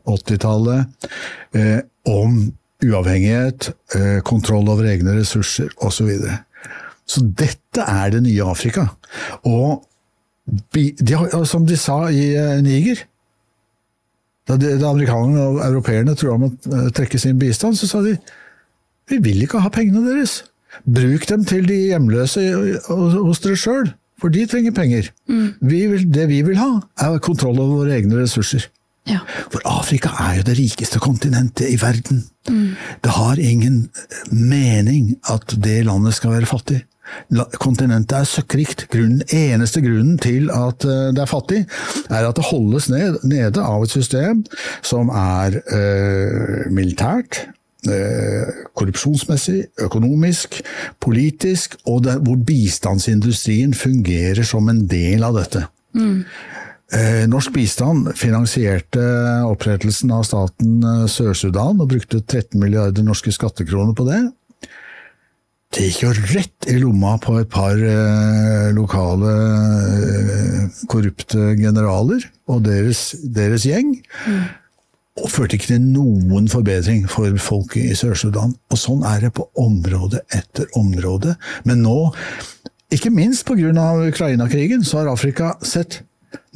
80-tallet, 0.06 1.10
eh, 1.58 1.80
om 2.08 2.38
uavhengighet, 2.84 3.70
eh, 3.96 4.20
kontroll 4.22 4.68
over 4.70 4.88
egne 4.88 5.16
ressurser 5.18 5.68
osv. 5.76 6.12
Så, 6.14 6.38
så 7.06 7.24
dette 7.26 7.84
er 7.84 8.14
det 8.14 8.22
nye 8.26 8.46
Afrika. 8.46 8.86
Og 9.44 9.84
de, 10.46 10.92
som 11.48 11.66
de 11.66 11.78
sa 11.80 12.06
i 12.12 12.30
eh, 12.38 12.56
Niger 12.64 13.04
da, 14.46 14.56
de, 14.56 14.76
da 14.80 14.90
amerikanerne 14.92 15.46
og 15.50 15.62
europeerne 15.66 16.14
tror 16.18 16.36
om 16.36 16.48
å 16.48 16.50
eh, 16.50 16.90
trekke 16.96 17.20
sin 17.20 17.38
bistand, 17.40 17.78
så 17.78 17.88
sa 17.90 18.02
de 18.04 18.16
vi 19.10 19.20
vil 19.22 19.44
ikke 19.44 19.62
ha 19.62 19.70
pengene 19.70 20.02
deres. 20.06 20.40
Bruk 20.82 21.28
dem 21.30 21.44
til 21.48 21.66
de 21.68 21.76
hjemløse 21.92 22.42
hos 22.88 23.42
dere 23.44 23.58
sjøl, 23.60 23.92
for 24.20 24.34
de 24.34 24.42
trenger 24.50 24.74
penger. 24.74 25.12
Mm. 25.30 25.46
Vi 25.62 25.82
vil, 25.92 26.08
det 26.12 26.26
vi 26.32 26.40
vil 26.46 26.58
ha, 26.58 26.72
er 27.04 27.20
kontroll 27.22 27.60
over 27.62 27.84
våre 27.84 27.94
egne 28.00 28.18
ressurser. 28.18 28.66
Ja. 29.06 29.20
For 29.52 29.62
Afrika 29.70 30.10
er 30.24 30.40
jo 30.40 30.46
det 30.48 30.56
rikeste 30.58 30.98
kontinentet 31.02 31.70
i 31.70 31.78
verden. 31.78 32.24
Mm. 32.50 32.74
Det 33.04 33.14
har 33.14 33.38
ingen 33.38 33.84
mening 34.32 35.14
at 35.30 35.54
det 35.62 35.84
landet 35.86 36.18
skal 36.18 36.34
være 36.34 36.50
fattig. 36.50 36.82
Kontinentet 37.62 38.16
er 38.18 38.28
søkkrikt. 38.28 38.86
Grunnen, 38.92 39.22
eneste 39.32 39.82
grunnen 39.84 40.18
til 40.22 40.50
at 40.54 40.86
eh, 40.86 41.10
det 41.16 41.24
er 41.24 41.30
fattig, 41.30 41.64
er 42.10 42.28
at 42.28 42.38
det 42.38 42.48
holdes 42.50 42.90
ned, 42.92 43.20
nede 43.26 43.62
av 43.62 43.86
et 43.86 43.92
system 43.94 44.44
som 44.86 45.12
er 45.12 45.60
eh, 45.66 46.66
militært, 46.72 47.46
Eh, 47.86 48.46
korrupsjonsmessig, 48.74 49.60
økonomisk, 49.84 50.56
politisk, 50.98 51.76
og 51.86 52.02
det, 52.02 52.16
hvor 52.26 52.38
bistandsindustrien 52.42 53.74
fungerer 53.78 54.42
som 54.42 54.66
en 54.72 54.80
del 54.90 55.22
av 55.22 55.36
dette. 55.38 55.62
Mm. 55.94 56.24
Norsk 57.30 57.50
bistand 57.54 58.12
finansierte 58.14 59.02
opprettelsen 59.46 60.12
av 60.14 60.24
staten 60.26 60.82
eh, 60.86 61.06
Sør-Sudan 61.10 61.80
og 61.82 61.90
brukte 61.90 62.20
13 62.22 62.58
milliarder 62.62 63.06
norske 63.06 63.34
skattekroner 63.34 63.94
på 63.94 64.06
det. 64.06 64.20
Det 65.76 65.90
gikk 65.90 66.02
jo 66.06 66.12
rett 66.32 66.68
i 66.72 66.78
lomma 66.80 67.18
på 67.20 67.34
et 67.42 67.50
par 67.52 67.76
lokale 68.72 69.32
korrupte 70.88 71.50
generaler 71.60 72.24
og 72.48 72.62
deres, 72.64 73.10
deres 73.36 73.66
gjeng. 73.68 73.98
Mm 74.24 74.46
og 75.16 75.30
førte 75.32 75.56
ikke 75.56 75.70
til 75.70 75.84
noen 75.84 76.48
forbedring 76.52 77.06
for 77.08 77.32
folk 77.40 77.76
i 77.80 77.88
Sør-Sudan. 77.96 78.52
Og 78.72 78.80
sånn 78.80 79.04
er 79.08 79.24
det 79.24 79.32
på 79.36 79.46
område 79.60 80.20
etter 80.34 80.68
område. 80.76 81.36
Men 81.64 81.82
nå, 81.86 81.96
ikke 82.92 83.12
minst 83.14 83.46
pga. 83.48 83.72
Ukraina-krigen, 84.10 84.84
så 84.84 85.00
har 85.00 85.12
Afrika 85.12 85.54
sett 85.64 86.02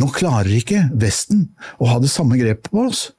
nå 0.00 0.10
klarer 0.12 0.50
ikke 0.52 0.82
Vesten 0.98 1.46
å 1.80 1.88
ha 1.88 2.00
det 2.02 2.10
samme 2.12 2.36
grepet 2.40 2.68
på 2.72 2.84
oss. 2.88 3.10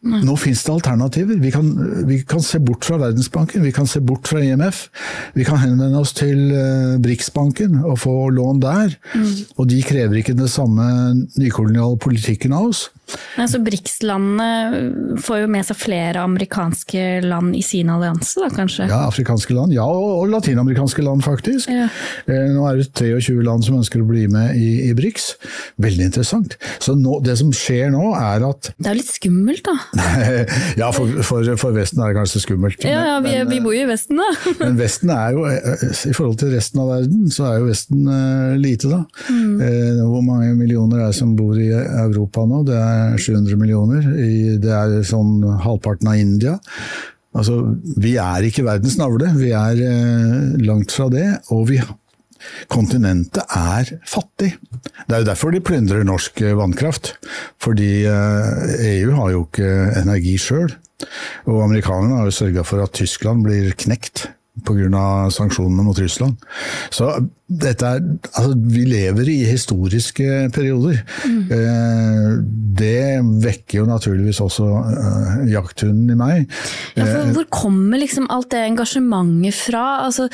Nå 0.00 0.34
finnes 0.40 0.62
det 0.64 0.72
alternativer. 0.72 1.36
Vi 1.42 1.50
kan, 1.52 1.66
vi 2.08 2.22
kan, 2.24 2.40
se 2.40 2.58
bort 2.64 2.86
fra 2.88 2.96
Verdensbanken, 3.02 3.64
vi 3.66 3.72
kan 3.76 3.86
se 3.86 4.00
bort 4.00 4.30
fra 4.30 4.40
IMF. 4.40 4.86
Vi 5.36 5.44
kan 5.44 5.60
henvende 5.60 6.00
oss 6.00 6.14
til 6.16 6.54
uh, 6.54 6.96
BRICS-banken 7.04 7.82
og 7.84 7.98
få 8.00 8.14
lån 8.32 8.62
der. 8.64 8.94
Mm. 9.12 9.34
Og 9.60 9.68
de 9.68 9.82
krever 9.84 10.22
ikke 10.22 10.38
den 10.38 10.48
samme 10.48 10.86
nykoloniale 11.36 12.00
politikken 12.00 12.56
av 12.56 12.70
oss. 12.72 12.86
Altså 13.40 13.60
BRICS-landene 13.64 15.18
får 15.22 15.42
jo 15.44 15.50
med 15.50 15.66
seg 15.68 15.78
flere 15.80 16.24
amerikanske 16.24 17.04
land 17.24 17.54
i 17.56 17.62
sin 17.64 17.90
allianse, 17.92 18.40
da 18.42 18.50
kanskje? 18.52 18.88
Ja, 18.90 19.04
afrikanske 19.08 19.54
land. 19.56 19.74
Ja, 19.76 19.86
og, 19.86 20.22
og 20.22 20.32
latinamerikanske 20.34 21.04
land, 21.04 21.24
faktisk. 21.26 21.70
Ja. 21.72 21.88
Eh, 22.26 22.48
nå 22.54 22.66
er 22.68 22.80
det 22.80 22.90
23 22.96 23.38
land 23.46 23.66
som 23.66 23.78
ønsker 23.80 24.02
å 24.02 24.08
bli 24.08 24.26
med 24.30 24.56
i, 24.58 24.70
i 24.88 24.94
BRICS. 24.96 25.30
Veldig 25.80 26.08
interessant. 26.10 26.56
Så 26.82 26.94
nå, 26.98 27.18
det 27.24 27.36
som 27.40 27.52
skjer 27.54 27.92
nå, 27.94 28.10
er 28.18 28.44
at 28.46 28.72
Det 28.76 28.90
er 28.90 28.96
jo 28.96 29.00
litt 29.00 29.12
skummelt, 29.14 29.66
da? 29.66 29.76
ja, 30.82 30.90
for, 30.94 31.20
for, 31.26 31.46
for, 31.60 31.74
Vesten 31.76 32.02
er 32.02 32.12
det 32.12 32.18
kanskje 32.18 32.44
skummelt. 32.44 32.84
Ja, 32.84 33.02
ja 33.12 33.16
vi, 33.24 33.34
men, 33.38 33.50
vi, 33.50 33.60
bor 33.64 33.76
jo 33.76 33.84
i 33.84 33.90
Vesten, 33.90 34.20
da. 34.20 34.30
men 34.62 34.78
Vesten 34.80 35.12
er 35.14 35.36
jo, 35.36 35.46
eh, 35.48 35.86
i 36.10 36.14
forhold 36.16 36.40
til 36.42 36.54
resten 36.54 36.82
av 36.82 36.92
verden, 36.94 37.26
så 37.32 37.48
er 37.50 37.60
jo 37.60 37.68
Vesten 37.70 38.08
uh, 38.08 38.58
lite, 38.60 38.90
da. 38.90 39.02
Mm. 39.30 39.54
Eh, 39.66 40.02
hvor 40.04 40.24
mange 40.26 40.52
millioner 40.58 41.04
er 41.04 41.10
det 41.10 41.18
som 41.18 41.34
bor 41.38 41.58
i 41.58 41.70
Europa 41.70 42.44
nå? 42.48 42.62
Det 42.68 42.76
er 42.76 42.99
700 43.20 43.56
millioner. 43.60 44.04
Det 44.62 44.74
er 44.74 45.00
sånn 45.06 45.40
halvparten 45.64 46.10
av 46.10 46.20
India. 46.20 46.58
Altså, 47.36 47.60
vi 48.02 48.16
er 48.18 48.46
ikke 48.46 48.66
verdens 48.66 48.96
navle, 48.98 49.30
vi 49.38 49.52
er 49.54 49.80
eh, 49.86 50.56
langt 50.66 50.90
fra 50.94 51.06
det. 51.12 51.26
Og 51.54 51.68
vi, 51.70 51.78
kontinentet 52.72 53.44
er 53.54 53.92
fattig. 54.08 54.56
Det 55.06 55.14
er 55.14 55.22
jo 55.22 55.28
derfor 55.28 55.54
de 55.54 55.62
plyndrer 55.62 56.06
norsk 56.06 56.42
eh, 56.42 56.56
vannkraft. 56.58 57.14
Fordi 57.62 57.92
EU 58.08 58.10
eh, 58.10 59.06
e 59.06 59.18
har 59.20 59.32
jo 59.36 59.46
ikke 59.46 59.70
energi 60.02 60.34
sjøl. 60.42 60.74
Og 61.48 61.62
amerikanerne 61.64 62.18
har 62.18 62.28
jo 62.28 62.38
sørga 62.40 62.66
for 62.66 62.82
at 62.84 62.98
Tyskland 62.98 63.46
blir 63.46 63.72
knekt 63.78 64.26
pga. 64.66 65.30
sanksjonene 65.30 65.86
mot 65.86 65.98
Russland. 65.98 66.36
Så 66.90 67.14
dette 67.50 67.86
er, 67.86 68.02
altså, 68.30 68.54
vi 68.70 68.84
lever 68.86 69.28
i 69.32 69.38
historiske 69.48 70.50
perioder. 70.54 71.00
Mm. 71.26 71.40
Eh, 71.56 72.28
det 72.80 73.18
vekker 73.42 73.80
jo 73.80 73.86
naturligvis 73.88 74.38
også 74.44 74.66
uh, 74.70 75.40
jakthunden 75.50 76.12
i 76.14 76.18
meg. 76.18 76.44
Ja, 76.94 77.02
for 77.02 77.24
eh, 77.24 77.32
Hvor 77.34 77.48
kommer 77.50 77.98
liksom 78.00 78.28
alt 78.30 78.52
det 78.54 78.62
engasjementet 78.68 79.58
fra? 79.58 79.82
Altså, 80.06 80.28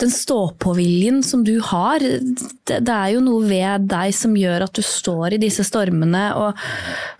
den 0.00 0.14
stå-på-viljen 0.14 1.24
som 1.26 1.42
du 1.44 1.56
har. 1.72 1.98
Det, 1.98 2.78
det, 2.78 2.94
er 2.94 3.16
jo 3.16 3.24
noe 3.24 3.42
ved 3.50 3.90
deg 3.90 4.14
som 4.14 4.38
gjør 4.38 4.68
at 4.68 4.78
du 4.78 4.84
står 4.86 5.34
i 5.34 5.42
disse 5.42 5.66
stormene 5.66 6.22
og, 6.38 6.62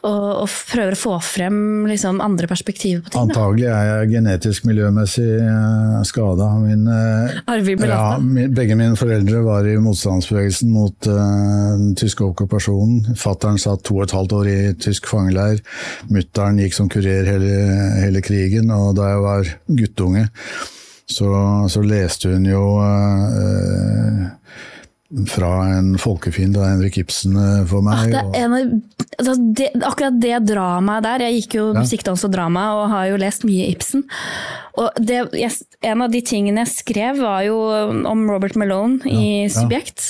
og, 0.07 0.29
og 0.45 0.57
prøver 0.71 0.95
å 0.95 1.01
få 1.01 1.17
frem 1.27 1.59
liksom, 1.91 2.23
andre 2.23 2.47
perspektiver 2.51 3.03
på 3.03 3.17
ting. 3.17 3.27
Antagelig 3.27 3.67
er 3.75 3.91
jeg 3.91 4.13
genetisk 4.15 4.71
miljømessig 4.71 5.29
skada. 6.07 6.53
Uh, 6.55 7.67
ja, 7.91 8.07
begge 8.55 8.79
mine 8.79 8.95
foreldre 9.01 9.40
var 9.45 9.67
i 9.69 9.77
motstandsbevegelsen 9.83 10.73
mot 10.75 11.09
uh, 11.11 11.77
den 11.79 11.95
tyske 11.99 12.25
okkupasjonen. 12.27 13.17
Fattern 13.21 13.61
satt 13.61 13.85
to 13.87 13.99
og 13.99 14.07
et 14.07 14.17
halvt 14.17 14.35
år 14.39 14.51
i 14.51 14.59
tysk 14.81 15.09
fangeleir. 15.11 15.63
Mutter'n 16.11 16.61
gikk 16.63 16.77
som 16.77 16.91
kurer 16.93 17.29
hele, 17.29 17.55
hele, 18.03 18.23
krigen, 18.25 18.73
og 18.75 18.95
da 18.99 19.13
jeg 19.13 19.25
var 19.25 19.55
guttunge, 19.81 20.27
så, 21.11 21.31
så 21.71 21.83
leste 21.83 22.35
hun 22.35 22.47
jo 22.51 22.65
uh, 22.79 24.29
fra 25.29 25.51
en 25.75 25.95
folkefiende 25.99 26.61
av 26.61 26.69
Henrik 26.71 27.01
Ibsen 27.03 27.37
eh, 27.37 27.63
for 27.67 27.83
meg. 27.83 28.15
Ah, 28.15 28.29
det 28.31 28.43
en, 28.45 28.83
altså 29.19 29.35
det, 29.59 29.71
akkurat 29.83 30.21
det 30.23 30.37
dramaet 30.53 31.07
der, 31.07 31.27
jeg 31.27 31.41
gikk 31.41 31.59
jo 31.59 31.65
ja. 31.73 31.83
musikktans 31.83 32.25
og 32.27 32.35
drama 32.35 32.67
og 32.79 32.85
har 32.93 33.11
jo 33.11 33.21
lest 33.21 33.47
mye 33.49 33.67
Ibsen. 33.73 34.07
Og 34.79 35.03
det, 35.03 35.19
jeg, 35.35 35.51
en 35.85 36.05
av 36.05 36.13
de 36.13 36.21
tingene 36.25 36.63
jeg 36.63 36.73
skrev, 36.73 37.19
var 37.25 37.43
jo 37.45 37.57
om 38.09 38.23
Robert 38.31 38.55
Malone 38.61 39.03
i 39.11 39.25
ja. 39.43 39.51
Subjekt. 39.53 40.05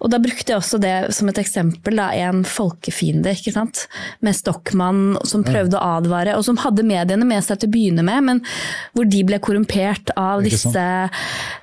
Og 0.00 0.10
da 0.12 0.18
brukte 0.22 0.54
jeg 0.54 0.60
også 0.62 0.80
det 0.82 0.94
som 1.14 1.28
et 1.30 1.40
eksempel. 1.42 2.00
Da, 2.00 2.08
en 2.16 2.42
folkefiende 2.48 3.34
ikke 3.36 3.52
sant? 3.54 3.84
med 4.24 4.36
Stockmann 4.36 5.18
som 5.28 5.44
prøvde 5.44 5.76
å 5.78 5.98
advare, 5.98 6.34
og 6.38 6.44
som 6.46 6.58
hadde 6.62 6.86
mediene 6.86 7.26
med 7.28 7.44
seg 7.44 7.60
til 7.60 7.70
å 7.70 7.74
begynne 7.74 8.04
med, 8.06 8.24
men 8.26 8.42
hvor 8.96 9.08
de 9.10 9.22
ble 9.26 9.40
korrumpert 9.42 10.12
av 10.18 10.44
disse, 10.44 10.86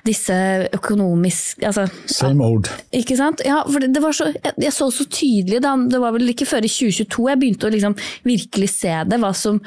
disse 0.06 0.38
økonomiske 0.78 1.66
altså, 1.66 1.88
Same 2.10 2.44
old. 2.44 2.67
Ikke 2.94 3.16
sant? 3.18 3.42
Ja, 3.46 3.62
for 3.66 3.82
det, 3.82 3.92
det 3.96 4.02
var 4.04 4.16
så, 4.16 4.30
jeg, 4.34 4.54
jeg 4.64 4.74
så 4.74 4.90
så 4.94 5.06
tydelig, 5.08 5.62
da, 5.64 5.74
det 5.90 6.02
var 6.02 6.14
vel 6.16 6.34
ikke 6.34 6.48
før 6.48 6.66
i 6.66 6.70
2022 6.72 7.26
jeg 7.30 7.40
begynte 7.42 7.68
å 7.68 7.74
liksom 7.74 7.98
virkelig 8.28 8.70
se 8.76 8.94
det, 9.08 9.20
hva 9.22 9.32
som 9.36 9.60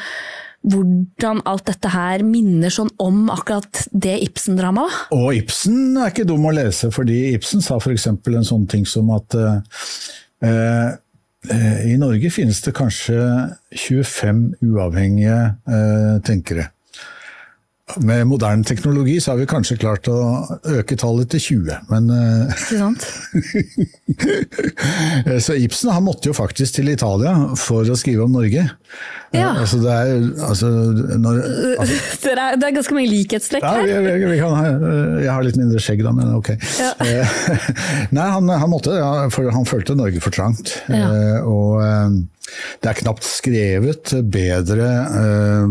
hvordan 0.62 1.42
alt 1.50 1.66
dette 1.72 1.90
her 1.90 2.22
minner 2.26 2.74
sånn 2.74 2.92
om 3.02 3.24
akkurat 3.34 3.86
det 3.92 4.18
Ibsen-dramaet. 4.28 5.14
Og 5.16 5.32
Ibsen 5.40 5.98
er 5.98 6.12
ikke 6.12 6.28
dum 6.30 6.46
å 6.46 6.54
lese, 6.54 6.92
fordi 6.94 7.32
Ibsen 7.34 7.66
sa 7.66 7.80
f.eks. 7.82 8.08
en 8.12 8.46
sånn 8.48 8.68
ting 8.70 8.86
som 8.90 9.10
at 9.16 9.38
eh, 9.38 10.92
eh, 11.50 11.80
i 11.90 11.96
Norge 12.02 12.30
finnes 12.34 12.62
det 12.62 12.76
kanskje 12.78 13.18
25 13.74 14.44
uavhengige 14.70 15.40
eh, 15.66 16.22
tenkere. 16.28 16.70
Med 18.00 18.28
moderne 18.30 18.64
teknologi 18.68 19.18
så 19.22 19.32
har 19.34 19.40
vi 19.42 19.46
kanskje 19.50 19.78
klart 19.82 20.08
å 20.12 20.18
øke 20.78 20.96
tallet 21.00 21.30
til 21.34 21.42
20, 21.66 21.78
men 21.92 22.10
eh, 22.16 22.54
Ikke 22.56 22.80
sant? 22.80 23.08
Så 25.46 25.56
Ibsen 25.60 25.92
han 25.94 26.04
måtte 26.06 26.30
jo 26.32 26.36
faktisk 26.38 26.78
til 26.78 26.92
Italia 26.94 27.34
for 27.60 27.88
å 27.90 27.98
skrive 28.00 28.26
om 28.26 28.34
Norge. 28.36 28.64
Ja. 29.32 29.52
Eh, 29.54 29.60
Altså 29.62 29.80
det 29.84 29.92
er, 29.92 30.24
altså, 30.48 30.70
når, 31.22 31.40
altså, 31.80 32.00
Det 32.26 32.32
er, 32.36 32.58
det 32.60 32.68
er 32.68 32.76
ganske 32.76 32.96
mange 32.98 33.12
likhetstrekk 33.12 33.64
ja, 33.64 33.74
vi, 33.86 33.94
her. 33.94 34.02
vi, 34.08 34.32
vi 34.34 34.40
kan, 34.42 34.52
jeg 35.24 35.32
har 35.32 35.46
litt 35.48 35.60
mindre 35.60 35.84
skjegg 35.84 36.04
da, 36.06 36.12
men 36.16 36.34
ok. 36.38 36.54
Ja. 36.80 36.92
Eh, 37.12 37.28
Nei, 38.16 38.28
han, 38.32 38.48
han 38.50 38.70
måtte, 38.72 38.94
ja, 38.98 39.28
for 39.34 39.48
han 39.52 39.66
følte 39.68 39.96
Norge 39.98 40.22
for 40.24 40.34
trangt. 40.36 40.74
Ja. 40.92 41.08
Eh, 41.12 41.40
Og 41.48 41.82
eh, 41.84 42.10
det 42.84 42.90
er 42.92 43.00
knapt 43.00 43.24
skrevet 43.28 44.12
bedre 44.32 44.90
eh, 45.22 45.66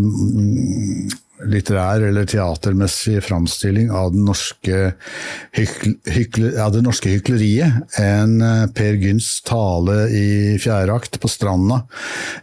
litterær 1.48 2.02
eller 2.08 2.26
teatermessig 2.28 3.20
framstilling 3.24 3.90
av, 3.94 4.12
den 4.14 4.26
norske 4.28 4.92
hykl, 5.56 5.94
hykle, 6.10 6.52
av 6.60 6.74
det 6.74 6.82
norske 6.84 7.12
hykleriet 7.12 7.98
enn 8.00 8.40
eh, 8.44 8.64
Per 8.76 8.98
Gynts 9.00 9.30
tale 9.46 10.02
i 10.12 10.26
fjerde 10.60 10.96
akt 10.96 11.20
på 11.22 11.30
Stranda, 11.30 11.82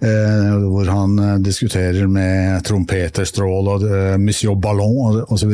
eh, 0.01 0.53
hvor 0.67 0.89
han 0.91 1.17
eh, 1.21 1.35
diskuterer 1.45 2.09
med 2.11 2.63
trompeterstrål 2.67 3.71
og 3.75 3.87
eh, 3.87 4.15
Monsieur 4.21 4.57
Ballon 4.59 5.21
osv. 5.27 5.53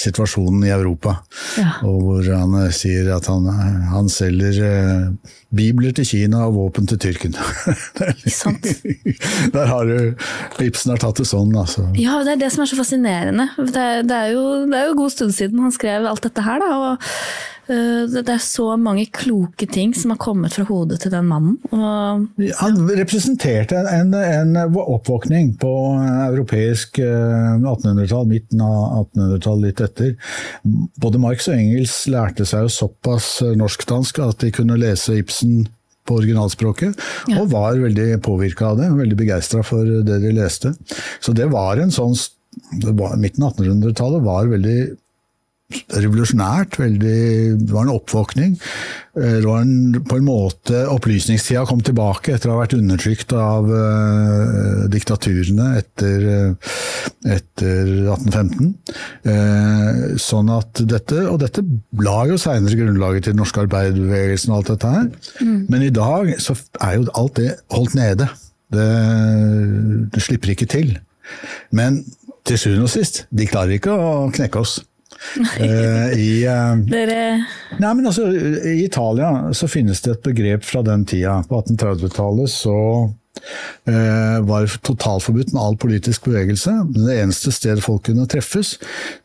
situasjonen 0.00 0.66
i 0.68 0.74
Europa. 0.74 1.18
Ja. 1.60 1.78
Og 1.88 2.02
hvor 2.08 2.28
han 2.32 2.58
eh, 2.64 2.72
sier 2.74 3.14
at 3.16 3.30
han, 3.32 3.48
han 3.94 4.12
selger 4.12 4.60
eh, 4.68 5.40
bibler 5.56 5.94
til 5.96 6.06
Kina 6.08 6.44
og 6.48 6.54
våpen 6.58 6.86
til 6.90 6.98
Tyrken. 7.02 7.34
Er 8.04 8.12
litt- 8.24 8.34
Sant. 8.34 8.66
Der 9.54 9.66
har 9.70 9.84
du 9.88 10.14
Ibsen 10.64 10.94
har 10.94 11.00
tatt 11.02 11.20
det 11.22 11.26
sånn, 11.30 11.54
altså. 11.56 11.86
Ja, 11.98 12.20
det 12.26 12.36
er 12.36 12.42
det 12.44 12.52
som 12.54 12.64
er 12.64 12.70
så 12.70 12.78
fascinerende. 12.80 13.48
Det 13.58 13.76
er, 13.80 14.02
det 14.06 14.16
er, 14.20 14.30
jo, 14.34 14.44
det 14.68 14.78
er 14.78 14.88
jo 14.90 14.94
en 14.96 15.02
god 15.02 15.14
stund 15.14 15.34
siden 15.36 15.62
han 15.64 15.74
skrev 15.74 16.06
alt 16.10 16.24
dette 16.26 16.44
her, 16.46 16.62
da. 16.62 16.70
Og 16.92 17.08
det 17.68 18.24
det 18.26 18.32
er 18.34 18.42
så 18.42 18.66
mange 18.80 19.06
kloke 19.14 19.66
ting 19.70 19.94
som 19.96 20.12
har 20.12 20.20
kommet 20.22 20.54
fra 20.56 20.66
hodet 20.68 21.00
til 21.02 21.12
den 21.14 21.28
mannen. 21.30 21.56
Og 21.72 22.26
Han 22.60 22.80
representerte 22.98 23.78
en, 23.92 24.14
en 24.14 24.56
oppvåkning 24.66 25.54
på 25.60 25.72
europeisk 26.28 26.98
eh, 27.02 27.54
1800-tall, 27.60 28.26
midten 28.30 28.64
av 28.64 29.06
1800-tallet, 29.14 29.64
litt 29.64 29.84
etter. 29.84 30.12
Både 31.00 31.22
Marx 31.22 31.48
og 31.48 31.56
Engels 31.56 31.96
lærte 32.12 32.46
seg 32.48 32.66
jo 32.66 32.74
såpass 32.74 33.30
norsk-dansk 33.56 34.20
at 34.24 34.44
de 34.44 34.52
kunne 34.54 34.78
lese 34.80 35.20
Ibsen 35.20 35.64
på 36.04 36.18
originalspråket, 36.20 36.98
og 37.38 37.52
var 37.52 37.80
veldig 37.80 38.18
påvirka 38.24 38.72
av 38.72 38.80
det, 38.80 38.90
veldig 38.92 39.16
begeistra 39.18 39.62
for 39.64 39.88
det 40.04 40.20
de 40.20 40.32
leste. 40.36 40.74
Så 41.24 41.32
det 41.36 41.48
var 41.54 41.80
en 41.80 41.94
sånn 41.94 42.16
Midten 43.18 43.42
av 43.42 43.56
1800-tallet 43.56 44.22
var 44.22 44.46
veldig 44.46 44.76
revolusjonært. 45.72 46.78
Veldig, 46.78 47.18
det 47.64 47.72
var 47.72 47.86
en 47.86 47.94
oppvåkning. 47.94 48.54
Eh, 49.16 49.38
Det 49.40 49.46
var 49.46 49.62
en, 49.62 50.02
på 50.08 50.18
en 50.18 50.26
måte 50.26 50.84
Opplysningstida 50.90 51.64
kom 51.68 51.80
tilbake 51.84 52.34
etter 52.34 52.50
å 52.50 52.56
ha 52.56 52.62
vært 52.64 52.76
undertrykt 52.76 53.32
av 53.38 53.68
uh, 53.70 54.84
diktaturene 54.90 55.70
etter, 55.80 56.26
eh, 56.34 56.70
etter 57.36 57.92
1815. 58.12 58.74
Uh, 59.24 60.14
sånn 60.20 60.50
at 60.52 60.82
dette, 60.82 61.24
Og 61.30 61.38
dette 61.42 61.64
la 62.04 62.18
jo 62.30 62.38
seinere 62.40 62.78
grunnlaget 62.78 63.26
til 63.26 63.34
den 63.36 63.42
norske 63.42 63.64
arbeiderbevegelsen 63.64 64.52
og 64.52 64.60
alt 64.60 64.72
dette 64.74 64.94
her. 64.96 65.10
Men 65.70 65.86
i 65.86 65.92
dag 65.94 66.34
så 66.42 66.56
er 66.80 66.98
jo 66.98 67.08
alt 67.14 67.38
det 67.40 67.54
holdt 67.72 67.96
nede. 67.98 68.28
Det, 68.74 68.90
det 70.12 70.22
slipper 70.22 70.54
ikke 70.54 70.70
til. 70.70 70.96
Men 71.70 72.02
til 72.44 72.58
sjuende 72.60 72.88
og 72.88 72.92
sist, 72.92 73.24
de 73.32 73.46
klarer 73.48 73.78
ikke 73.78 73.94
å 73.94 74.28
knekke 74.34 74.60
oss. 74.60 74.82
Eh, 75.58 76.14
I 76.20 76.30
eh, 76.46 76.80
dere 76.90 77.20
Nei, 77.80 77.90
men 77.90 78.06
altså, 78.06 78.28
I 78.30 78.84
Italia 78.84 79.50
så 79.56 79.68
finnes 79.70 80.02
det 80.04 80.14
et 80.14 80.26
begrep 80.28 80.66
fra 80.66 80.82
den 80.86 81.06
tida. 81.08 81.40
På 81.48 81.62
1830-tallet 81.62 82.52
så 82.52 82.76
eh, 83.90 84.38
var 84.46 84.68
totalforbudt 84.86 85.52
med 85.54 85.62
all 85.62 85.78
politisk 85.80 86.28
bevegelse. 86.28 86.76
Det 86.94 87.18
eneste 87.18 87.52
stedet 87.54 87.84
folk 87.84 88.06
kunne 88.08 88.28
treffes, 88.30 88.76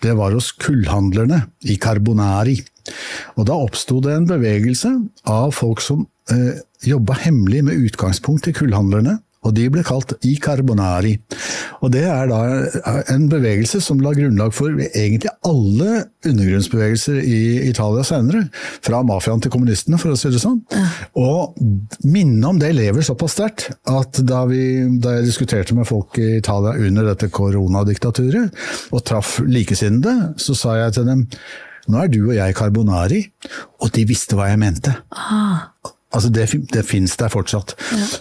det 0.04 0.16
var 0.18 0.36
hos 0.36 0.52
kullhandlerne 0.62 1.44
i 1.70 1.78
Carbonari. 1.82 2.58
Og 3.38 3.46
da 3.50 3.58
oppsto 3.58 4.00
det 4.04 4.16
en 4.16 4.30
bevegelse 4.30 4.96
av 5.30 5.54
folk 5.58 5.84
som 5.86 6.08
eh, 6.34 6.62
jobba 6.88 7.20
hemmelig 7.26 7.66
med 7.70 7.90
utgangspunkt 7.90 8.50
i 8.50 8.56
kullhandlerne. 8.56 9.20
Og 9.48 9.54
de 9.56 9.70
ble 9.72 9.84
kalt 9.88 10.12
i 10.28 10.34
Carbonari. 10.42 11.14
Og 11.80 11.94
det 11.94 12.04
er 12.12 12.28
da 12.28 12.40
en 13.14 13.28
bevegelse 13.32 13.80
som 13.84 14.02
la 14.04 14.12
grunnlag 14.16 14.52
for 14.56 14.76
egentlig 14.90 15.32
alle 15.48 16.04
undergrunnsbevegelser 16.28 17.22
i 17.24 17.40
Italia 17.70 18.04
senere. 18.08 18.46
Fra 18.86 19.00
mafiaen 19.08 19.44
til 19.44 19.54
kommunistene, 19.54 20.00
for 20.02 20.12
å 20.12 20.20
si 20.20 20.32
det 20.34 20.42
sånn. 20.44 20.60
Og 21.20 21.56
minnet 22.04 22.50
om 22.50 22.60
det 22.60 22.74
lever 22.76 23.06
såpass 23.06 23.38
sterkt 23.38 23.70
at 23.88 24.20
da, 24.28 24.44
vi, 24.50 24.62
da 25.00 25.18
jeg 25.18 25.30
diskuterte 25.30 25.78
med 25.78 25.88
folk 25.88 26.20
i 26.20 26.36
Italia 26.42 26.76
under 26.90 27.08
dette 27.14 27.32
koronadiktaturet, 27.32 28.52
og 28.92 29.06
traff 29.08 29.38
likesinnede, 29.48 30.36
så 30.42 30.58
sa 30.58 30.76
jeg 30.82 31.00
til 31.00 31.10
dem 31.10 31.26
nå 31.90 32.04
er 32.04 32.12
du 32.12 32.20
og 32.28 32.36
jeg 32.36 32.54
Carbonari, 32.58 33.24
og 33.82 33.90
de 33.96 34.04
visste 34.10 34.38
hva 34.38 34.52
jeg 34.52 34.60
mente. 34.62 34.94
Altså 36.10 36.30
det, 36.34 36.48
det 36.74 36.82
fins 36.90 37.14
der 37.22 37.30
fortsatt. 37.30 37.76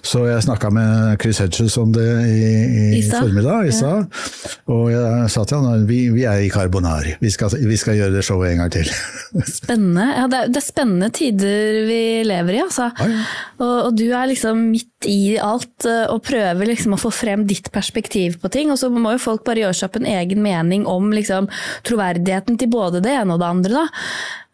Så 0.05 0.26
jeg 0.28 0.43
snakka 0.45 0.68
med 0.76 1.16
Chris 1.22 1.39
Hedges 1.41 1.78
om 1.80 1.95
det 1.95 2.05
i, 2.28 2.43
i, 2.45 2.82
I 2.99 3.03
formiddag, 3.09 3.64
i 3.64 3.72
ja. 3.72 3.93
Og 4.68 4.91
jeg 4.93 5.30
sa 5.32 5.45
til 5.49 5.64
han 5.64 5.86
vi, 5.89 6.03
vi 6.12 6.26
er 6.28 6.43
i 6.45 6.51
Carbonari, 6.53 7.14
vi 7.22 7.30
skal, 7.32 7.55
vi 7.64 7.78
skal 7.80 7.97
gjøre 7.97 8.12
det 8.18 8.26
showet 8.28 8.53
en 8.53 8.61
gang 8.61 8.74
til. 8.76 8.91
Spennende. 9.61 10.05
Ja, 10.18 10.26
det, 10.28 10.43
er, 10.43 10.53
det 10.53 10.61
er 10.61 10.66
spennende 10.66 11.09
tider 11.16 11.80
vi 11.89 12.03
lever 12.28 12.59
i, 12.59 12.61
altså. 12.66 12.91
Ja, 13.01 13.09
ja. 13.14 13.24
Og, 13.57 13.72
og 13.89 13.97
du 13.97 14.05
er 14.11 14.28
liksom 14.34 14.68
midt 14.68 15.09
i 15.09 15.39
alt 15.41 15.86
eh, 15.89 16.05
og 16.12 16.20
prøver 16.26 16.68
liksom 16.68 16.93
å 16.97 17.01
få 17.01 17.12
frem 17.14 17.47
ditt 17.49 17.70
perspektiv 17.72 18.36
på 18.43 18.51
ting. 18.53 18.72
Og 18.74 18.80
så 18.82 18.91
må 18.93 19.14
jo 19.14 19.22
folk 19.22 19.47
bare 19.47 19.64
gjøre 19.64 19.78
seg 19.78 19.89
opp 19.89 19.97
en 20.03 20.11
egen 20.12 20.45
mening 20.45 20.84
om 20.91 21.09
liksom, 21.14 21.49
troverdigheten 21.89 22.61
til 22.61 22.68
både 22.72 23.01
det 23.05 23.16
ene 23.16 23.36
og 23.39 23.41
det 23.41 23.49
andre. 23.49 23.80
da. 23.80 23.89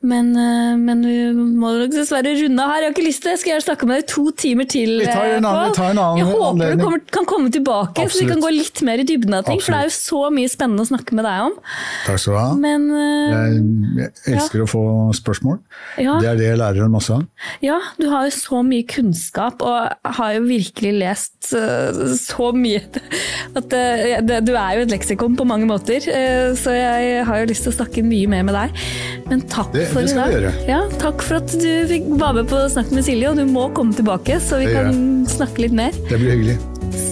Men, 0.04 0.26
eh, 0.36 0.74
men 0.76 1.00
vi 1.00 1.14
må 1.32 1.70
nok 1.78 1.92
dessverre 1.94 2.34
runde 2.36 2.60
av 2.60 2.72
her. 2.74 2.82
Jeg 2.84 2.90
har 2.90 2.94
ikke 2.94 3.06
lyst 3.06 3.22
til 3.22 3.30
det. 3.30 3.34
Jeg 3.34 3.40
skal 3.40 3.52
gjerne 3.54 3.64
snakke 3.64 3.86
med 3.88 3.94
deg 3.96 4.04
i 4.04 4.08
to 4.12 4.24
timer 4.44 4.66
til. 4.68 4.90
Vi 5.00 5.06
tar 5.08 5.24
en 5.24 5.44
eh, 5.44 5.50
annen- 5.50 5.70
vi 5.70 5.76
tar 5.78 5.90
en 5.94 6.00
annen 6.02 6.18
Jeg 6.20 6.26
håper 6.28 6.48
anledning. 6.50 6.78
du 6.78 6.84
kommer, 6.84 7.00
kan 7.16 7.28
komme 7.30 7.52
tilbake, 7.54 8.04
så 8.12 8.20
vi 8.20 8.28
kan 8.28 8.42
gå 8.44 8.50
litt 8.52 8.82
mer 8.84 9.00
i 9.00 9.06
dybden 9.08 9.34
av 9.38 9.44
ting. 9.48 9.60
For 9.64 9.72
det 9.72 9.80
er 9.80 9.88
jo 9.88 9.94
så 9.96 10.20
mye 10.34 10.50
spennende 10.52 10.84
å 10.84 10.90
snakke 10.92 11.16
med 11.16 11.24
deg 11.24 11.46
om. 11.48 11.56
Takk 12.04 12.20
skal 12.20 12.34
du 12.34 12.38
ha. 12.38 12.50
Men 12.66 12.86
eh, 12.92 13.34
Jeg, 13.34 14.10
jeg 14.28 14.36
elsker 14.36 14.64
å 14.64 14.68
få 14.68 14.84
spørsmål. 15.16 15.58
Ja. 16.04 16.18
Det 16.20 16.28
er 16.34 16.36
det 16.42 16.48
jeg 16.50 16.60
lærer 16.60 16.92
masse 16.92 17.16
av. 17.16 17.24
Ja, 17.64 17.80
du 17.98 18.08
har 18.12 18.28
jo 18.28 18.34
så 18.36 18.60
mye 18.66 18.84
kunnskap, 18.84 19.62
og 19.64 19.88
har 20.20 20.36
jo 20.36 20.44
virkelig 20.48 20.92
lest 21.00 21.52
uh, 21.56 22.12
så 22.18 22.50
mye 22.56 22.82
at 23.58 23.72
uh, 23.72 24.20
det, 24.24 24.42
Du 24.44 24.52
er 24.52 24.76
jo 24.78 24.84
et 24.84 24.92
leksikon 24.92 25.36
på 25.38 25.46
mange 25.48 25.66
måter, 25.68 26.04
uh, 26.12 26.52
så 26.58 26.76
jeg 26.76 27.24
har 27.24 27.40
jo 27.40 27.48
lyst 27.50 27.64
til 27.66 27.72
å 27.72 27.78
snakke 27.80 28.04
mye 28.04 28.28
mer 28.28 28.44
med 28.44 28.54
deg. 28.60 28.84
Men 29.30 29.40
takk 29.48 29.72
Det- 29.72 29.88
for 29.94 30.04
i 30.04 30.18
dag. 30.18 30.60
Ja, 30.68 30.82
takk 31.00 31.24
for 31.24 31.40
at 31.40 31.54
du 31.54 31.70
fikk 31.90 32.10
være 32.18 32.40
med 32.42 32.52
på 32.52 32.60
Snakk 32.74 32.92
med 32.94 33.06
Silje, 33.06 33.32
og 33.32 33.40
du 33.40 33.46
må 33.48 33.68
komme 33.76 33.96
tilbake, 33.96 34.40
så 34.42 34.60
vi 34.62 34.70
kan 34.74 35.24
snakke 35.30 35.66
litt 35.66 35.76
mer. 35.76 35.96
Det 36.10 36.20
blir 36.20 36.36
hyggelig. 36.36 36.60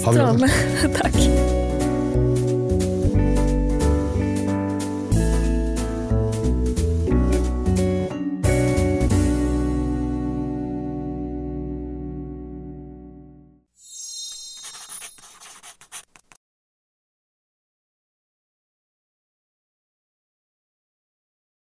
Ha 0.05 0.15
det. 0.15 0.23
Strålende. 0.23 0.55
Takk. 1.01 1.61